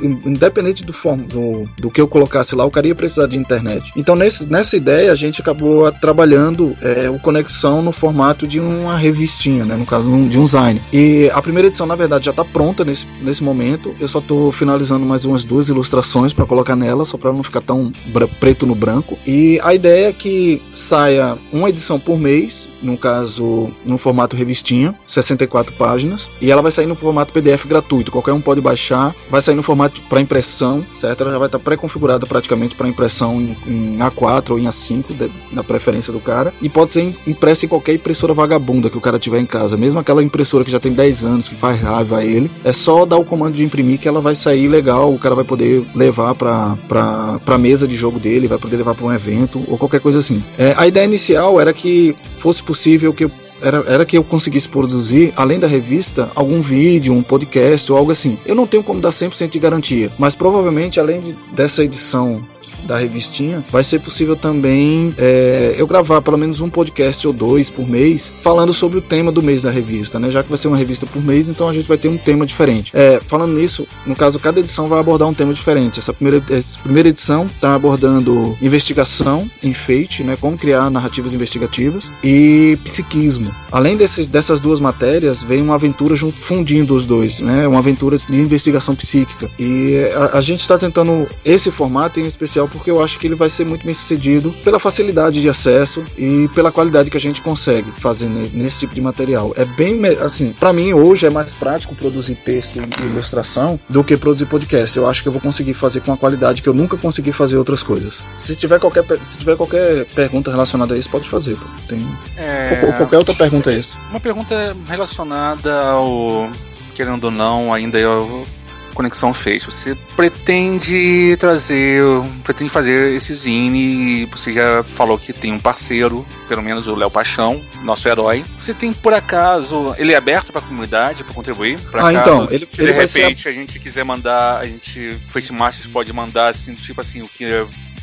independente 0.00 0.84
do, 0.84 0.92
do, 0.92 1.68
do, 1.78 1.90
que 1.90 2.00
eu 2.00 2.08
colocasse 2.08 2.54
lá, 2.54 2.64
o 2.64 2.70
cara 2.70 2.86
ia 2.86 2.94
precisar 2.94 3.26
de 3.26 3.36
internet. 3.36 3.92
Então, 3.96 4.14
nesse, 4.14 4.48
nessa 4.48 4.76
ideia, 4.76 5.12
a 5.12 5.14
gente 5.14 5.40
acabou 5.40 5.90
trabalhando 5.92 6.51
é, 6.80 7.10
o 7.10 7.18
Conexão 7.18 7.82
no 7.82 7.92
formato 7.92 8.46
de 8.46 8.60
uma 8.60 8.96
revistinha, 8.96 9.64
né? 9.64 9.76
no 9.76 9.86
caso 9.86 10.08
de 10.08 10.14
um 10.14 10.28
design. 10.28 10.80
E 10.92 11.30
a 11.32 11.40
primeira 11.42 11.68
edição, 11.68 11.86
na 11.86 11.94
verdade, 11.96 12.26
já 12.26 12.30
está 12.30 12.44
pronta 12.44 12.84
nesse, 12.84 13.06
nesse 13.20 13.42
momento. 13.42 13.94
Eu 14.00 14.08
só 14.08 14.18
estou 14.18 14.52
finalizando 14.52 15.04
mais 15.04 15.24
umas 15.24 15.44
duas 15.44 15.68
ilustrações 15.68 16.32
para 16.32 16.46
colocar 16.46 16.76
nela, 16.76 17.04
só 17.04 17.16
para 17.16 17.32
não 17.32 17.42
ficar 17.42 17.60
tão 17.60 17.92
preto 18.40 18.66
no 18.66 18.74
branco. 18.74 19.18
E 19.26 19.60
a 19.62 19.74
ideia 19.74 20.08
é 20.08 20.12
que 20.12 20.62
saia 20.72 21.36
uma 21.52 21.68
edição 21.68 21.98
por 21.98 22.18
mês, 22.18 22.68
no 22.82 22.96
caso, 22.96 23.70
no 23.84 23.96
formato 23.96 24.36
revistinha, 24.36 24.94
64 25.06 25.74
páginas, 25.74 26.28
e 26.40 26.50
ela 26.50 26.62
vai 26.62 26.72
sair 26.72 26.86
no 26.86 26.94
formato 26.94 27.32
PDF 27.32 27.66
gratuito. 27.66 28.10
Qualquer 28.10 28.32
um 28.32 28.40
pode 28.40 28.60
baixar, 28.60 29.14
vai 29.30 29.40
sair 29.40 29.54
no 29.54 29.62
formato 29.62 30.00
para 30.02 30.20
impressão, 30.20 30.84
certo? 30.94 31.22
Ela 31.22 31.32
já 31.32 31.38
vai 31.38 31.48
estar 31.48 31.58
pré-configurada 31.58 32.26
praticamente 32.26 32.74
para 32.74 32.88
impressão 32.88 33.40
em, 33.40 33.56
em, 33.66 33.98
A4 33.98 34.50
ou 34.50 34.58
em 34.58 34.64
A5, 34.64 35.16
de, 35.16 35.30
na 35.52 35.62
preferência 35.62 36.12
do 36.12 36.20
cara, 36.20 36.52
e 36.60 36.68
pode 36.68 36.90
ser 36.90 37.14
impressa 37.26 37.66
em 37.66 37.68
qualquer 37.68 37.94
impressora 37.94 38.34
vagabunda 38.34 38.90
que 38.90 38.98
o 38.98 39.00
cara 39.00 39.18
tiver 39.18 39.40
em 39.40 39.46
casa, 39.46 39.76
mesmo 39.76 40.00
aquela 40.00 40.22
impressora 40.22 40.64
que 40.64 40.70
já 40.70 40.80
tem 40.80 40.92
10 40.92 41.24
anos, 41.24 41.48
que 41.48 41.54
faz 41.54 41.80
raiva 41.80 42.18
a 42.18 42.24
ele, 42.24 42.50
é 42.64 42.72
só 42.72 43.06
dar 43.06 43.16
o 43.16 43.24
comando 43.24 43.54
de 43.54 43.64
imprimir 43.64 43.98
que 43.98 44.08
ela 44.08 44.20
vai 44.20 44.34
sair 44.34 44.68
legal, 44.68 45.12
o 45.12 45.18
cara 45.18 45.34
vai 45.34 45.44
poder 45.44 45.84
levar 45.94 46.34
para 46.34 46.76
para 46.88 47.58
mesa 47.58 47.86
de 47.86 47.96
jogo 47.96 48.18
dele, 48.18 48.48
vai 48.48 48.58
poder 48.58 48.76
levar 48.76 48.94
para 48.94 49.06
um 49.06 49.12
evento 49.12 49.62
ou 49.68 49.78
qualquer 49.78 50.00
coisa 50.00 50.18
assim. 50.18 50.42
É, 50.58 50.74
a 50.76 50.86
ideia 50.86 51.04
inicial 51.04 51.60
era 51.60 51.72
que 51.72 52.14
fosse 52.36 52.62
possível 52.62 52.71
que 53.14 53.24
eu 53.24 53.30
era, 53.62 53.84
era 53.86 54.04
que 54.04 54.18
eu 54.18 54.24
conseguisse 54.24 54.68
produzir, 54.68 55.32
além 55.36 55.58
da 55.58 55.66
revista, 55.66 56.28
algum 56.34 56.60
vídeo, 56.60 57.14
um 57.14 57.22
podcast 57.22 57.92
ou 57.92 57.98
algo 57.98 58.10
assim. 58.10 58.36
Eu 58.44 58.54
não 58.54 58.66
tenho 58.66 58.82
como 58.82 59.00
dar 59.00 59.10
100% 59.10 59.50
de 59.50 59.58
garantia, 59.58 60.10
mas 60.18 60.34
provavelmente, 60.34 60.98
além 60.98 61.20
de, 61.20 61.36
dessa 61.52 61.84
edição 61.84 62.42
da 62.84 62.96
revistinha, 62.96 63.64
vai 63.70 63.84
ser 63.84 64.00
possível 64.00 64.36
também 64.36 65.14
é, 65.18 65.74
eu 65.76 65.86
gravar 65.86 66.20
pelo 66.22 66.36
menos 66.36 66.60
um 66.60 66.68
podcast 66.68 67.26
ou 67.26 67.32
dois 67.32 67.70
por 67.70 67.88
mês 67.88 68.32
falando 68.40 68.72
sobre 68.72 68.98
o 68.98 69.02
tema 69.02 69.30
do 69.30 69.42
mês 69.42 69.62
da 69.62 69.70
revista, 69.70 70.18
né? 70.18 70.30
Já 70.30 70.42
que 70.42 70.48
vai 70.48 70.58
ser 70.58 70.68
uma 70.68 70.76
revista 70.76 71.06
por 71.06 71.22
mês, 71.22 71.48
então 71.48 71.68
a 71.68 71.72
gente 71.72 71.88
vai 71.88 71.98
ter 71.98 72.08
um 72.08 72.16
tema 72.16 72.46
diferente. 72.46 72.92
É, 72.94 73.20
falando 73.24 73.54
nisso, 73.54 73.86
no 74.06 74.14
caso, 74.14 74.38
cada 74.38 74.60
edição 74.60 74.88
vai 74.88 75.00
abordar 75.00 75.28
um 75.28 75.34
tema 75.34 75.52
diferente. 75.52 75.98
Essa 75.98 76.12
primeira, 76.12 76.42
essa 76.50 76.78
primeira 76.80 77.08
edição 77.08 77.46
está 77.46 77.74
abordando 77.74 78.56
investigação, 78.60 79.48
enfeite, 79.62 80.22
né? 80.22 80.36
Como 80.40 80.58
criar 80.58 80.90
narrativas 80.90 81.34
investigativas 81.34 82.10
e 82.22 82.78
psiquismo. 82.84 83.54
Além 83.70 83.96
desses, 83.96 84.26
dessas 84.28 84.60
duas 84.60 84.80
matérias, 84.80 85.42
vem 85.42 85.62
uma 85.62 85.74
aventura 85.74 86.14
fundindo 86.16 86.94
os 86.94 87.06
dois, 87.06 87.40
né? 87.40 87.66
Uma 87.66 87.78
aventura 87.78 88.16
de 88.16 88.36
investigação 88.36 88.94
psíquica. 88.94 89.50
E 89.58 89.96
a, 90.14 90.38
a 90.38 90.40
gente 90.40 90.60
está 90.60 90.78
tentando 90.78 91.26
esse 91.44 91.70
formato 91.70 92.20
em 92.20 92.26
especial 92.26 92.68
porque 92.72 92.90
eu 92.90 93.02
acho 93.02 93.18
que 93.18 93.26
ele 93.26 93.34
vai 93.34 93.48
ser 93.48 93.64
muito 93.64 93.84
bem 93.84 93.94
sucedido 93.94 94.52
pela 94.64 94.78
facilidade 94.78 95.40
de 95.40 95.48
acesso 95.48 96.04
e 96.16 96.48
pela 96.54 96.72
qualidade 96.72 97.10
que 97.10 97.16
a 97.16 97.20
gente 97.20 97.40
consegue 97.42 97.92
fazer 97.98 98.28
nesse 98.28 98.80
tipo 98.80 98.94
de 98.94 99.00
material. 99.00 99.52
É 99.56 99.64
bem 99.64 100.00
assim, 100.20 100.52
para 100.58 100.72
mim 100.72 100.92
hoje 100.92 101.26
é 101.26 101.30
mais 101.30 101.54
prático 101.54 101.94
produzir 101.94 102.34
texto 102.36 102.76
e 102.76 103.02
ilustração 103.04 103.78
do 103.88 104.02
que 104.02 104.16
produzir 104.16 104.46
podcast. 104.46 104.96
Eu 104.96 105.08
acho 105.08 105.22
que 105.22 105.28
eu 105.28 105.32
vou 105.32 105.40
conseguir 105.40 105.74
fazer 105.74 106.00
com 106.00 106.12
a 106.12 106.16
qualidade 106.16 106.62
que 106.62 106.68
eu 106.68 106.74
nunca 106.74 106.96
consegui 106.96 107.32
fazer 107.32 107.56
outras 107.56 107.82
coisas. 107.82 108.22
Se 108.32 108.56
tiver 108.56 108.78
qualquer, 108.78 109.04
se 109.24 109.38
tiver 109.38 109.56
qualquer 109.56 110.06
pergunta 110.06 110.50
relacionada 110.50 110.94
a 110.94 110.98
isso, 110.98 111.10
pode 111.10 111.28
fazer. 111.28 111.56
Pô. 111.56 111.66
Tem 111.88 112.06
é... 112.36 112.94
qualquer 112.96 113.18
outra 113.18 113.34
pergunta 113.34 113.70
é 113.70 113.78
essa. 113.78 113.96
Uma 114.10 114.20
pergunta 114.20 114.76
relacionada 114.88 115.90
ao 115.90 116.50
querendo 116.94 117.24
ou 117.24 117.30
não, 117.30 117.72
ainda 117.72 117.98
eu 117.98 118.44
Conexão 118.92 119.32
fez. 119.32 119.64
Você 119.64 119.96
pretende 120.16 121.36
trazer, 121.38 122.02
pretende 122.44 122.70
fazer 122.70 123.14
esse 123.14 123.34
zine, 123.34 124.26
você 124.26 124.52
já 124.52 124.82
falou 124.82 125.18
que 125.18 125.32
tem 125.32 125.52
um 125.52 125.58
parceiro, 125.58 126.26
pelo 126.48 126.62
menos 126.62 126.86
o 126.86 126.94
Léo 126.94 127.10
Paixão, 127.10 127.60
nosso 127.82 128.08
herói. 128.08 128.44
Você 128.60 128.74
tem 128.74 128.92
por 128.92 129.12
acaso, 129.12 129.94
ele 129.98 130.12
é 130.12 130.16
aberto 130.16 130.52
para 130.52 130.60
a 130.60 130.64
comunidade 130.64 131.24
para 131.24 131.34
contribuir? 131.34 131.78
Pra 131.90 132.06
ah, 132.06 132.12
então, 132.12 132.48
ele, 132.50 132.66
se 132.66 132.82
ele 132.82 132.92
de 132.92 132.98
repente 132.98 133.48
a 133.48 133.52
gente 133.52 133.78
quiser 133.78 134.04
mandar, 134.04 134.60
a 134.60 134.64
gente 134.64 135.18
Fate 135.28 135.52
Masters 135.52 135.86
pode 135.86 136.12
mandar 136.12 136.48
assim, 136.48 136.74
tipo 136.74 137.00
assim, 137.00 137.22
o 137.22 137.28
que 137.28 137.44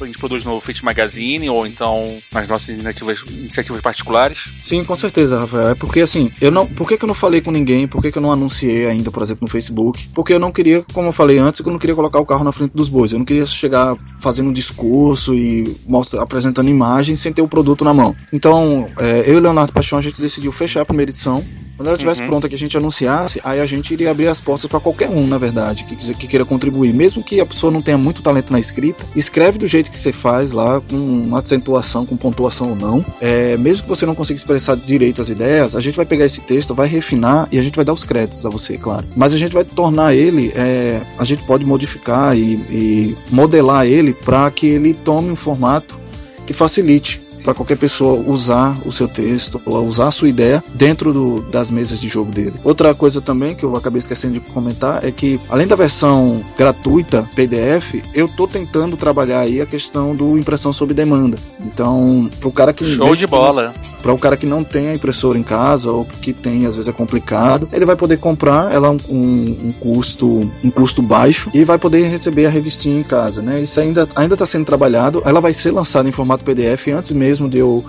a 0.04 0.08
gente 0.08 0.18
produz 0.18 0.44
no 0.46 0.60
Fit 0.60 0.84
Magazine 0.84 1.50
ou 1.50 1.66
então 1.66 2.18
nas 2.32 2.48
nossas 2.48 2.70
iniciativas, 2.70 3.24
iniciativas 3.30 3.82
particulares? 3.82 4.50
Sim, 4.62 4.84
com 4.84 4.96
certeza, 4.96 5.40
Rafael. 5.40 5.70
É 5.70 5.76
porque 5.76 6.02
assim, 6.02 6.32
eu 6.42 6.52
não. 6.52 6.66
Por 6.68 6.88
que, 6.88 6.98
que 6.98 7.04
eu 7.04 7.08
não 7.08 7.16
falei 7.16 7.42
com 7.42 7.52
ninguém? 7.52 7.88
Por 7.88 8.02
que, 8.02 8.12
que 8.12 8.18
eu 8.18 8.22
não 8.22 8.32
anunciei 8.32 8.88
ainda, 8.88 9.12
por 9.12 9.24
exemplo, 9.24 9.44
no 9.44 9.50
Facebook? 9.50 10.10
Porque 10.14 10.34
eu 10.34 10.40
não 10.40 10.52
queria, 10.52 10.84
como 10.94 11.08
eu 11.08 11.14
falei 11.14 11.38
antes, 11.38 11.60
eu 11.60 11.72
não 11.72 11.80
queria 11.80 11.96
colocar 11.96 12.20
o 12.20 12.26
carro 12.26 12.44
na 12.44 12.52
frente 12.52 12.72
dos 12.74 12.90
bois. 12.90 13.12
Eu 13.12 13.20
não 13.20 13.26
queria 13.26 13.46
chegar 13.46 13.96
fazendo 14.20 14.50
um 14.50 14.54
discurso 14.54 15.34
e 15.34 15.78
mostra, 15.88 16.22
apresentando 16.22 16.70
imagens 16.70 17.20
sem 17.20 17.34
ter 17.34 17.42
o 17.42 17.48
produto 17.48 17.84
na 17.84 17.94
mão. 17.94 18.16
Então, 18.32 18.90
é, 19.00 19.30
eu 19.30 19.38
e 19.38 19.40
Leonardo 19.40 19.74
Paixão, 19.74 20.00
a 20.00 20.02
gente 20.02 20.22
decidiu 20.22 20.52
fechar 20.52 20.82
a 20.82 20.86
primeira 20.86 21.12
edição 21.12 21.44
quando 21.80 21.88
ela 21.88 21.96
estivesse 21.96 22.22
uhum. 22.24 22.28
pronta 22.28 22.50
que 22.50 22.56
a 22.56 22.58
gente 22.58 22.76
anunciasse, 22.76 23.40
aí 23.42 23.62
a 23.62 23.66
gente 23.66 23.94
iria 23.94 24.12
abrir 24.12 24.28
as 24.28 24.42
portas 24.42 24.66
para 24.66 24.82
qualquer 24.82 25.10
um, 25.10 25.26
na 25.26 25.38
verdade, 25.38 25.86
que, 25.86 25.96
que 25.96 26.28
queira 26.28 26.44
contribuir. 26.44 26.94
Mesmo 26.94 27.24
que 27.24 27.40
a 27.40 27.46
pessoa 27.46 27.72
não 27.72 27.82
tenha 27.82 27.98
muito 27.98 28.22
talento 28.22 28.52
na 28.52 28.60
escrita, 28.60 29.06
escreve 29.16 29.58
do 29.58 29.66
jeito 29.66 29.89
que 29.90 29.98
você 29.98 30.14
faz 30.14 30.52
lá, 30.52 30.82
com 30.82 31.36
acentuação, 31.36 32.06
com 32.06 32.16
pontuação 32.16 32.70
ou 32.70 32.76
não. 32.76 33.06
É, 33.20 33.58
mesmo 33.58 33.84
que 33.84 33.90
você 33.90 34.06
não 34.06 34.16
consiga 34.16 34.38
expressar 34.38 34.76
direito 34.76 35.22
as 35.22 35.30
ideias, 35.30 35.76
a 35.76 35.82
gente 35.82 35.96
vai 35.96 36.06
pegar 36.06 36.26
esse 36.26 36.42
texto, 36.42 36.74
vai 36.74 36.88
refinar 36.88 37.48
e 37.52 37.60
a 37.60 37.64
gente 37.64 37.76
vai 37.76 37.86
dar 37.86 37.94
os 37.94 38.04
créditos 38.04 38.46
a 38.46 38.50
você, 38.50 38.78
claro. 38.78 39.06
Mas 39.16 39.34
a 39.34 39.38
gente 39.38 39.54
vai 39.54 39.64
tornar 39.64 40.14
ele, 40.14 40.52
é, 40.56 41.02
a 41.18 41.24
gente 41.24 41.44
pode 41.44 41.66
modificar 41.66 42.38
e, 42.38 42.54
e 42.70 43.18
modelar 43.32 43.86
ele 43.86 44.14
para 44.14 44.50
que 44.52 44.68
ele 44.68 44.94
tome 44.94 45.32
um 45.32 45.36
formato 45.36 46.00
que 46.46 46.54
facilite 46.54 47.29
para 47.44 47.54
qualquer 47.54 47.78
pessoa 47.78 48.24
usar 48.26 48.78
o 48.86 48.92
seu 48.92 49.08
texto 49.08 49.62
ou 49.66 49.86
usar 49.86 50.08
a 50.08 50.12
sua 50.12 50.30
ideia 50.30 50.64
dentro 50.74 51.14
do, 51.14 51.42
das 51.42 51.72
mesas 51.72 52.00
de 52.00 52.08
jogo 52.08 52.32
dele. 52.32 52.54
Outra 52.64 52.94
coisa 52.94 53.22
também 53.22 53.56
que 53.56 53.64
eu 53.64 53.76
acabei 53.76 54.00
esquecendo 54.00 54.34
de 54.34 54.40
comentar 54.40 55.04
é 55.04 55.12
que 55.12 55.40
além 55.50 55.68
da 55.68 55.76
versão 55.76 56.44
gratuita 56.58 57.30
PDF, 57.36 57.96
eu 58.14 58.28
tô 58.28 58.48
tentando 58.48 58.98
trabalhar 58.98 59.42
aí 59.42 59.62
a 59.62 59.66
questão 59.66 60.16
do 60.16 60.38
impressão 60.38 60.74
sob 60.74 60.94
demanda. 60.94 61.38
Então, 61.62 62.30
pro 62.40 62.52
cara 62.52 62.74
que 62.74 62.86
show 62.86 63.16
de 63.16 63.28
bola, 63.28 63.74
para 64.02 64.14
o 64.14 64.18
cara 64.18 64.38
que 64.38 64.46
não 64.46 64.64
tem 64.64 64.90
a 64.90 64.94
impressora 64.94 65.38
em 65.38 65.44
casa 65.44 65.92
ou 65.92 66.06
que 66.06 66.34
tem 66.34 66.66
às 66.66 66.76
vezes 66.76 66.90
é 66.90 66.94
complicado, 66.94 67.70
ele 67.72 67.86
vai 67.86 67.96
poder 67.96 68.18
comprar 68.18 68.74
ela 68.74 68.92
um, 68.92 68.98
um, 69.10 69.68
um 69.68 69.72
custo 69.72 70.52
um 70.64 70.72
custo 70.72 71.02
baixo 71.02 71.50
e 71.54 71.64
vai 71.64 71.78
poder 71.78 72.08
receber 72.08 72.46
a 72.46 72.50
revistinha 72.50 73.00
em 73.00 73.04
casa, 73.04 73.42
né? 73.42 73.62
Isso 73.62 73.80
ainda 73.80 74.08
ainda 74.16 74.36
está 74.36 74.46
sendo 74.46 74.66
trabalhado. 74.66 75.22
Ela 75.26 75.42
vai 75.42 75.54
ser 75.54 75.72
lançada 75.72 76.08
em 76.08 76.12
formato 76.12 76.44
PDF 76.44 76.88
antes 76.90 77.12
mesmo 77.14 77.29
mesmo 77.30 77.48
de 77.48 77.60
eu 77.60 77.86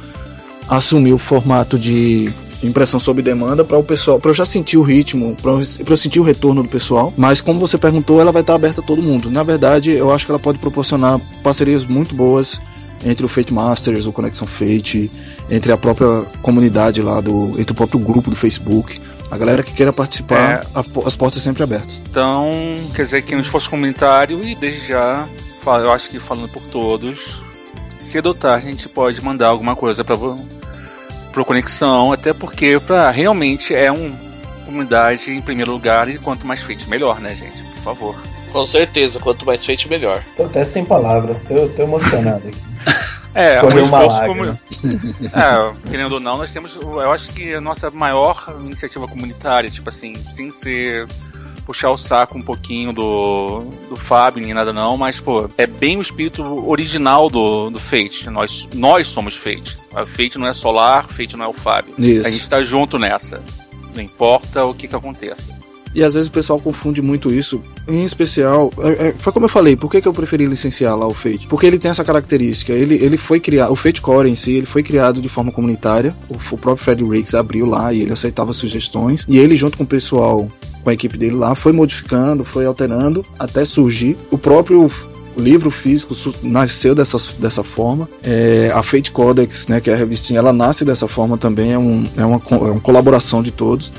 assumir 0.69 1.13
o 1.15 1.19
formato 1.19 1.79
de 1.79 2.31
impressão 2.63 3.01
sob 3.01 3.23
demanda 3.23 3.65
para 3.65 3.79
o 3.79 3.83
pessoal, 3.83 4.21
para 4.21 4.31
eu 4.31 4.35
já 4.35 4.45
sentir 4.45 4.77
o 4.77 4.83
ritmo, 4.83 5.35
para 5.41 5.53
eu, 5.53 5.59
eu, 5.59 5.97
sentir 5.97 6.21
o 6.21 6.23
retorno 6.23 6.63
do 6.63 6.69
pessoal. 6.69 7.13
Mas 7.17 7.41
como 7.41 7.59
você 7.59 7.79
perguntou, 7.79 8.21
ela 8.21 8.31
vai 8.31 8.43
estar 8.43 8.55
aberta 8.55 8.83
a 8.83 8.85
todo 8.85 9.03
mundo. 9.03 9.31
Na 9.31 9.43
verdade, 9.43 9.93
eu 9.93 10.13
acho 10.13 10.27
que 10.27 10.33
ela 10.33 10.39
pode 10.39 10.59
proporcionar 10.59 11.19
parcerias 11.43 11.87
muito 11.87 12.15
boas 12.15 12.61
entre 13.03 13.25
o 13.25 13.29
Fate 13.31 13.53
Masters, 13.53 14.07
o 14.07 14.13
Conexão 14.13 14.47
Fate, 14.47 15.11
entre 15.49 15.73
a 15.73 15.79
própria 15.79 16.27
comunidade 16.43 17.01
lá 17.01 17.19
do, 17.23 17.59
entre 17.59 17.73
o 17.73 17.75
próprio 17.75 17.99
grupo 17.99 18.29
do 18.29 18.37
Facebook. 18.37 19.01
A 19.31 19.39
galera 19.39 19.63
que 19.63 19.73
queira 19.73 19.93
participar, 19.93 20.37
é. 20.37 20.67
a, 20.75 20.85
as 21.07 21.17
portas 21.17 21.43
sempre 21.43 21.63
abertas. 21.63 22.03
Então, 22.11 22.51
quer 22.95 23.05
dizer 23.05 23.23
que 23.23 23.35
nos 23.35 23.47
fosse 23.47 23.71
comentário 23.71 24.45
e 24.45 24.55
desde 24.55 24.89
já, 24.89 25.27
eu 25.65 25.91
acho 25.91 26.11
que 26.11 26.21
falando 26.21 26.51
por 26.51 26.63
todos, 26.65 27.50
cedo 28.11 28.27
ou 28.27 28.35
tarde 28.35 28.67
a 28.67 28.71
gente 28.71 28.89
pode 28.89 29.23
mandar 29.23 29.49
alguma 29.49 29.77
coisa 29.77 30.05
para 30.05 30.17
pro 31.33 31.45
Conexão, 31.45 32.13
até 32.13 32.33
porque 32.33 32.81
pra, 32.81 33.11
realmente 33.11 33.75
é 33.75 33.91
uma 33.91 34.17
comunidade 34.67 35.31
em 35.31 35.41
primeiro 35.41 35.71
lugar 35.71 36.09
e 36.09 36.19
quanto 36.19 36.47
mais 36.47 36.61
feito 36.61 36.89
melhor, 36.89 37.21
né, 37.21 37.35
gente? 37.35 37.63
Por 37.63 37.83
favor. 37.83 38.17
Com 38.53 38.67
certeza, 38.67 39.21
quanto 39.21 39.47
mais 39.47 39.65
feito 39.65 39.89
melhor. 39.89 40.25
Tô 40.37 40.45
até 40.45 40.65
sem 40.65 40.85
palavras, 40.85 41.41
tô, 41.43 41.69
tô 41.69 41.83
emocionado 41.83 42.49
aqui. 42.49 42.59
É, 43.33 43.55
é 43.55 43.63
um 43.63 43.69
esforço 43.69 44.25
como. 44.27 44.45
É, 44.45 45.89
querendo 45.89 46.15
ou 46.15 46.21
não, 46.21 46.37
nós 46.37 46.53
temos. 46.53 46.75
Eu 46.75 47.13
acho 47.13 47.33
que 47.33 47.55
a 47.55 47.61
nossa 47.61 47.89
maior 47.89 48.53
iniciativa 48.61 49.07
comunitária, 49.07 49.71
tipo 49.71 49.89
assim, 49.89 50.15
sem 50.35 50.51
ser 50.51 51.07
puxar 51.71 51.93
o 51.93 51.97
saco 51.97 52.37
um 52.37 52.43
pouquinho 52.43 52.93
do, 52.93 53.61
do 53.89 53.95
Fábio, 53.95 54.43
nem 54.43 54.53
nada 54.53 54.73
não, 54.73 54.97
mas, 54.97 55.21
pô, 55.21 55.49
é 55.57 55.69
bem 55.69 55.97
o 55.99 56.01
espírito 56.01 56.43
original 56.69 57.31
do, 57.31 57.71
do 57.71 57.79
Fate. 57.79 58.29
Nós, 58.29 58.67
nós 58.75 59.07
somos 59.07 59.37
Fate. 59.37 59.79
A 59.95 60.05
Fate 60.05 60.37
não 60.37 60.49
é 60.49 60.53
Solar, 60.53 61.07
Fate 61.07 61.37
não 61.37 61.45
é 61.45 61.49
o 61.49 61.53
Fábio. 61.53 61.95
Isso. 61.97 62.27
A 62.27 62.31
gente 62.31 62.49
tá 62.49 62.65
junto 62.65 62.99
nessa. 62.99 63.41
Não 63.95 64.03
importa 64.03 64.65
o 64.65 64.75
que 64.75 64.89
que 64.89 64.97
aconteça. 64.97 65.57
E 65.95 66.03
às 66.03 66.15
vezes 66.15 66.29
o 66.29 66.33
pessoal 66.33 66.59
confunde 66.59 67.01
muito 67.01 67.33
isso. 67.33 67.63
Em 67.87 68.03
especial, 68.03 68.73
é, 68.79 69.09
é, 69.09 69.15
foi 69.17 69.33
como 69.33 69.45
eu 69.45 69.49
falei, 69.49 69.77
por 69.77 69.89
que, 69.89 70.01
que 70.01 70.09
eu 70.09 70.13
preferi 70.13 70.47
licenciar 70.47 70.97
lá 70.97 71.07
o 71.07 71.15
Fate? 71.15 71.47
Porque 71.47 71.67
ele 71.67 71.79
tem 71.79 71.91
essa 71.91 72.05
característica. 72.05 72.73
Ele, 72.73 72.97
ele 72.97 73.17
foi 73.17 73.39
criado, 73.39 73.71
o 73.71 73.77
Fate 73.77 74.03
Core 74.03 74.29
em 74.29 74.35
si, 74.35 74.55
ele 74.55 74.67
foi 74.67 74.83
criado 74.83 75.21
de 75.21 75.29
forma 75.29 75.53
comunitária. 75.53 76.17
O, 76.29 76.35
o 76.35 76.59
próprio 76.59 76.85
Fred 76.85 77.05
Riggs 77.05 77.37
abriu 77.37 77.67
lá 77.67 77.93
e 77.93 78.03
ele 78.03 78.13
aceitava 78.13 78.53
sugestões. 78.53 79.25
E 79.29 79.39
ele, 79.39 79.55
junto 79.55 79.79
com 79.79 79.85
o 79.85 79.87
pessoal, 79.87 80.49
com 80.83 80.91
a 80.91 80.93
equipe 80.93 81.17
dele 81.17 81.37
lá, 81.37 81.55
foi 81.55 81.73
modificando, 81.73 82.45
foi 82.45 82.67
alterando 82.67 83.25
até 83.39 83.65
surgir. 83.65 84.17
O 84.31 84.39
próprio 84.39 84.89
livro 85.37 85.71
físico 85.71 86.15
nasceu 86.43 86.95
dessa, 86.95 87.19
dessa 87.39 87.63
forma. 87.63 88.09
É, 88.23 88.71
a 88.75 88.83
Fate 88.83 89.11
Codex, 89.13 89.69
né, 89.69 89.81
que 89.81 89.91
é 89.91 89.95
a 89.95 89.97
revistinha, 89.97 90.39
ela 90.39 90.53
nasce 90.53 90.85
dessa 90.85 91.09
forma 91.09 91.37
também. 91.37 91.73
É, 91.73 91.79
um, 91.79 92.05
é, 92.17 92.25
uma, 92.25 92.41
é 92.51 92.71
uma 92.71 92.81
colaboração 92.81 93.43
de 93.43 93.51
todos. 93.51 93.93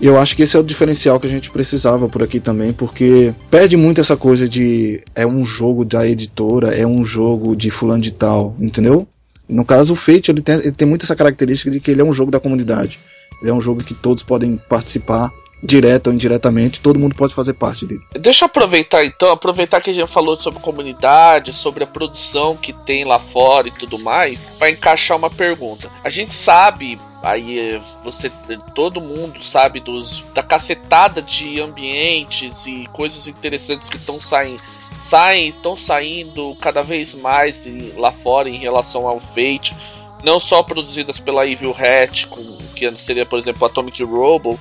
E 0.00 0.06
eu 0.06 0.18
acho 0.18 0.34
que 0.34 0.42
esse 0.42 0.56
é 0.56 0.60
o 0.60 0.62
diferencial 0.62 1.20
que 1.20 1.26
a 1.26 1.30
gente 1.30 1.50
precisava 1.50 2.08
por 2.08 2.22
aqui 2.22 2.40
também, 2.40 2.72
porque 2.72 3.34
perde 3.50 3.76
muito 3.76 4.00
essa 4.00 4.16
coisa 4.16 4.48
de 4.48 5.02
é 5.14 5.26
um 5.26 5.44
jogo 5.44 5.84
da 5.84 6.06
editora, 6.06 6.74
é 6.74 6.86
um 6.86 7.04
jogo 7.04 7.54
de 7.54 7.70
fulano 7.70 8.00
de 8.00 8.12
tal, 8.12 8.56
entendeu? 8.58 9.06
No 9.46 9.62
caso, 9.62 9.92
o 9.92 9.96
Fate 9.96 10.30
ele 10.30 10.40
tem, 10.40 10.54
ele 10.54 10.72
tem 10.72 10.88
muito 10.88 11.04
essa 11.04 11.14
característica 11.14 11.70
de 11.70 11.80
que 11.80 11.90
ele 11.90 12.00
é 12.00 12.04
um 12.04 12.14
jogo 12.14 12.30
da 12.30 12.40
comunidade. 12.40 12.98
Ele 13.42 13.50
é 13.50 13.54
um 13.54 13.60
jogo 13.60 13.84
que 13.84 13.92
todos 13.92 14.22
podem 14.22 14.58
participar 14.68 15.30
direto 15.62 16.08
ou 16.08 16.12
indiretamente, 16.12 16.80
todo 16.80 16.98
mundo 16.98 17.14
pode 17.14 17.34
fazer 17.34 17.54
parte 17.54 17.86
dele. 17.86 18.02
Deixa 18.18 18.44
eu 18.44 18.46
aproveitar 18.46 19.04
então, 19.04 19.30
aproveitar 19.30 19.80
que 19.80 19.90
a 19.90 19.94
gente 19.94 20.10
falou 20.10 20.36
sobre 20.40 20.60
comunidade, 20.60 21.52
sobre 21.52 21.84
a 21.84 21.86
produção 21.86 22.56
que 22.56 22.72
tem 22.72 23.04
lá 23.04 23.18
fora 23.18 23.68
e 23.68 23.72
tudo 23.72 23.98
mais, 23.98 24.46
para 24.58 24.70
encaixar 24.70 25.16
uma 25.16 25.30
pergunta. 25.30 25.90
A 26.02 26.10
gente 26.10 26.32
sabe 26.32 26.98
Aí 27.22 27.80
você, 28.02 28.30
todo 28.74 29.00
mundo 29.00 29.44
sabe 29.44 29.78
dos, 29.78 30.24
da 30.32 30.42
cacetada 30.42 31.20
de 31.20 31.60
ambientes 31.60 32.66
e 32.66 32.86
coisas 32.94 33.28
interessantes 33.28 33.90
que 33.90 33.98
estão 33.98 34.18
saindo, 34.18 34.60
saem, 34.92 35.50
estão 35.50 35.76
saindo 35.76 36.56
cada 36.62 36.82
vez 36.82 37.14
mais 37.14 37.68
lá 37.94 38.10
fora 38.10 38.48
em 38.48 38.56
relação 38.56 39.06
ao 39.06 39.20
Fate, 39.20 39.76
não 40.24 40.40
só 40.40 40.62
produzidas 40.62 41.18
pela 41.18 41.46
Evil 41.46 41.76
Hat, 41.78 42.26
que 42.74 42.96
seria 42.96 43.26
por 43.26 43.38
exemplo 43.38 43.66
Atomic 43.66 44.02
Robo 44.02 44.58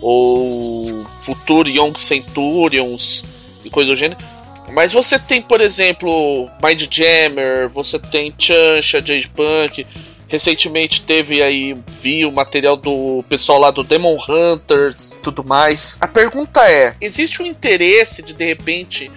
ou 0.00 1.06
Futuro 1.20 1.68
Young 1.68 1.98
Centurions 1.98 3.24
e 3.64 3.70
coisa 3.70 3.90
do 3.90 3.96
gênero. 3.96 4.20
Mas 4.72 4.92
você 4.92 5.18
tem, 5.18 5.40
por 5.40 5.60
exemplo, 5.60 6.48
Mind 6.62 6.86
Jammer, 6.90 7.68
você 7.68 7.98
tem 7.98 8.34
Chansha, 8.38 9.00
Jade 9.00 9.28
Punk, 9.28 9.86
Recentemente 10.28 11.02
teve 11.02 11.42
aí, 11.42 11.74
vi 12.02 12.26
o 12.26 12.30
material 12.30 12.76
do 12.76 13.24
pessoal 13.30 13.58
lá 13.58 13.70
do 13.70 13.82
Demon 13.82 14.18
Hunters 14.28 15.16
tudo 15.22 15.42
mais. 15.42 15.96
A 15.98 16.06
pergunta 16.06 16.70
é: 16.70 16.94
existe 17.00 17.42
um 17.42 17.46
interesse 17.46 18.22
de 18.22 18.34
de 18.34 18.44
repente 18.44 19.10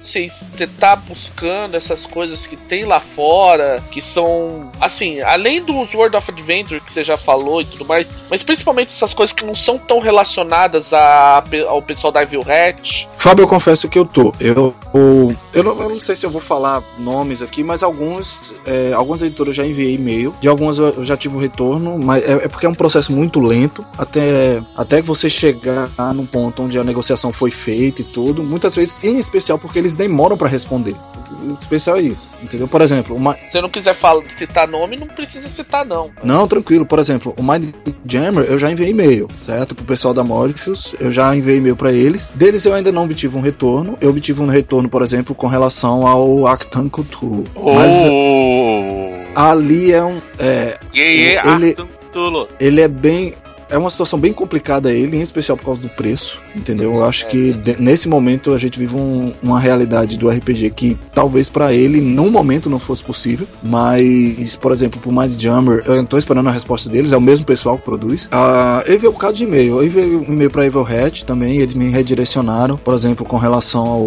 você 0.00 0.66
tá 0.66 0.94
buscando 0.94 1.74
essas 1.74 2.06
coisas 2.06 2.46
que 2.46 2.56
tem 2.56 2.84
lá 2.84 3.00
fora, 3.00 3.82
que 3.90 4.00
são, 4.00 4.70
assim, 4.80 5.20
além 5.20 5.62
dos 5.62 5.92
World 5.94 6.16
of 6.16 6.30
Adventure 6.30 6.80
que 6.80 6.92
você 6.92 7.02
já 7.02 7.16
falou 7.16 7.60
e 7.60 7.64
tudo 7.64 7.84
mais, 7.84 8.10
mas 8.30 8.42
principalmente 8.42 8.88
essas 8.88 9.12
coisas 9.12 9.34
que 9.34 9.44
não 9.44 9.54
são 9.54 9.78
tão 9.78 9.98
relacionadas 9.98 10.92
a, 10.92 11.42
ao 11.68 11.82
pessoal 11.82 12.12
da 12.12 12.22
Evil 12.22 12.42
Hat? 12.42 13.08
Fábio, 13.18 13.42
eu 13.42 13.48
confesso 13.48 13.88
que 13.88 13.98
eu 13.98 14.04
tô. 14.04 14.32
Eu, 14.38 14.74
eu, 14.94 15.36
eu, 15.52 15.62
não, 15.62 15.80
eu 15.80 15.88
não 15.90 16.00
sei 16.00 16.16
se 16.16 16.24
eu 16.24 16.30
vou 16.30 16.40
falar 16.40 16.82
nomes 16.98 17.42
aqui, 17.42 17.64
mas 17.64 17.82
alguns, 17.82 18.54
é, 18.64 18.92
algumas 18.92 19.22
editoras 19.22 19.54
já 19.54 19.66
enviei 19.66 19.94
e-mail, 19.94 20.34
de 20.40 20.48
algumas 20.48 20.78
eu 20.78 21.04
já 21.04 21.16
tive 21.16 21.34
o 21.34 21.38
um 21.38 21.40
retorno, 21.40 21.98
mas 21.98 22.24
é, 22.24 22.32
é, 22.32 22.48
porque 22.48 22.66
é 22.66 22.68
um 22.68 22.74
processo 22.74 23.12
muito 23.12 23.40
lento, 23.40 23.84
até, 23.98 24.62
até 24.76 25.02
você 25.02 25.28
chegar 25.28 25.88
num 26.14 26.26
ponto 26.26 26.62
onde 26.62 26.78
a 26.78 26.84
negociação 26.84 27.32
foi 27.32 27.50
feita 27.50 28.02
e 28.02 28.04
tudo, 28.04 28.42
muitas 28.42 28.76
vezes, 28.76 29.02
em 29.02 29.18
especial 29.18 29.58
porque 29.58 29.78
eles 29.78 29.85
demoram 29.94 30.36
para 30.36 30.48
responder. 30.48 30.94
O 31.42 31.56
especial 31.58 31.96
é 31.96 32.02
isso, 32.02 32.28
entendeu? 32.42 32.66
Por 32.66 32.80
exemplo, 32.80 33.14
uma... 33.14 33.36
se 33.48 33.60
não 33.60 33.68
quiser 33.68 33.94
falar, 33.94 34.24
citar 34.36 34.66
nome, 34.66 34.96
não 34.96 35.06
precisa 35.06 35.48
citar 35.48 35.84
não. 35.84 36.10
Não, 36.24 36.48
tranquilo. 36.48 36.84
Por 36.84 36.98
exemplo, 36.98 37.34
o 37.38 37.42
Mind 37.42 37.72
Jammer 38.04 38.44
eu 38.44 38.58
já 38.58 38.70
enviei 38.70 38.90
e-mail, 38.90 39.28
certo? 39.40 39.74
Pro 39.74 39.84
pessoal 39.84 40.12
da 40.12 40.24
Morpheus, 40.24 40.94
eu 40.98 41.10
já 41.10 41.34
enviei 41.36 41.58
e-mail 41.58 41.76
para 41.76 41.92
eles. 41.92 42.28
Deles 42.34 42.64
eu 42.64 42.74
ainda 42.74 42.90
não 42.90 43.04
obtive 43.04 43.36
um 43.36 43.40
retorno. 43.40 43.96
Eu 44.00 44.10
obtive 44.10 44.42
um 44.42 44.46
retorno, 44.46 44.88
por 44.88 45.02
exemplo, 45.02 45.34
com 45.34 45.46
relação 45.46 46.06
ao 46.06 46.46
Actan 46.46 46.88
Cthulhu. 46.88 47.44
Oh. 47.54 47.74
Mas 47.74 47.92
ali 49.34 49.92
é 49.92 50.02
um 50.02 50.20
é, 50.38 50.78
yeah, 50.94 51.42
yeah, 51.42 51.56
ele, 51.56 51.76
ele 52.58 52.80
é 52.80 52.88
bem 52.88 53.34
é 53.68 53.76
uma 53.76 53.90
situação 53.90 54.18
bem 54.18 54.32
complicada 54.32 54.92
ele, 54.92 55.16
em 55.16 55.22
especial 55.22 55.56
por 55.56 55.64
causa 55.64 55.80
do 55.80 55.88
preço, 55.88 56.42
entendeu? 56.54 56.94
Eu 56.94 57.04
acho 57.04 57.26
que 57.26 57.52
de, 57.52 57.80
nesse 57.80 58.08
momento 58.08 58.52
a 58.52 58.58
gente 58.58 58.78
vive 58.78 58.96
um, 58.96 59.32
uma 59.42 59.58
realidade 59.58 60.16
do 60.16 60.28
RPG 60.28 60.70
que 60.70 60.98
talvez 61.14 61.48
para 61.48 61.72
ele, 61.72 62.00
num 62.00 62.30
momento, 62.30 62.70
não 62.70 62.78
fosse 62.78 63.02
possível, 63.02 63.46
mas, 63.62 64.56
por 64.56 64.72
exemplo, 64.72 65.00
pro 65.00 65.12
Mind 65.12 65.38
Jammer, 65.40 65.82
eu 65.86 66.04
tô 66.04 66.16
esperando 66.16 66.48
a 66.48 66.52
resposta 66.52 66.88
deles, 66.88 67.12
é 67.12 67.16
o 67.16 67.20
mesmo 67.20 67.44
pessoal 67.44 67.76
que 67.76 67.84
produz. 67.84 68.26
Uh, 68.26 68.82
eu 68.86 68.94
enviei 68.94 69.08
um 69.08 69.12
bocado 69.12 69.34
de 69.34 69.44
e-mail, 69.44 69.78
eu 69.78 69.84
enviei 69.84 70.16
um 70.16 70.32
e-mail 70.32 70.50
pra 70.50 70.66
Evil 70.66 70.86
Hat 70.86 71.24
também, 71.24 71.58
eles 71.58 71.74
me 71.74 71.88
redirecionaram, 71.88 72.76
por 72.76 72.94
exemplo, 72.94 73.26
com 73.26 73.36
relação 73.36 73.86
ao. 73.86 74.00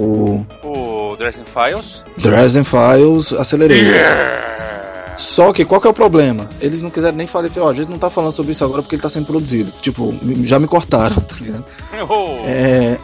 O 0.63 1.15
Dresden 1.17 1.45
Files? 1.45 2.03
Dresden 2.17 2.63
Files, 2.63 3.33
acelerei. 3.33 3.81
Yeah! 3.89 4.78
Só 5.19 5.51
que 5.51 5.65
qual 5.65 5.81
que 5.81 5.87
é 5.87 5.89
o 5.89 5.93
problema? 5.93 6.47
Eles 6.61 6.81
não 6.81 6.89
quiseram 6.89 7.17
nem 7.17 7.27
falar, 7.27 7.49
ó, 7.57 7.65
oh, 7.65 7.67
a 7.67 7.73
gente 7.73 7.89
não 7.89 7.97
tá 7.97 8.09
falando 8.09 8.31
sobre 8.31 8.53
isso 8.53 8.63
agora 8.63 8.81
porque 8.81 8.95
ele 8.95 9.01
tá 9.01 9.09
sendo 9.09 9.25
produzido. 9.25 9.69
Tipo, 9.73 10.17
já 10.43 10.57
me 10.57 10.65
cortaram, 10.65 11.17
tá 11.19 11.35
ligado? 11.41 11.65
Oh. 12.09 12.47
É. 12.47 12.97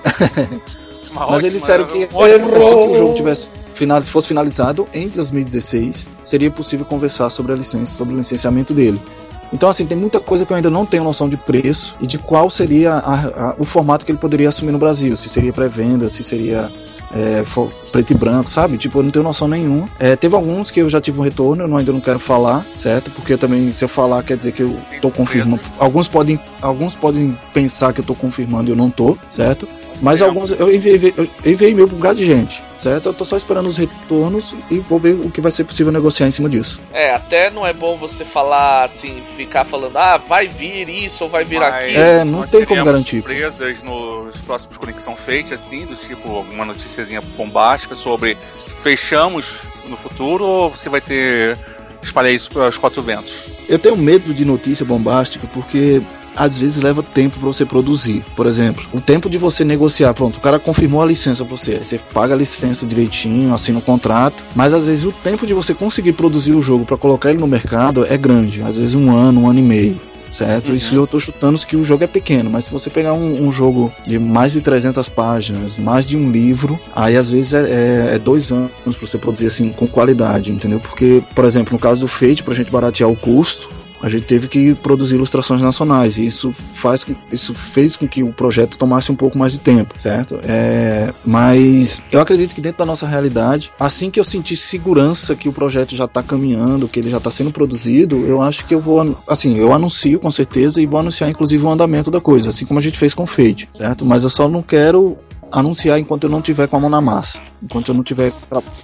Mas 1.13 1.43
eles 1.43 1.59
disseram 1.59 1.86
que 1.86 2.07
se 2.07 2.74
o 2.74 2.95
jogo 2.95 3.13
tivesse 3.16 3.49
final, 3.74 4.01
fosse 4.01 4.30
finalizado 4.30 4.88
em 4.93 5.09
2016, 5.09 6.07
seria 6.24 6.49
possível 6.49 6.86
conversar 6.86 7.30
sobre 7.30 7.51
a 7.51 7.55
licença, 7.55 7.91
sobre 7.91 8.13
o 8.13 8.18
licenciamento 8.18 8.74
dele. 8.74 8.99
Então, 9.51 9.68
assim, 9.68 9.86
tem 9.86 9.97
muita 9.97 10.22
coisa 10.22 10.45
que 10.45 10.53
eu 10.53 10.55
ainda 10.55 10.70
não 10.70 10.86
tenho 10.86 11.03
noção 11.03 11.28
de 11.28 11.36
preço 11.36 11.97
e 11.99 12.07
de 12.07 12.18
qual 12.18 12.49
seria 12.49 12.93
a, 12.93 13.49
a, 13.49 13.55
o 13.59 13.66
formato 13.66 14.05
que 14.05 14.11
ele 14.11 14.20
poderia 14.20 14.47
assumir 14.47 14.72
no 14.72 14.78
Brasil. 14.78 15.16
Se 15.18 15.28
seria 15.28 15.51
pré-venda, 15.51 16.07
se 16.07 16.24
seria 16.24 16.72
é, 17.16 17.43
preto 17.91 18.11
e 18.11 18.13
branco, 18.13 18.49
sabe? 18.49 18.78
Tipo, 18.78 18.99
eu 18.99 19.03
não 19.03 19.11
tenho 19.11 19.24
noção 19.24 19.47
nenhuma. 19.47 19.88
É, 19.97 20.16
teve 20.16 20.36
alguns 20.36 20.70
que 20.70 20.82
eu 20.82 20.89
já 20.89 20.99
tive 20.99 21.20
um 21.20 21.24
retorno, 21.24 21.63
eu 21.63 21.78
ainda 21.78 21.93
não 21.93 22.01
quero 22.01 22.20
falar, 22.20 22.66
certo? 22.76 23.09
Porque 23.11 23.38
também, 23.38 23.72
se 23.72 23.86
eu 23.86 23.89
falar, 23.89 24.22
quer 24.22 24.36
dizer 24.36 24.51
que 24.51 24.61
eu 24.61 24.78
tô 25.01 25.09
confirmando. 25.09 25.61
Alguns 25.80 26.09
podem, 26.09 26.39
alguns 26.61 26.93
podem 26.95 27.38
pensar 27.53 27.93
que 27.93 28.01
eu 28.01 28.05
tô 28.05 28.13
confirmando 28.13 28.70
e 28.70 28.74
eu 28.74 28.76
não 28.76 28.89
tô, 28.89 29.18
certo? 29.30 29.68
Mas 30.02 30.22
alguns 30.22 30.52
eu 30.52 30.74
enviei, 30.74 31.14
eu 31.16 31.28
enviei 31.46 31.72
e-mail 31.72 31.88
pra 31.88 31.96
um 31.96 32.00
bocado 32.00 32.20
de 32.20 32.26
gente, 32.26 32.64
certo? 32.80 33.10
Eu 33.10 33.14
tô 33.14 33.26
só 33.26 33.38
esperando 33.38 33.68
os 33.68 33.78
retornos 33.78 34.54
e 34.70 34.78
vou 34.78 35.00
ver 35.00 35.14
o 35.14 35.30
que 35.30 35.41
vai 35.41 35.52
ser 35.52 35.64
possível 35.64 35.91
negociar 35.91 36.28
em 36.28 36.32
cima 36.32 36.50
disso. 36.50 36.80
É, 36.93 37.14
até 37.14 37.50
não 37.50 37.66
é 37.66 37.74
bom 37.74 37.98
você 37.98 38.26
falar 38.26 38.84
assim, 38.84 39.22
ficar 39.36 39.66
falando, 39.66 39.98
ah, 39.98 40.18
vai 40.18 40.48
vir 40.48 40.89
isso 40.89 41.24
ou 41.24 41.30
vai 41.30 41.46
vir 41.46 41.60
Mas 41.60 41.74
aquilo. 41.74 41.98
É, 41.98 42.24
não 42.24 42.46
tem 42.46 42.66
como 42.66 42.84
garantir. 42.84 43.18
surpresas 43.18 43.84
nos 43.84 44.38
próximos 44.41 44.78
Conexão 44.78 45.16
Fate, 45.16 45.54
assim, 45.54 45.86
do 45.86 45.96
tipo 45.96 46.30
alguma 46.30 46.66
noticiazinha 46.66 47.22
bombástica 47.38 47.96
sobre 47.96 48.38
fechamos 48.84 49.60
no 49.88 49.98
futuro 49.98 50.43
ou 50.43 50.70
você 50.70 50.89
vai 50.89 51.02
ter 51.02 51.58
espalhar 52.06 52.34
isso 52.34 52.50
para 52.52 52.68
os 52.68 52.78
quatro 52.78 53.02
ventos? 53.02 53.34
Eu 53.68 53.80
tenho 53.80 53.98
medo 53.98 54.34
de 54.34 54.46
notícia 54.46 54.86
bombástica 54.86 55.48
porque 55.52 56.02
às 56.36 56.57
vezes 56.57 56.83
leva 56.83 57.01
tempo 57.01 57.39
para 57.39 57.47
você 57.47 57.65
produzir. 57.65 58.23
Por 58.36 58.45
exemplo, 58.45 58.86
o 58.93 59.01
tempo 59.01 59.29
de 59.29 59.38
você 59.38 59.63
negociar, 59.63 60.13
pronto, 60.13 60.38
o 60.38 60.41
cara 60.41 60.59
confirmou 60.59 61.01
a 61.01 61.05
licença 61.05 61.43
para 61.43 61.55
você, 61.55 61.77
você 61.77 61.97
paga 61.97 62.33
a 62.33 62.38
licença 62.38 62.86
direitinho, 62.86 63.53
assina 63.53 63.79
o 63.79 63.81
contrato, 63.81 64.43
mas 64.55 64.73
às 64.73 64.86
vezes 64.86 65.05
o 65.05 65.11
tempo 65.11 65.45
de 65.45 65.53
você 65.53 65.73
conseguir 65.73 66.13
produzir 66.13 66.53
o 66.53 66.61
jogo 66.61 66.86
para 66.86 66.97
colocar 66.97 67.29
ele 67.29 67.39
no 67.39 67.47
mercado 67.47 68.05
é 68.05 68.17
grande, 68.17 68.61
às 68.61 68.77
vezes 68.77 68.95
um 68.95 69.11
ano, 69.11 69.41
um 69.41 69.49
ano 69.49 69.59
e 69.59 69.63
meio 69.63 69.99
certo? 70.36 70.69
Uhum. 70.69 70.75
Isso 70.75 70.95
eu 70.95 71.07
tô 71.07 71.19
chutando 71.19 71.57
que 71.59 71.75
o 71.75 71.83
jogo 71.83 72.03
é 72.03 72.07
pequeno, 72.07 72.49
mas 72.49 72.65
se 72.65 72.71
você 72.71 72.89
pegar 72.89 73.13
um, 73.13 73.47
um, 73.47 73.51
jogo 73.51 73.91
de 74.05 74.19
mais 74.19 74.51
de 74.51 74.61
300 74.61 75.07
páginas, 75.09 75.77
mais 75.77 76.05
de 76.05 76.17
um 76.17 76.29
livro, 76.29 76.79
aí 76.93 77.15
às 77.15 77.29
vezes 77.29 77.53
é, 77.53 77.61
é, 78.11 78.15
é 78.15 78.19
dois 78.19 78.51
anos 78.51 78.71
para 78.83 79.07
você 79.07 79.17
produzir 79.17 79.47
assim 79.47 79.69
com 79.69 79.88
qualidade, 79.88 80.51
entendeu? 80.51 80.79
Porque, 80.79 81.23
por 81.33 81.45
exemplo, 81.45 81.73
no 81.73 81.79
caso 81.79 82.01
do 82.01 82.07
Fate, 82.07 82.43
pra 82.43 82.53
gente 82.53 82.71
baratear 82.71 83.09
o 83.09 83.15
custo, 83.15 83.69
a 84.02 84.10
gente 84.10 84.26
teve 84.26 84.48
que 84.48 84.76
produzir 84.76 85.16
ilustrações 85.16 85.62
nacionais 85.62 86.18
e 86.18 86.26
isso 86.26 86.52
faz 86.52 87.06
isso 87.32 87.54
fez 87.54 87.96
com 87.96 88.08
que 88.08 88.24
o 88.24 88.32
projeto 88.34 88.78
tomasse 88.78 89.12
um 89.12 89.16
pouco 89.16 89.38
mais 89.38 89.54
de 89.54 89.60
tempo, 89.60 89.96
certo? 89.98 90.39
É, 90.43 91.14
mas 91.26 92.02
eu 92.12 92.20
acredito 92.20 92.54
que 92.54 92.62
dentro 92.62 92.80
da 92.80 92.86
nossa 92.86 93.08
realidade, 93.08 93.72
assim 93.80 94.10
que 94.10 94.20
eu 94.20 94.24
sentir 94.24 94.56
segurança 94.56 95.36
que 95.36 95.50
o 95.50 95.54
projeto 95.54 95.96
já 95.96 96.06
está 96.06 96.22
caminhando, 96.22 96.88
que 96.88 97.00
ele 97.00 97.10
já 97.10 97.18
está 97.18 97.32
sendo 97.32 97.52
produzido, 97.52 98.26
eu 98.26 98.41
acho 98.41 98.66
que 98.66 98.74
eu 98.74 98.82
vou, 98.82 99.18
assim, 99.28 99.58
eu 99.58 99.74
anuncio 99.74 100.20
com 100.20 100.32
certeza 100.32 100.82
e 100.82 100.86
vou 100.86 101.00
anunciar 101.00 101.30
inclusive 101.30 101.64
o 101.64 101.70
andamento 101.70 102.12
da 102.12 102.22
coisa, 102.22 102.50
assim 102.50 102.66
como 102.66 102.80
a 102.80 102.84
gente 102.84 102.98
fez 102.98 103.14
com 103.14 103.24
o 103.24 103.28
Fate, 103.28 103.68
certo? 103.72 104.06
Mas 104.06 104.24
eu 104.24 104.30
só 104.30 104.48
não 104.48 104.62
quero 104.62 105.18
anunciar 105.54 106.00
enquanto 106.00 106.26
eu 106.26 106.30
não 106.30 106.41
tiver 106.41 106.68
com 106.68 106.78
a 106.78 106.80
mão 106.80 106.89
na 106.89 107.02
massa. 107.02 107.41
Enquanto 107.62 107.89
eu 107.89 107.96
não 107.96 108.04
tiver. 108.04 108.34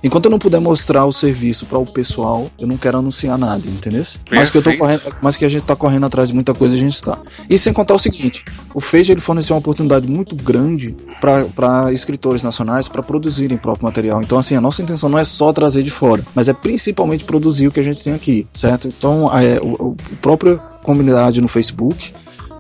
Enquanto 0.03 0.25
eu 0.25 0.31
não 0.31 0.39
puder 0.39 0.59
mostrar 0.59 1.05
o 1.05 1.11
serviço 1.11 1.65
para 1.65 1.77
o 1.77 1.85
pessoal, 1.85 2.49
eu 2.57 2.67
não 2.67 2.77
quero 2.77 2.97
anunciar 2.97 3.37
nada, 3.37 3.67
entendeu? 3.67 4.03
Mas 4.31 4.49
que, 4.49 4.57
eu 4.57 4.63
tô 4.63 4.75
correndo, 4.77 5.01
mas 5.21 5.37
que 5.37 5.45
a 5.45 5.49
gente 5.49 5.63
tá 5.63 5.75
correndo 5.75 6.05
atrás 6.05 6.29
de 6.29 6.35
muita 6.35 6.53
coisa, 6.53 6.75
a 6.75 6.77
gente 6.77 6.95
está. 6.95 7.17
E 7.49 7.57
sem 7.57 7.73
contar 7.73 7.93
o 7.93 7.99
seguinte: 7.99 8.43
o 8.73 8.81
Fage 8.81 9.11
ele 9.11 9.21
forneceu 9.21 9.55
uma 9.55 9.59
oportunidade 9.59 10.07
muito 10.07 10.35
grande 10.35 10.95
para 11.19 11.91
escritores 11.91 12.43
nacionais 12.43 12.87
para 12.87 13.03
produzirem 13.03 13.57
próprio 13.57 13.85
material. 13.85 14.21
Então, 14.21 14.37
assim, 14.37 14.55
a 14.55 14.61
nossa 14.61 14.81
intenção 14.81 15.09
não 15.09 15.17
é 15.17 15.23
só 15.23 15.51
trazer 15.53 15.83
de 15.83 15.91
fora, 15.91 16.23
mas 16.33 16.47
é 16.47 16.53
principalmente 16.53 17.25
produzir 17.25 17.67
o 17.67 17.71
que 17.71 17.79
a 17.79 17.83
gente 17.83 18.03
tem 18.03 18.13
aqui, 18.13 18.47
certo? 18.53 18.87
Então, 18.87 19.29
é, 19.37 19.59
o, 19.61 19.89
o 19.89 19.95
própria 20.21 20.57
comunidade 20.83 21.41
no 21.41 21.47
Facebook 21.47 22.13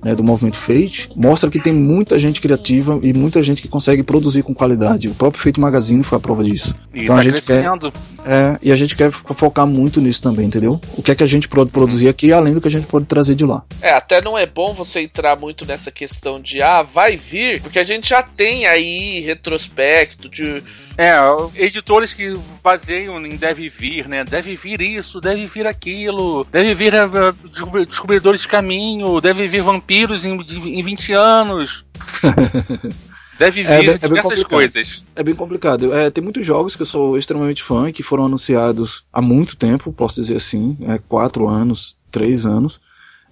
né, 0.03 0.15
do 0.15 0.23
movimento 0.23 0.57
Fate, 0.57 1.09
mostra 1.15 1.49
que 1.49 1.59
tem 1.59 1.73
muita 1.73 2.17
gente 2.19 2.41
criativa 2.41 2.99
e 3.01 3.13
muita 3.13 3.41
gente 3.43 3.61
que 3.61 3.67
consegue 3.67 4.03
produzir 4.03 4.43
com 4.43 4.53
qualidade. 4.53 5.07
O 5.07 5.13
próprio 5.13 5.41
Fate 5.41 5.59
Magazine 5.59 6.03
foi 6.03 6.17
a 6.17 6.21
prova 6.21 6.43
disso. 6.43 6.75
E 6.93 7.03
então 7.03 7.15
tá 7.15 7.21
a 7.21 7.23
gente 7.23 7.41
crescendo. 7.41 7.91
quer 7.91 8.01
é, 8.25 8.57
e 8.61 8.71
a 8.71 8.75
gente 8.75 8.95
quer 8.95 9.11
focar 9.11 9.65
muito 9.65 9.99
nisso 9.99 10.21
também, 10.21 10.45
entendeu? 10.45 10.79
O 10.95 11.01
que 11.01 11.11
é 11.11 11.15
que 11.15 11.23
a 11.23 11.27
gente 11.27 11.47
pode 11.47 11.71
produzir 11.71 12.07
aqui 12.07 12.31
além 12.31 12.53
do 12.53 12.61
que 12.61 12.67
a 12.67 12.71
gente 12.71 12.87
pode 12.87 13.05
trazer 13.05 13.35
de 13.35 13.45
lá. 13.45 13.63
É, 13.81 13.91
até 13.91 14.21
não 14.21 14.37
é 14.37 14.45
bom 14.45 14.73
você 14.73 15.01
entrar 15.01 15.35
muito 15.35 15.65
nessa 15.65 15.91
questão 15.91 16.39
de 16.39 16.61
ah, 16.61 16.81
vai 16.81 17.17
vir, 17.17 17.61
porque 17.61 17.79
a 17.79 17.83
gente 17.83 18.09
já 18.09 18.21
tem 18.21 18.65
aí 18.65 19.19
retrospecto 19.21 20.29
de 20.29 20.63
é, 20.97 21.13
editores 21.55 22.13
que 22.13 22.33
baseiam 22.63 23.25
em 23.25 23.35
deve 23.35 23.69
vir, 23.69 24.07
né? 24.07 24.23
Deve 24.23 24.55
vir 24.55 24.81
isso, 24.81 25.19
deve 25.19 25.47
vir 25.47 25.65
aquilo, 25.65 26.45
deve 26.51 26.75
vir 26.75 26.93
uh, 26.93 27.85
descobridores 27.85 28.41
de 28.41 28.47
caminho, 28.47 29.19
deve 29.21 29.47
vir 29.47 29.63
vampiros 29.91 30.23
em, 30.23 30.39
em 30.79 30.83
20 30.83 31.13
anos. 31.13 31.85
Deve 33.37 33.61
é 33.61 33.81
vir 33.81 33.89
é, 33.89 33.93
é 33.93 33.97
diversas 33.97 34.43
coisas. 34.43 35.05
É 35.15 35.23
bem 35.23 35.33
complicado. 35.35 35.93
É, 35.93 36.09
tem 36.09 36.23
muitos 36.23 36.45
jogos 36.45 36.75
que 36.75 36.83
eu 36.83 36.85
sou 36.85 37.17
extremamente 37.17 37.63
fã 37.63 37.89
e 37.89 37.91
que 37.91 38.03
foram 38.03 38.25
anunciados 38.25 39.03
há 39.11 39.21
muito 39.21 39.57
tempo, 39.57 39.91
posso 39.91 40.21
dizer 40.21 40.37
assim, 40.37 40.77
é, 40.83 40.99
quatro 40.99 41.47
anos, 41.47 41.97
três 42.11 42.45
anos. 42.45 42.79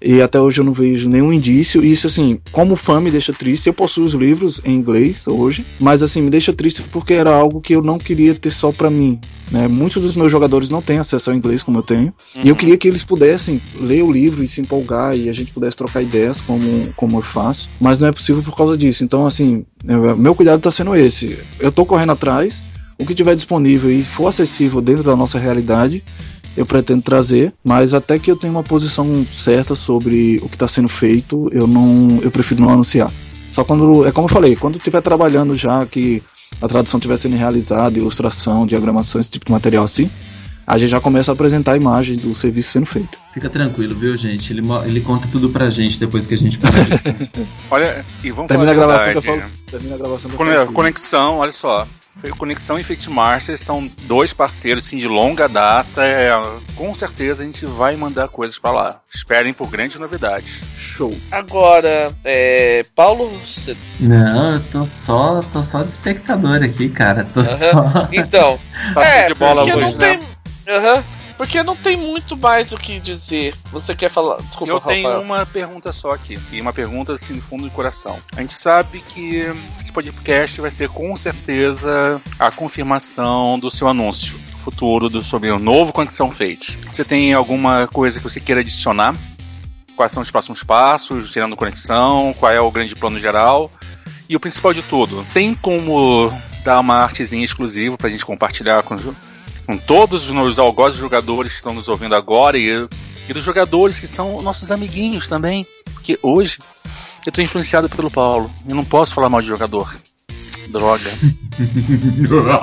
E 0.01 0.21
até 0.21 0.39
hoje 0.39 0.61
eu 0.61 0.65
não 0.65 0.73
vejo 0.73 1.09
nenhum 1.09 1.33
indício. 1.33 1.83
E 1.83 1.91
isso, 1.91 2.07
assim, 2.07 2.39
como 2.51 2.75
fã 2.75 3.01
me 3.01 3.11
deixa 3.11 3.33
triste. 3.33 3.67
Eu 3.67 3.73
possuo 3.73 4.05
os 4.05 4.13
livros 4.13 4.61
em 4.63 4.73
inglês 4.75 5.27
hoje, 5.27 5.65
mas 5.79 6.01
assim, 6.01 6.21
me 6.21 6.29
deixa 6.29 6.53
triste 6.53 6.83
porque 6.83 7.13
era 7.13 7.33
algo 7.33 7.59
que 7.59 7.75
eu 7.75 7.81
não 7.81 7.97
queria 7.97 8.33
ter 8.33 8.51
só 8.51 8.71
para 8.71 8.89
mim. 8.89 9.19
Né? 9.51 9.67
Muitos 9.67 10.01
dos 10.01 10.15
meus 10.15 10.31
jogadores 10.31 10.69
não 10.69 10.81
têm 10.81 10.99
acesso 10.99 11.29
ao 11.29 11.35
inglês 11.35 11.63
como 11.63 11.79
eu 11.79 11.83
tenho. 11.83 12.13
Uhum. 12.35 12.41
E 12.43 12.47
eu 12.47 12.53
uhum. 12.53 12.55
queria 12.55 12.77
que 12.77 12.87
eles 12.87 13.03
pudessem 13.03 13.61
ler 13.79 14.03
o 14.03 14.11
livro 14.11 14.43
e 14.43 14.47
se 14.47 14.61
empolgar 14.61 15.17
e 15.17 15.27
a 15.27 15.33
gente 15.33 15.51
pudesse 15.51 15.77
trocar 15.77 16.01
ideias 16.01 16.39
como, 16.39 16.93
como 16.95 17.17
eu 17.17 17.21
faço. 17.21 17.69
Mas 17.79 17.99
não 17.99 18.07
é 18.07 18.11
possível 18.11 18.41
por 18.43 18.55
causa 18.55 18.77
disso. 18.77 19.03
Então, 19.03 19.25
assim, 19.25 19.65
meu 20.17 20.35
cuidado 20.35 20.61
tá 20.61 20.71
sendo 20.71 20.95
esse. 20.95 21.37
Eu 21.59 21.71
tô 21.71 21.85
correndo 21.85 22.11
atrás. 22.11 22.61
O 22.97 23.05
que 23.05 23.15
tiver 23.15 23.33
disponível 23.33 23.89
e 23.89 24.03
for 24.03 24.27
acessível 24.27 24.81
dentro 24.81 25.03
da 25.03 25.15
nossa 25.15 25.39
realidade, 25.39 26.03
eu 26.59 26.65
pretendo 26.65 27.01
trazer, 27.01 27.53
mas 27.63 27.93
até 27.93 28.19
que 28.19 28.29
eu 28.29 28.35
tenha 28.35 28.51
uma 28.51 28.65
posição 28.65 29.25
certa 29.31 29.75
sobre 29.75 30.41
o 30.43 30.49
que 30.49 30.57
está 30.57 30.67
sendo 30.67 30.89
feito, 30.89 31.49
eu 31.53 31.65
não, 31.65 32.19
eu 32.21 32.29
prefiro 32.29 32.59
não 32.61 32.69
anunciar. 32.69 33.09
Só 33.49 33.63
quando, 33.63 34.05
é 34.05 34.11
como 34.11 34.25
eu 34.25 34.29
falei, 34.29 34.57
quando 34.57 34.75
estiver 34.75 34.99
trabalhando 35.01 35.55
já 35.55 35.85
que 35.85 36.21
a 36.61 36.67
tradução 36.67 36.97
estiver 36.97 37.15
sendo 37.15 37.37
realizada, 37.37 37.97
ilustração, 37.97 38.65
diagramação, 38.65 39.21
esse 39.21 39.29
tipo 39.29 39.45
de 39.45 39.53
material 39.53 39.85
assim, 39.85 40.11
a 40.67 40.77
gente 40.77 40.89
já 40.89 40.99
começa 40.99 41.31
a 41.31 41.33
apresentar 41.33 41.77
imagens 41.77 42.23
do 42.23 42.35
serviço 42.35 42.71
sendo 42.71 42.85
feito. 42.85 43.17
Fica 43.33 43.49
tranquilo, 43.49 43.95
viu, 43.95 44.17
gente? 44.17 44.51
Ele, 44.51 44.61
ele 44.85 44.99
conta 44.99 45.29
tudo 45.31 45.49
pra 45.51 45.69
gente 45.69 45.97
depois 45.97 46.27
que 46.27 46.33
a 46.33 46.37
gente 46.37 46.59
olha, 47.71 48.05
e 48.21 48.31
vamos 48.31 48.49
termina 48.49 48.75
falar 48.75 48.95
a 48.95 48.97
gravação 48.97 49.11
que 49.13 49.17
eu 49.17 49.21
falo, 49.21 49.51
Termina 49.65 49.95
a 49.95 49.97
gravação 49.97 50.29
que 50.29 50.35
eu 50.35 50.45
falo 50.45 50.73
Conexão, 50.73 51.37
olha 51.37 51.53
só. 51.53 51.87
Conexão 52.37 52.77
e 52.77 52.83
Fate 52.83 53.09
Masters 53.09 53.61
são 53.61 53.89
dois 54.03 54.33
parceiros 54.33 54.85
assim, 54.85 54.97
de 54.97 55.07
longa 55.07 55.47
data. 55.47 56.03
É, 56.03 56.29
com 56.75 56.93
certeza 56.93 57.43
a 57.43 57.45
gente 57.45 57.65
vai 57.65 57.95
mandar 57.95 58.27
coisas 58.27 58.57
para 58.57 58.71
lá. 58.71 59.01
Esperem 59.13 59.53
por 59.53 59.69
grandes 59.69 59.99
novidades. 59.99 60.61
Show. 60.77 61.15
Agora, 61.31 62.11
é, 62.23 62.83
Paulo. 62.95 63.29
Você... 63.45 63.75
Não, 63.99 64.55
eu 64.55 64.63
tô 64.71 64.85
só, 64.85 65.41
tô 65.53 65.63
só 65.63 65.83
de 65.83 65.89
espectador 65.89 66.63
aqui, 66.63 66.89
cara. 66.89 67.25
Tô 67.33 67.43
só. 67.43 68.07
Então. 68.11 68.59
tá 68.93 69.05
é, 69.05 69.27
de 69.27 69.35
bola 69.35 69.63
hoje, 69.63 69.75
não 69.75 69.91
né? 69.95 70.17
tem. 70.17 70.75
Aham. 70.75 71.03
Porque 71.39 71.63
não 71.63 71.73
tem 71.73 71.95
muito 71.95 72.35
mais 72.35 72.73
o 72.73 72.77
que 72.77 72.99
dizer. 72.99 73.55
Você 73.71 73.95
quer 73.95 74.11
falar? 74.11 74.41
Desculpa, 74.41 74.73
Eu 74.73 74.77
Rafael. 74.77 75.03
tenho 75.03 75.21
uma 75.21 75.45
pergunta 75.45 75.89
só 75.93 76.11
aqui. 76.11 76.37
E 76.51 76.59
uma 76.59 76.73
pergunta 76.73 77.13
assim 77.13 77.35
do 77.35 77.41
fundo 77.41 77.63
do 77.63 77.71
coração. 77.71 78.19
A 78.35 78.41
gente 78.41 78.53
sabe 78.53 78.99
que 78.99 79.45
esse 79.81 79.89
podcast 79.89 80.59
vai 80.59 80.69
ser 80.69 80.89
com 80.89 81.15
certeza 81.15 82.21
a 82.37 82.51
confirmação 82.51 83.57
do 83.57 83.71
seu 83.71 83.87
anúncio 83.87 84.37
futuro 84.57 85.07
do, 85.07 85.23
sobre 85.23 85.49
o 85.49 85.57
novo 85.57 85.93
Conexão 85.93 86.29
Fate. 86.29 86.77
Você 86.91 87.05
tem 87.05 87.33
alguma 87.33 87.87
coisa 87.87 88.19
que 88.19 88.23
você 88.25 88.41
queira 88.41 88.59
adicionar? 88.59 89.15
Quais 89.95 90.11
são 90.11 90.21
os 90.21 90.29
próximos 90.29 90.61
passos, 90.61 91.31
tirando 91.31 91.55
conexão? 91.55 92.35
Qual 92.37 92.51
é 92.51 92.59
o 92.59 92.69
grande 92.69 92.97
plano 92.97 93.17
geral? 93.17 93.71
E 94.27 94.35
o 94.35 94.41
principal 94.41 94.73
de 94.73 94.81
tudo, 94.81 95.25
tem 95.33 95.55
como 95.55 96.37
dar 96.65 96.81
uma 96.81 96.97
artezinha 96.97 97.45
exclusiva 97.45 97.97
para 97.97 98.07
a 98.07 98.11
gente 98.11 98.25
compartilhar 98.25 98.83
com, 98.83 98.97
com 99.69 99.77
todos 99.77 100.27
os 100.31 100.57
algozes 100.57 100.99
jogadores 100.99 101.51
que 101.51 101.57
estão 101.59 101.75
nos 101.75 101.87
ouvindo 101.87 102.15
agora 102.15 102.57
e, 102.57 102.87
e 103.29 103.33
dos 103.33 103.43
jogadores 103.43 103.99
que 103.99 104.07
são 104.07 104.41
nossos 104.41 104.71
amiguinhos 104.71 105.27
também. 105.27 105.63
Porque 105.93 106.17
hoje 106.23 106.57
eu 107.23 107.29
estou 107.29 107.43
influenciado 107.43 107.87
pelo 107.87 108.09
Paulo 108.09 108.51
e 108.67 108.73
não 108.73 108.83
posso 108.83 109.13
falar 109.13 109.29
mal 109.29 109.43
de 109.43 109.47
jogador. 109.47 109.95
Droga. 110.69 111.11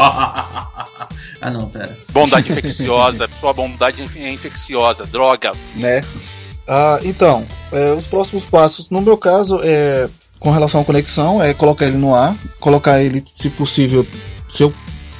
ah 1.41 1.51
não, 1.53 1.69
pera. 1.69 1.97
Bondade 2.13 2.51
infecciosa, 2.51 3.31
sua 3.39 3.53
bondade 3.53 4.03
é 4.17 4.33
infecciosa, 4.33 5.07
droga. 5.07 5.53
Né? 5.77 6.03
Ah, 6.67 6.99
então, 7.05 7.47
é, 7.71 7.93
os 7.93 8.09
próximos 8.09 8.45
passos, 8.45 8.91
no 8.91 9.01
meu 9.01 9.17
caso, 9.17 9.61
é 9.63 10.09
com 10.41 10.51
relação 10.51 10.81
à 10.81 10.85
conexão, 10.85 11.41
é 11.41 11.55
colocar 11.55 11.87
ele 11.87 11.99
no 11.99 12.17
ar, 12.17 12.37
colocar 12.59 13.01
ele, 13.01 13.23
se 13.25 13.49
possível, 13.49 14.05
se 14.49 14.65
eu 14.65 14.75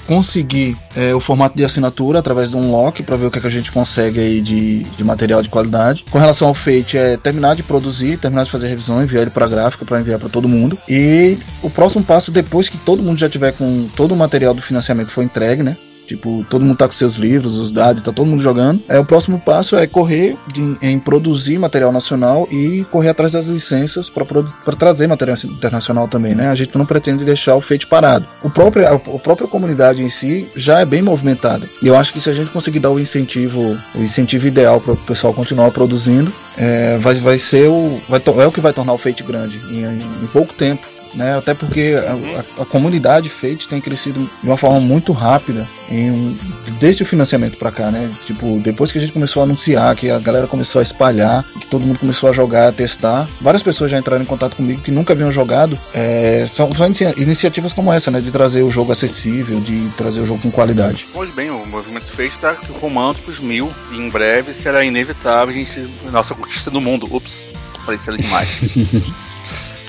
conseguir 0.07 0.77
é, 0.95 1.15
o 1.15 1.21
formato 1.21 1.57
de 1.57 1.65
assinatura 1.65 2.19
através 2.19 2.51
de 2.51 2.57
um 2.57 2.71
lock 2.71 3.03
para 3.03 3.17
ver 3.17 3.27
o 3.27 3.31
que, 3.31 3.39
é 3.39 3.41
que 3.41 3.47
a 3.47 3.51
gente 3.51 3.73
consegue 3.73 4.21
aí 4.21 4.41
de, 4.41 4.85
de 4.85 5.05
material 5.05 5.43
de 5.43 5.49
qualidade. 5.49 6.05
Com 6.11 6.19
relação 6.19 6.49
ao 6.49 6.55
Fate, 6.55 6.97
é 6.97 7.17
terminar 7.17 7.57
de 7.57 7.63
produzir, 7.63 8.19
terminar 8.19 8.45
de 8.45 8.51
fazer 8.51 8.69
revisão, 8.69 9.03
enviar 9.03 9.23
ele 9.23 9.31
para 9.31 9.47
gráfica 9.49 9.85
para 9.85 10.01
enviar 10.01 10.19
para 10.19 10.29
todo 10.29 10.49
mundo. 10.49 10.79
E 10.89 11.39
o 11.63 11.71
próximo 11.71 12.05
passo, 12.05 12.31
depois 12.31 12.69
que 12.69 12.79
todo 12.79 13.03
mundo 13.03 13.19
já 13.19 13.29
tiver 13.29 13.53
com 13.53 13.89
todo 13.95 14.13
o 14.13 14.17
material 14.17 14.55
do 14.55 14.63
financiamento 14.63 15.11
foi 15.11 15.25
entregue, 15.25 15.63
né? 15.63 15.77
Tipo, 16.07 16.47
todo 16.49 16.65
mundo 16.65 16.77
tá 16.77 16.87
com 16.87 16.93
seus 16.93 17.17
livros, 17.17 17.57
os 17.57 17.73
dados, 17.73 18.03
tá 18.03 18.13
todo 18.13 18.27
mundo 18.27 18.43
jogando. 18.43 18.83
É, 18.89 18.99
o 18.99 19.05
próximo 19.05 19.41
passo 19.41 19.77
é 19.77 19.87
correr 19.87 20.37
de, 20.53 20.77
em 20.81 20.99
produzir 20.99 21.59
material 21.59 21.93
nacional 21.93 22.49
e 22.51 22.87
correr 22.91 23.11
atrás 23.11 23.33
das 23.33 23.47
licenças 23.47 24.09
para 24.09 24.77
trazer 24.77 25.07
material 25.07 25.37
internacional 25.45 26.07
também, 26.07 26.35
né? 26.35 26.49
A 26.49 26.55
gente 26.55 26.77
não 26.79 26.87
pretende 26.87 27.25
deixar 27.25 27.57
o 27.57 27.61
feito 27.61 27.89
parado. 27.89 28.27
O 28.43 28.49
próprio, 28.49 28.87
a, 28.87 28.95
a 28.95 29.19
própria 29.19 29.49
comunidade 29.49 30.03
em 30.03 30.09
si 30.09 30.49
já 30.55 30.81
é 30.81 30.85
bem 30.85 31.03
movimentada. 31.03 31.69
E 31.83 31.89
eu 31.89 31.97
acho 31.97 32.13
que 32.13 32.21
se 32.21 32.31
a 32.31 32.33
gente 32.33 32.51
conseguir 32.51 32.79
dar 32.79 32.91
o 32.91 33.01
incentivo, 33.01 33.77
o 33.95 34.03
incentivo 34.03 34.47
ideal 34.47 34.81
para 34.81 34.93
o 34.93 34.97
pessoal 34.97 35.35
continuar 35.35 35.71
produzindo, 35.71 36.33
é, 36.57 36.97
vai, 36.99 37.15
vai 37.15 37.39
ser 37.39 37.69
o. 37.69 38.01
Vai, 38.09 38.23
é 38.39 38.47
o 38.47 38.53
que 38.53 38.61
vai 38.61 38.73
tornar 38.73 38.93
o 38.93 38.99
feito 38.99 39.25
grande 39.25 39.59
em, 39.71 39.85
em 39.85 40.27
pouco 40.33 40.55
tempo 40.55 40.96
né? 41.17 41.37
Até 41.37 41.55
porque 41.55 41.95
a, 41.97 42.61
a, 42.61 42.63
a 42.63 42.67
comunidade 42.67 43.29
Fate 43.29 43.69
tem 43.69 43.81
crescido 43.81 44.21
de 44.43 44.49
uma 44.49 44.57
forma 44.57 44.79
muito 44.81 45.13
rápida 45.13 45.67
em, 45.91 46.39
desde 46.79 47.03
o 47.03 47.07
financiamento 47.07 47.57
para 47.57 47.73
cá, 47.73 47.91
né? 47.91 48.11
Tipo, 48.25 48.61
depois 48.63 48.93
que 48.93 48.99
a 48.99 49.01
gente 49.01 49.13
começou 49.13 49.41
a 49.41 49.45
anunciar, 49.45 49.95
que 49.97 50.11
a 50.11 50.19
galera 50.19 50.47
começou 50.47 50.79
a 50.79 50.83
espalhar, 50.83 51.45
que 51.59 51.67
todo 51.67 51.85
mundo 51.87 51.99
começou 51.99 52.29
a 52.29 52.33
jogar, 52.33 52.69
a 52.69 52.73
testar, 52.73 53.27
várias 53.41 53.63
pessoas 53.63 53.91
já 53.91 53.99
entraram 53.99 54.23
em 54.23 54.27
contato 54.27 54.57
comigo 54.57 54.81
que 54.83 54.91
nunca 54.91 55.13
haviam 55.13 55.31
jogado. 55.31 55.79
É, 55.95 56.45
são, 56.47 56.71
são 56.73 56.87
iniciativas 57.17 57.73
como 57.73 57.93
essa, 57.93 58.11
né? 58.11 58.21
De 58.21 58.31
trazer 58.31 58.63
o 58.63 58.71
jogo 58.71 58.93
acessível, 58.93 59.61
de 59.61 59.89
trazer 59.97 60.21
o 60.21 60.27
jogo 60.27 60.43
com 60.43 60.51
qualidade. 60.51 61.09
Pois 61.13 61.31
bem, 61.31 61.51
o 61.51 61.67
movimento 61.67 62.07
Fate 62.07 62.29
está 62.29 62.55
rumando 62.81 63.21
para 63.21 63.31
os 63.31 63.41
mil 63.41 63.71
e 63.91 63.97
em 63.97 64.09
breve 64.09 64.53
será 64.53 64.85
inevitável 64.85 65.55
a 65.55 65.59
gente 65.59 65.89
nossa 66.11 66.35
conquista 66.35 66.71
do 66.71 66.81
mundo. 66.81 67.09
Ups, 67.11 67.51
falei 67.81 67.99
isso 68.01 68.17
demais. 68.17 68.59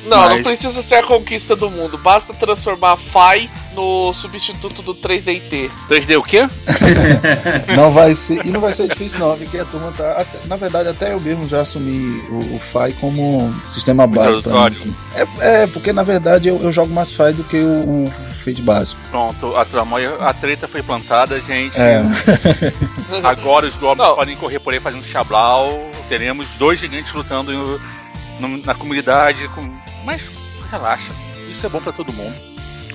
Não, 0.08 0.18
Mas... 0.18 0.36
não 0.36 0.44
precisa 0.44 0.82
ser 0.82 0.96
a 0.96 1.04
conquista 1.04 1.56
do 1.56 1.70
mundo. 1.70 1.98
Basta 1.98 2.34
transformar 2.34 2.98
Fai 2.98 3.50
no 3.76 4.14
substituto 4.14 4.82
do 4.82 4.96
3DT. 4.96 5.70
3D 5.88 6.18
o 6.18 6.24
quê? 6.24 6.48
não 7.76 7.92
vai 7.92 8.16
ser, 8.16 8.46
e 8.46 8.50
não 8.50 8.60
vai 8.60 8.74
ser 8.74 8.88
difícil 8.88 9.20
não, 9.20 9.38
porque 9.38 9.60
a 9.60 9.66
turma 9.66 9.92
tá, 9.92 10.14
até, 10.14 10.48
na 10.48 10.56
verdade 10.56 10.90
até 10.90 11.14
eu 11.14 11.20
mesmo 11.20 11.48
já 11.48 11.62
assumi 11.62 12.20
o, 12.30 12.56
o 12.56 12.60
FAI 12.60 12.94
como 12.94 13.54
sistema 13.70 14.08
básico 14.08 14.50
É, 15.14 15.62
é, 15.62 15.68
porque 15.68 15.94
na 15.94 16.02
verdade 16.02 16.48
eu, 16.48 16.60
eu 16.60 16.72
jogo 16.72 16.92
mais 16.92 17.14
FAI 17.14 17.34
do 17.34 17.44
que 17.44 17.58
o, 17.58 18.06
o 18.06 18.12
Fade 18.48 18.62
básico. 18.62 19.02
Pronto, 19.12 19.54
a, 19.56 20.30
a 20.30 20.34
treta 20.34 20.68
foi 20.68 20.82
plantada, 20.82 21.40
gente. 21.40 21.78
É. 21.78 22.02
Agora 23.24 23.68
os 23.68 23.76
goblins 23.76 24.16
podem 24.16 24.38
correr 24.38 24.60
por 24.60 24.74
aí 24.74 24.80
fazendo 24.80 25.04
chablau, 25.04 25.92
teremos 26.08 26.48
dois 26.58 26.80
gigantes 26.80 27.14
lutando 27.14 27.80
no, 28.40 28.58
na 28.58 28.74
comunidade, 28.74 29.48
com... 29.50 29.72
mas 30.08 30.32
relaxa, 30.72 31.12
isso 31.50 31.66
é 31.66 31.70
bom 31.70 31.82
para 31.82 31.92
todo 31.92 32.14
mundo. 32.14 32.34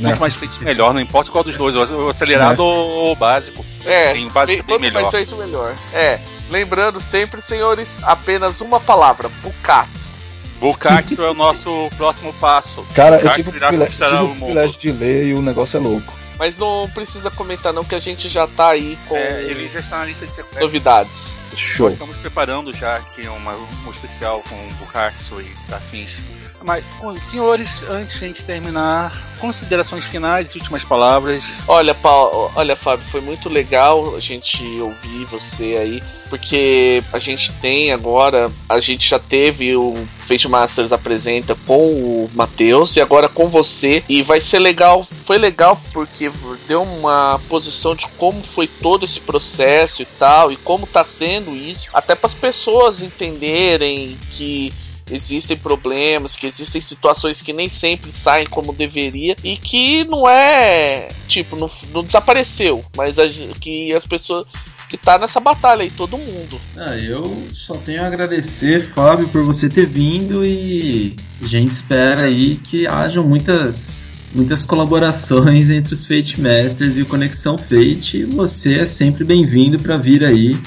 Quanto 0.01 0.17
é. 0.17 0.19
mais 0.19 0.35
feito, 0.35 0.65
melhor, 0.65 0.95
não 0.95 1.01
importa 1.01 1.31
qual 1.31 1.45
dos 1.45 1.55
dois, 1.59 1.77
o 1.77 2.09
acelerado 2.09 2.63
é. 2.63 2.65
ou 2.65 3.13
o 3.13 3.15
básico. 3.15 3.63
É, 3.85 4.15
tem 4.15 4.27
o 4.27 4.31
básico 4.31 4.63
bem, 4.63 4.79
melhor. 4.79 5.03
mais 5.03 5.11
feito, 5.11 5.37
melhor. 5.37 5.77
É, 5.93 6.19
lembrando 6.49 6.99
sempre, 7.01 7.43
senhores, 7.43 7.99
apenas 8.03 8.63
uma 8.63 8.81
palavra: 8.81 9.29
Bukatsu. 9.43 10.11
Bukatsu 10.59 11.23
é 11.23 11.31
o 11.31 11.35
nosso 11.35 11.91
próximo 11.99 12.33
passo. 12.35 12.83
Cara, 12.95 13.19
eu 13.21 13.31
tive, 13.35 13.51
privilégio, 13.51 13.95
tive 13.95 14.15
o 14.15 14.35
privilégio 14.35 14.81
de 14.81 14.93
ler 14.93 15.27
e 15.27 15.35
o 15.35 15.43
negócio 15.43 15.77
é 15.77 15.81
louco. 15.81 16.15
Mas 16.39 16.57
não 16.57 16.89
precisa 16.95 17.31
comentar 17.31 17.75
não, 17.75 17.85
que 17.85 17.95
a 17.95 18.01
gente 18.01 18.29
já 18.31 18.47
tá 18.47 18.71
aí 18.71 18.99
com... 19.07 19.17
É, 19.17 19.43
ele 19.43 19.69
já 19.69 19.81
está 19.81 19.99
na 19.99 20.07
lista 20.07 20.27
de 20.27 20.59
novidades. 20.59 21.25
Show. 21.55 21.87
Nós 21.87 21.95
estamos 21.95 22.17
preparando 22.17 22.73
já 22.73 22.97
aqui 22.97 23.29
uma, 23.29 23.55
um 23.55 23.91
especial 23.91 24.43
com 24.49 24.57
Bukatsu 24.79 25.43
e 25.43 25.55
afins. 25.71 26.17
Mas, 26.65 26.85
senhores, 27.23 27.83
antes 27.89 28.19
de 28.19 28.25
a 28.25 28.29
gente 28.29 28.45
terminar, 28.45 29.13
considerações 29.43 30.05
finais 30.05 30.51
e 30.51 30.59
últimas 30.59 30.85
palavras. 30.85 31.43
Olha, 31.67 31.95
Paulo, 31.95 32.53
olha, 32.55 32.77
Fábio, 32.77 33.05
foi 33.11 33.21
muito 33.21 33.49
legal 33.49 34.15
a 34.15 34.21
gente 34.21 34.63
ouvir 34.81 35.25
você 35.25 35.77
aí, 35.81 36.03
porque 36.31 37.03
a 37.13 37.19
gente 37.19 37.53
tem 37.55 37.93
agora, 37.93 38.49
a 38.69 38.81
gente 38.81 39.09
já 39.09 39.19
teve 39.19 39.75
o 39.75 39.95
Fate 40.29 40.49
Masters 40.49 40.93
apresenta 40.93 41.57
com 41.67 41.93
o 41.93 42.31
Matheus 42.33 42.95
e 42.95 43.01
agora 43.01 43.29
com 43.29 43.49
você 43.49 44.05
e 44.09 44.23
vai 44.23 44.41
ser 44.41 44.61
legal. 44.61 45.07
Foi 45.27 45.39
legal 45.39 45.79
porque 45.93 46.31
deu 46.69 46.83
uma 46.83 47.41
posição 47.49 47.97
de 47.97 48.07
como 48.17 48.41
foi 48.43 48.69
todo 48.69 49.05
esse 49.05 49.21
processo 49.21 50.03
e 50.03 50.07
tal 50.07 50.53
e 50.53 50.57
como 50.57 50.87
tá 50.87 51.05
sendo 51.05 51.55
isso, 51.57 51.89
até 51.93 52.15
para 52.15 52.27
as 52.27 52.35
pessoas 52.35 53.03
entenderem 53.03 54.17
que 54.31 54.73
existem 55.13 55.57
problemas, 55.57 56.37
que 56.37 56.47
existem 56.47 56.81
situações 56.81 57.43
que 57.43 57.53
nem 57.53 57.69
sempre 57.69 58.11
saem 58.13 58.47
como 58.47 58.73
deveria 58.73 59.37
e 59.43 59.57
que 59.57 60.05
não 60.05 60.29
é 60.29 61.09
tipo, 61.29 61.57
não, 61.57 61.71
não 61.93 62.03
desapareceu, 62.03 62.83
mas 62.97 63.19
a, 63.19 63.29
que 63.61 63.93
as 63.93 64.07
pessoas 64.07 64.47
que 64.89 64.97
tá 64.99 65.19
nessa 65.19 65.41
batalha 65.41 65.83
aí, 65.83 65.91
todo 65.91 66.19
mundo. 66.19 66.61
Ah, 66.77 66.95
eu 66.97 67.47
só 67.51 67.75
tenho 67.79 68.03
a 68.03 68.07
agradecer, 68.07 68.93
Fábio, 68.95 69.27
por 69.29 69.43
você 69.43 69.67
ter 69.67 69.87
vindo 69.87 70.45
e 70.45 71.17
a 71.41 71.47
gente 71.47 71.71
espera 71.71 72.25
aí 72.25 72.57
que 72.57 72.87
hajam 72.87 73.25
muitas 73.25 74.13
muitas 74.35 74.65
colaborações 74.65 75.71
entre 75.71 75.95
os 75.95 76.07
Fate 76.07 76.41
Masters 76.41 76.97
e 76.97 77.03
o 77.03 77.07
Conexão 77.07 77.57
Fate. 77.57 78.25
Você 78.25 78.81
é 78.81 78.87
sempre 78.87 79.25
bem-vindo 79.25 79.79
para 79.79 79.97
vir 79.97 80.25
aí 80.25 80.59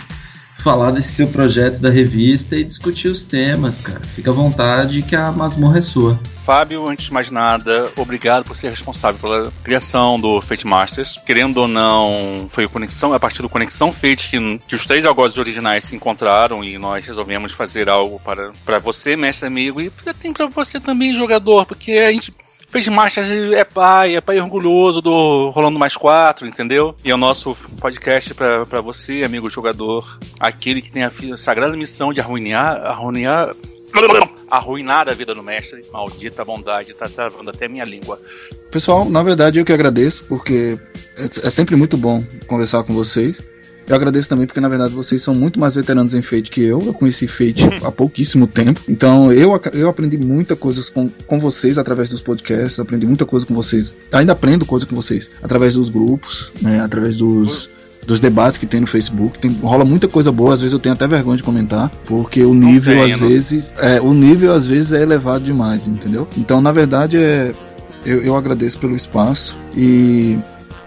falar 0.66 0.89
desse 0.89 1.09
seu 1.09 1.28
projeto 1.28 1.80
da 1.80 1.91
revista 1.91 2.55
e 2.55 2.63
discutir 2.63 3.07
os 3.07 3.22
temas, 3.22 3.82
cara. 3.82 3.99
Fica 3.99 4.32
à 4.32 4.34
vontade 4.34 5.03
que 5.03 5.16
a 5.16 5.32
masmorra 5.32 5.78
é 5.78 5.82
sua. 5.82 6.20
Fábio, 6.43 6.88
antes 6.88 7.05
de 7.05 7.13
mais 7.13 7.30
nada, 7.30 7.91
obrigado 7.95 8.45
por 8.45 8.55
ser 8.55 8.72
responsável 8.72 9.22
pela 9.22 9.53
criação 9.63 10.20
do 10.20 10.41
Fate 10.41 10.66
Masters. 10.66 11.20
Querendo 11.24 11.57
ou 11.57 11.68
não, 11.68 12.47
foi 12.49 12.66
o 12.66 12.70
Conexão, 12.70 13.13
a 13.13 13.20
partir 13.20 13.43
do 13.43 13.49
Conexão 13.49 13.91
Fate 13.91 14.28
que, 14.28 14.59
que 14.68 14.76
os 14.76 14.88
três 14.88 15.05
algozes 15.05 15.38
originais 15.38 15.86
se 15.86 15.95
encontraram 15.95 16.63
e 16.63 16.80
nós 16.80 17.05
resolvemos 17.05 17.51
fazer 17.51 17.88
algo 17.88 18.20
para, 18.20 18.51
para 18.66 18.80
você, 18.80 19.16
mestre 19.16 19.45
amigo, 19.45 19.80
e 19.80 19.91
tem 20.20 20.34
para 20.34 20.47
você 20.47 20.80
também, 20.80 21.16
jogador, 21.16 21.68
porque 21.68 21.91
a 21.91 22.11
gente 22.11 22.32
fez 22.76 22.89
marcha 22.89 23.21
é 23.21 23.63
pai, 23.63 24.17
é 24.17 24.21
pai 24.21 24.38
orgulhoso 24.38 24.99
do 24.99 25.49
Rolando 25.51 25.80
Mais 25.80 25.95
Quatro, 25.95 26.45
entendeu? 26.45 26.93
E 27.05 27.09
é 27.09 27.15
o 27.15 27.17
nosso 27.17 27.55
podcast 27.80 28.34
para 28.34 28.82
você, 28.82 29.23
amigo 29.23 29.49
jogador, 29.49 30.19
aquele 30.38 30.82
que 30.82 30.91
tem 30.91 31.03
a 31.03 31.38
sagrada 31.38 31.78
missão 31.78 32.11
de 32.11 32.19
arruinar, 32.19 32.86
arruinar 32.86 33.55
arruinar 34.51 35.07
a 35.07 35.13
vida 35.13 35.34
do 35.34 35.41
mestre. 35.41 35.84
Maldita 35.93 36.43
bondade, 36.43 36.93
tá 36.93 37.07
travando 37.07 37.49
até 37.49 37.69
minha 37.69 37.86
língua. 37.86 38.19
Pessoal, 38.69 39.05
na 39.05 39.23
verdade 39.23 39.57
eu 39.57 39.63
que 39.63 39.71
agradeço, 39.71 40.26
porque 40.26 40.78
é, 41.17 41.23
é 41.23 41.49
sempre 41.49 41.78
muito 41.78 41.95
bom 41.95 42.21
conversar 42.45 42.84
com 42.84 42.93
vocês. 42.93 43.41
Eu 43.88 43.96
agradeço 43.96 44.30
também 44.30 44.48
porque, 44.48 44.60
na 44.60 44.68
verdade, 44.68 44.94
vocês 44.94 45.22
são 45.22 45.34
muito 45.34 45.60
mais 45.60 45.76
veteranos 45.76 46.14
em 46.14 46.22
Fate 46.22 46.50
que 46.50 46.62
eu. 46.62 46.82
Eu 46.86 46.94
conheci 46.94 47.28
Fate 47.28 47.70
há 47.84 47.92
pouquíssimo 47.92 48.48
tempo. 48.48 48.82
Então, 48.90 49.32
eu, 49.32 49.60
eu 49.74 49.90
aprendi 49.90 50.18
muita 50.18 50.56
coisa 50.56 50.82
com, 50.92 51.10
com 51.28 51.40
vocês 51.40 51.78
através 51.78 52.10
dos 52.10 52.22
podcasts, 52.22 52.80
aprendi 52.80 53.06
muita 53.06 53.26
coisa 53.26 53.46
com 53.46 53.54
vocês. 53.54 53.96
Ainda 54.12 54.34
aprendo 54.34 54.66
coisa 54.66 54.86
com 54.86 54.96
vocês 54.96 55.30
através 55.44 55.76
dos 55.76 55.90
grupos, 55.90 56.52
né, 56.62 56.82
através 56.82 57.18
dos 57.18 57.70
dos 58.06 58.20
debates 58.20 58.60
que 58.60 58.68
tem 58.68 58.80
no 58.80 58.86
Facebook. 58.86 59.40
Tem, 59.40 59.52
rola 59.52 59.84
muita 59.84 60.08
coisa 60.08 60.32
boa, 60.32 60.54
às 60.54 60.62
vezes 60.62 60.74
eu 60.74 60.80
tenho 60.80 60.94
até 60.94 61.08
vergonha 61.08 61.38
de 61.38 61.44
comentar, 61.44 61.90
porque 62.06 62.44
o 62.44 62.54
nível 62.54 63.04
às 63.04 63.20
vezes 63.20 63.74
é, 63.80 64.00
o 64.00 64.14
nível 64.14 64.54
às 64.54 64.68
vezes 64.68 64.92
é 64.92 65.02
elevado 65.02 65.44
demais, 65.44 65.88
entendeu? 65.88 66.28
Então, 66.38 66.62
na 66.62 66.72
verdade, 66.72 67.18
é 67.18 67.52
eu, 68.06 68.22
eu 68.22 68.38
agradeço 68.38 68.78
pelo 68.78 68.96
espaço 68.96 69.60
e 69.76 70.38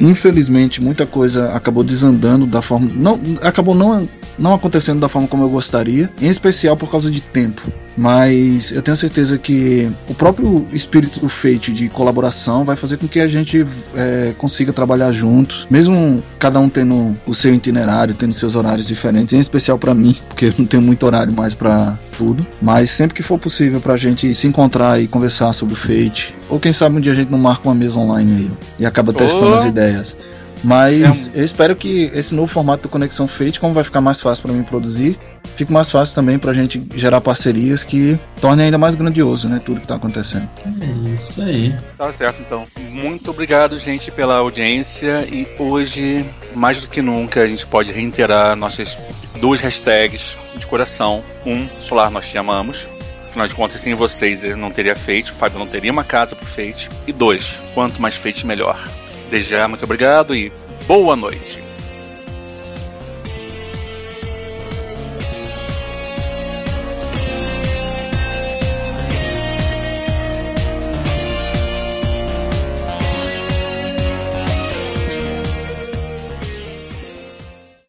Infelizmente, 0.00 0.82
muita 0.82 1.06
coisa 1.06 1.52
acabou 1.52 1.82
desandando 1.82 2.46
da 2.46 2.62
forma. 2.62 2.90
Não, 2.94 3.20
acabou 3.42 3.74
não, 3.74 4.08
não 4.38 4.54
acontecendo 4.54 5.00
da 5.00 5.08
forma 5.08 5.28
como 5.28 5.44
eu 5.44 5.48
gostaria, 5.48 6.10
em 6.20 6.28
especial 6.28 6.76
por 6.76 6.90
causa 6.90 7.10
de 7.10 7.20
tempo. 7.20 7.72
Mas 7.96 8.70
eu 8.70 8.80
tenho 8.80 8.96
certeza 8.96 9.36
que 9.36 9.90
o 10.08 10.14
próprio 10.14 10.66
espírito 10.72 11.18
do 11.18 11.28
Fate 11.28 11.72
de 11.72 11.88
colaboração 11.88 12.64
vai 12.64 12.76
fazer 12.76 12.96
com 12.96 13.08
que 13.08 13.18
a 13.18 13.26
gente 13.26 13.66
é, 13.96 14.32
consiga 14.38 14.72
trabalhar 14.72 15.10
juntos, 15.10 15.66
mesmo 15.68 16.22
cada 16.38 16.60
um 16.60 16.68
tendo 16.68 17.16
o 17.26 17.34
seu 17.34 17.52
itinerário, 17.52 18.14
tendo 18.14 18.32
seus 18.32 18.54
horários 18.54 18.86
diferentes, 18.86 19.34
em 19.34 19.40
especial 19.40 19.78
para 19.78 19.94
mim, 19.94 20.14
porque 20.28 20.46
eu 20.46 20.54
não 20.56 20.64
tenho 20.66 20.82
muito 20.82 21.04
horário 21.04 21.32
mais 21.32 21.54
para 21.54 21.98
tudo. 22.16 22.46
Mas 22.62 22.90
sempre 22.90 23.16
que 23.16 23.22
for 23.22 23.36
possível 23.36 23.80
pra 23.80 23.96
gente 23.96 24.32
se 24.32 24.46
encontrar 24.46 25.02
e 25.02 25.08
conversar 25.08 25.52
sobre 25.52 25.74
o 25.74 25.76
Fate, 25.76 26.36
ou 26.48 26.60
quem 26.60 26.72
sabe 26.72 26.96
um 26.96 27.00
dia 27.00 27.12
a 27.12 27.16
gente 27.16 27.32
não 27.32 27.38
marca 27.38 27.68
uma 27.68 27.74
mesa 27.74 27.98
online 27.98 28.32
aí 28.36 28.50
e 28.78 28.86
acaba 28.86 29.12
testando 29.12 29.50
oh. 29.50 29.54
as 29.54 29.64
ideias. 29.64 30.16
Mas 30.62 31.30
é. 31.34 31.40
eu 31.40 31.44
espero 31.44 31.76
que 31.76 32.10
esse 32.14 32.34
novo 32.34 32.48
formato 32.48 32.84
do 32.84 32.88
Conexão 32.88 33.28
Fate, 33.28 33.60
como 33.60 33.74
vai 33.74 33.84
ficar 33.84 34.00
mais 34.00 34.20
fácil 34.20 34.42
para 34.42 34.52
mim 34.52 34.62
produzir, 34.62 35.18
fique 35.56 35.72
mais 35.72 35.90
fácil 35.90 36.14
também 36.14 36.38
para 36.38 36.50
a 36.50 36.54
gente 36.54 36.82
gerar 36.94 37.20
parcerias 37.20 37.84
que 37.84 38.18
tornem 38.40 38.66
ainda 38.66 38.78
mais 38.78 38.94
grandioso, 38.94 39.48
né, 39.48 39.60
tudo 39.64 39.78
que 39.78 39.84
está 39.84 39.96
acontecendo. 39.96 40.48
É 40.80 41.10
isso 41.12 41.42
aí. 41.42 41.74
Tá 41.96 42.12
certo, 42.12 42.42
então. 42.42 42.66
Muito 42.90 43.30
obrigado, 43.30 43.78
gente, 43.78 44.10
pela 44.10 44.36
audiência 44.36 45.26
e 45.30 45.46
hoje, 45.58 46.24
mais 46.54 46.80
do 46.80 46.88
que 46.88 47.00
nunca, 47.00 47.42
a 47.42 47.46
gente 47.46 47.66
pode 47.66 47.92
reiterar 47.92 48.56
nossas 48.56 48.96
duas 49.40 49.60
hashtags 49.60 50.36
de 50.56 50.66
coração. 50.66 51.22
Um, 51.46 51.68
Solar 51.80 52.10
Nós 52.10 52.26
Te 52.26 52.38
Amamos. 52.38 52.88
Afinal 53.28 53.46
de 53.46 53.54
contas, 53.54 53.80
sem 53.80 53.94
vocês 53.94 54.42
eu 54.42 54.56
não 54.56 54.70
teria 54.70 54.96
feito, 54.96 55.28
o 55.28 55.34
Fábio 55.34 55.58
não 55.58 55.66
teria 55.66 55.92
uma 55.92 56.02
casa 56.02 56.34
pro 56.34 56.46
Fate. 56.46 56.88
E 57.06 57.12
dois, 57.12 57.58
quanto 57.74 58.00
mais 58.00 58.16
Fate, 58.16 58.46
melhor. 58.46 58.82
Desde 59.30 59.50
já, 59.50 59.68
muito 59.68 59.84
obrigado 59.84 60.34
e 60.34 60.50
boa 60.86 61.14
noite. 61.14 61.67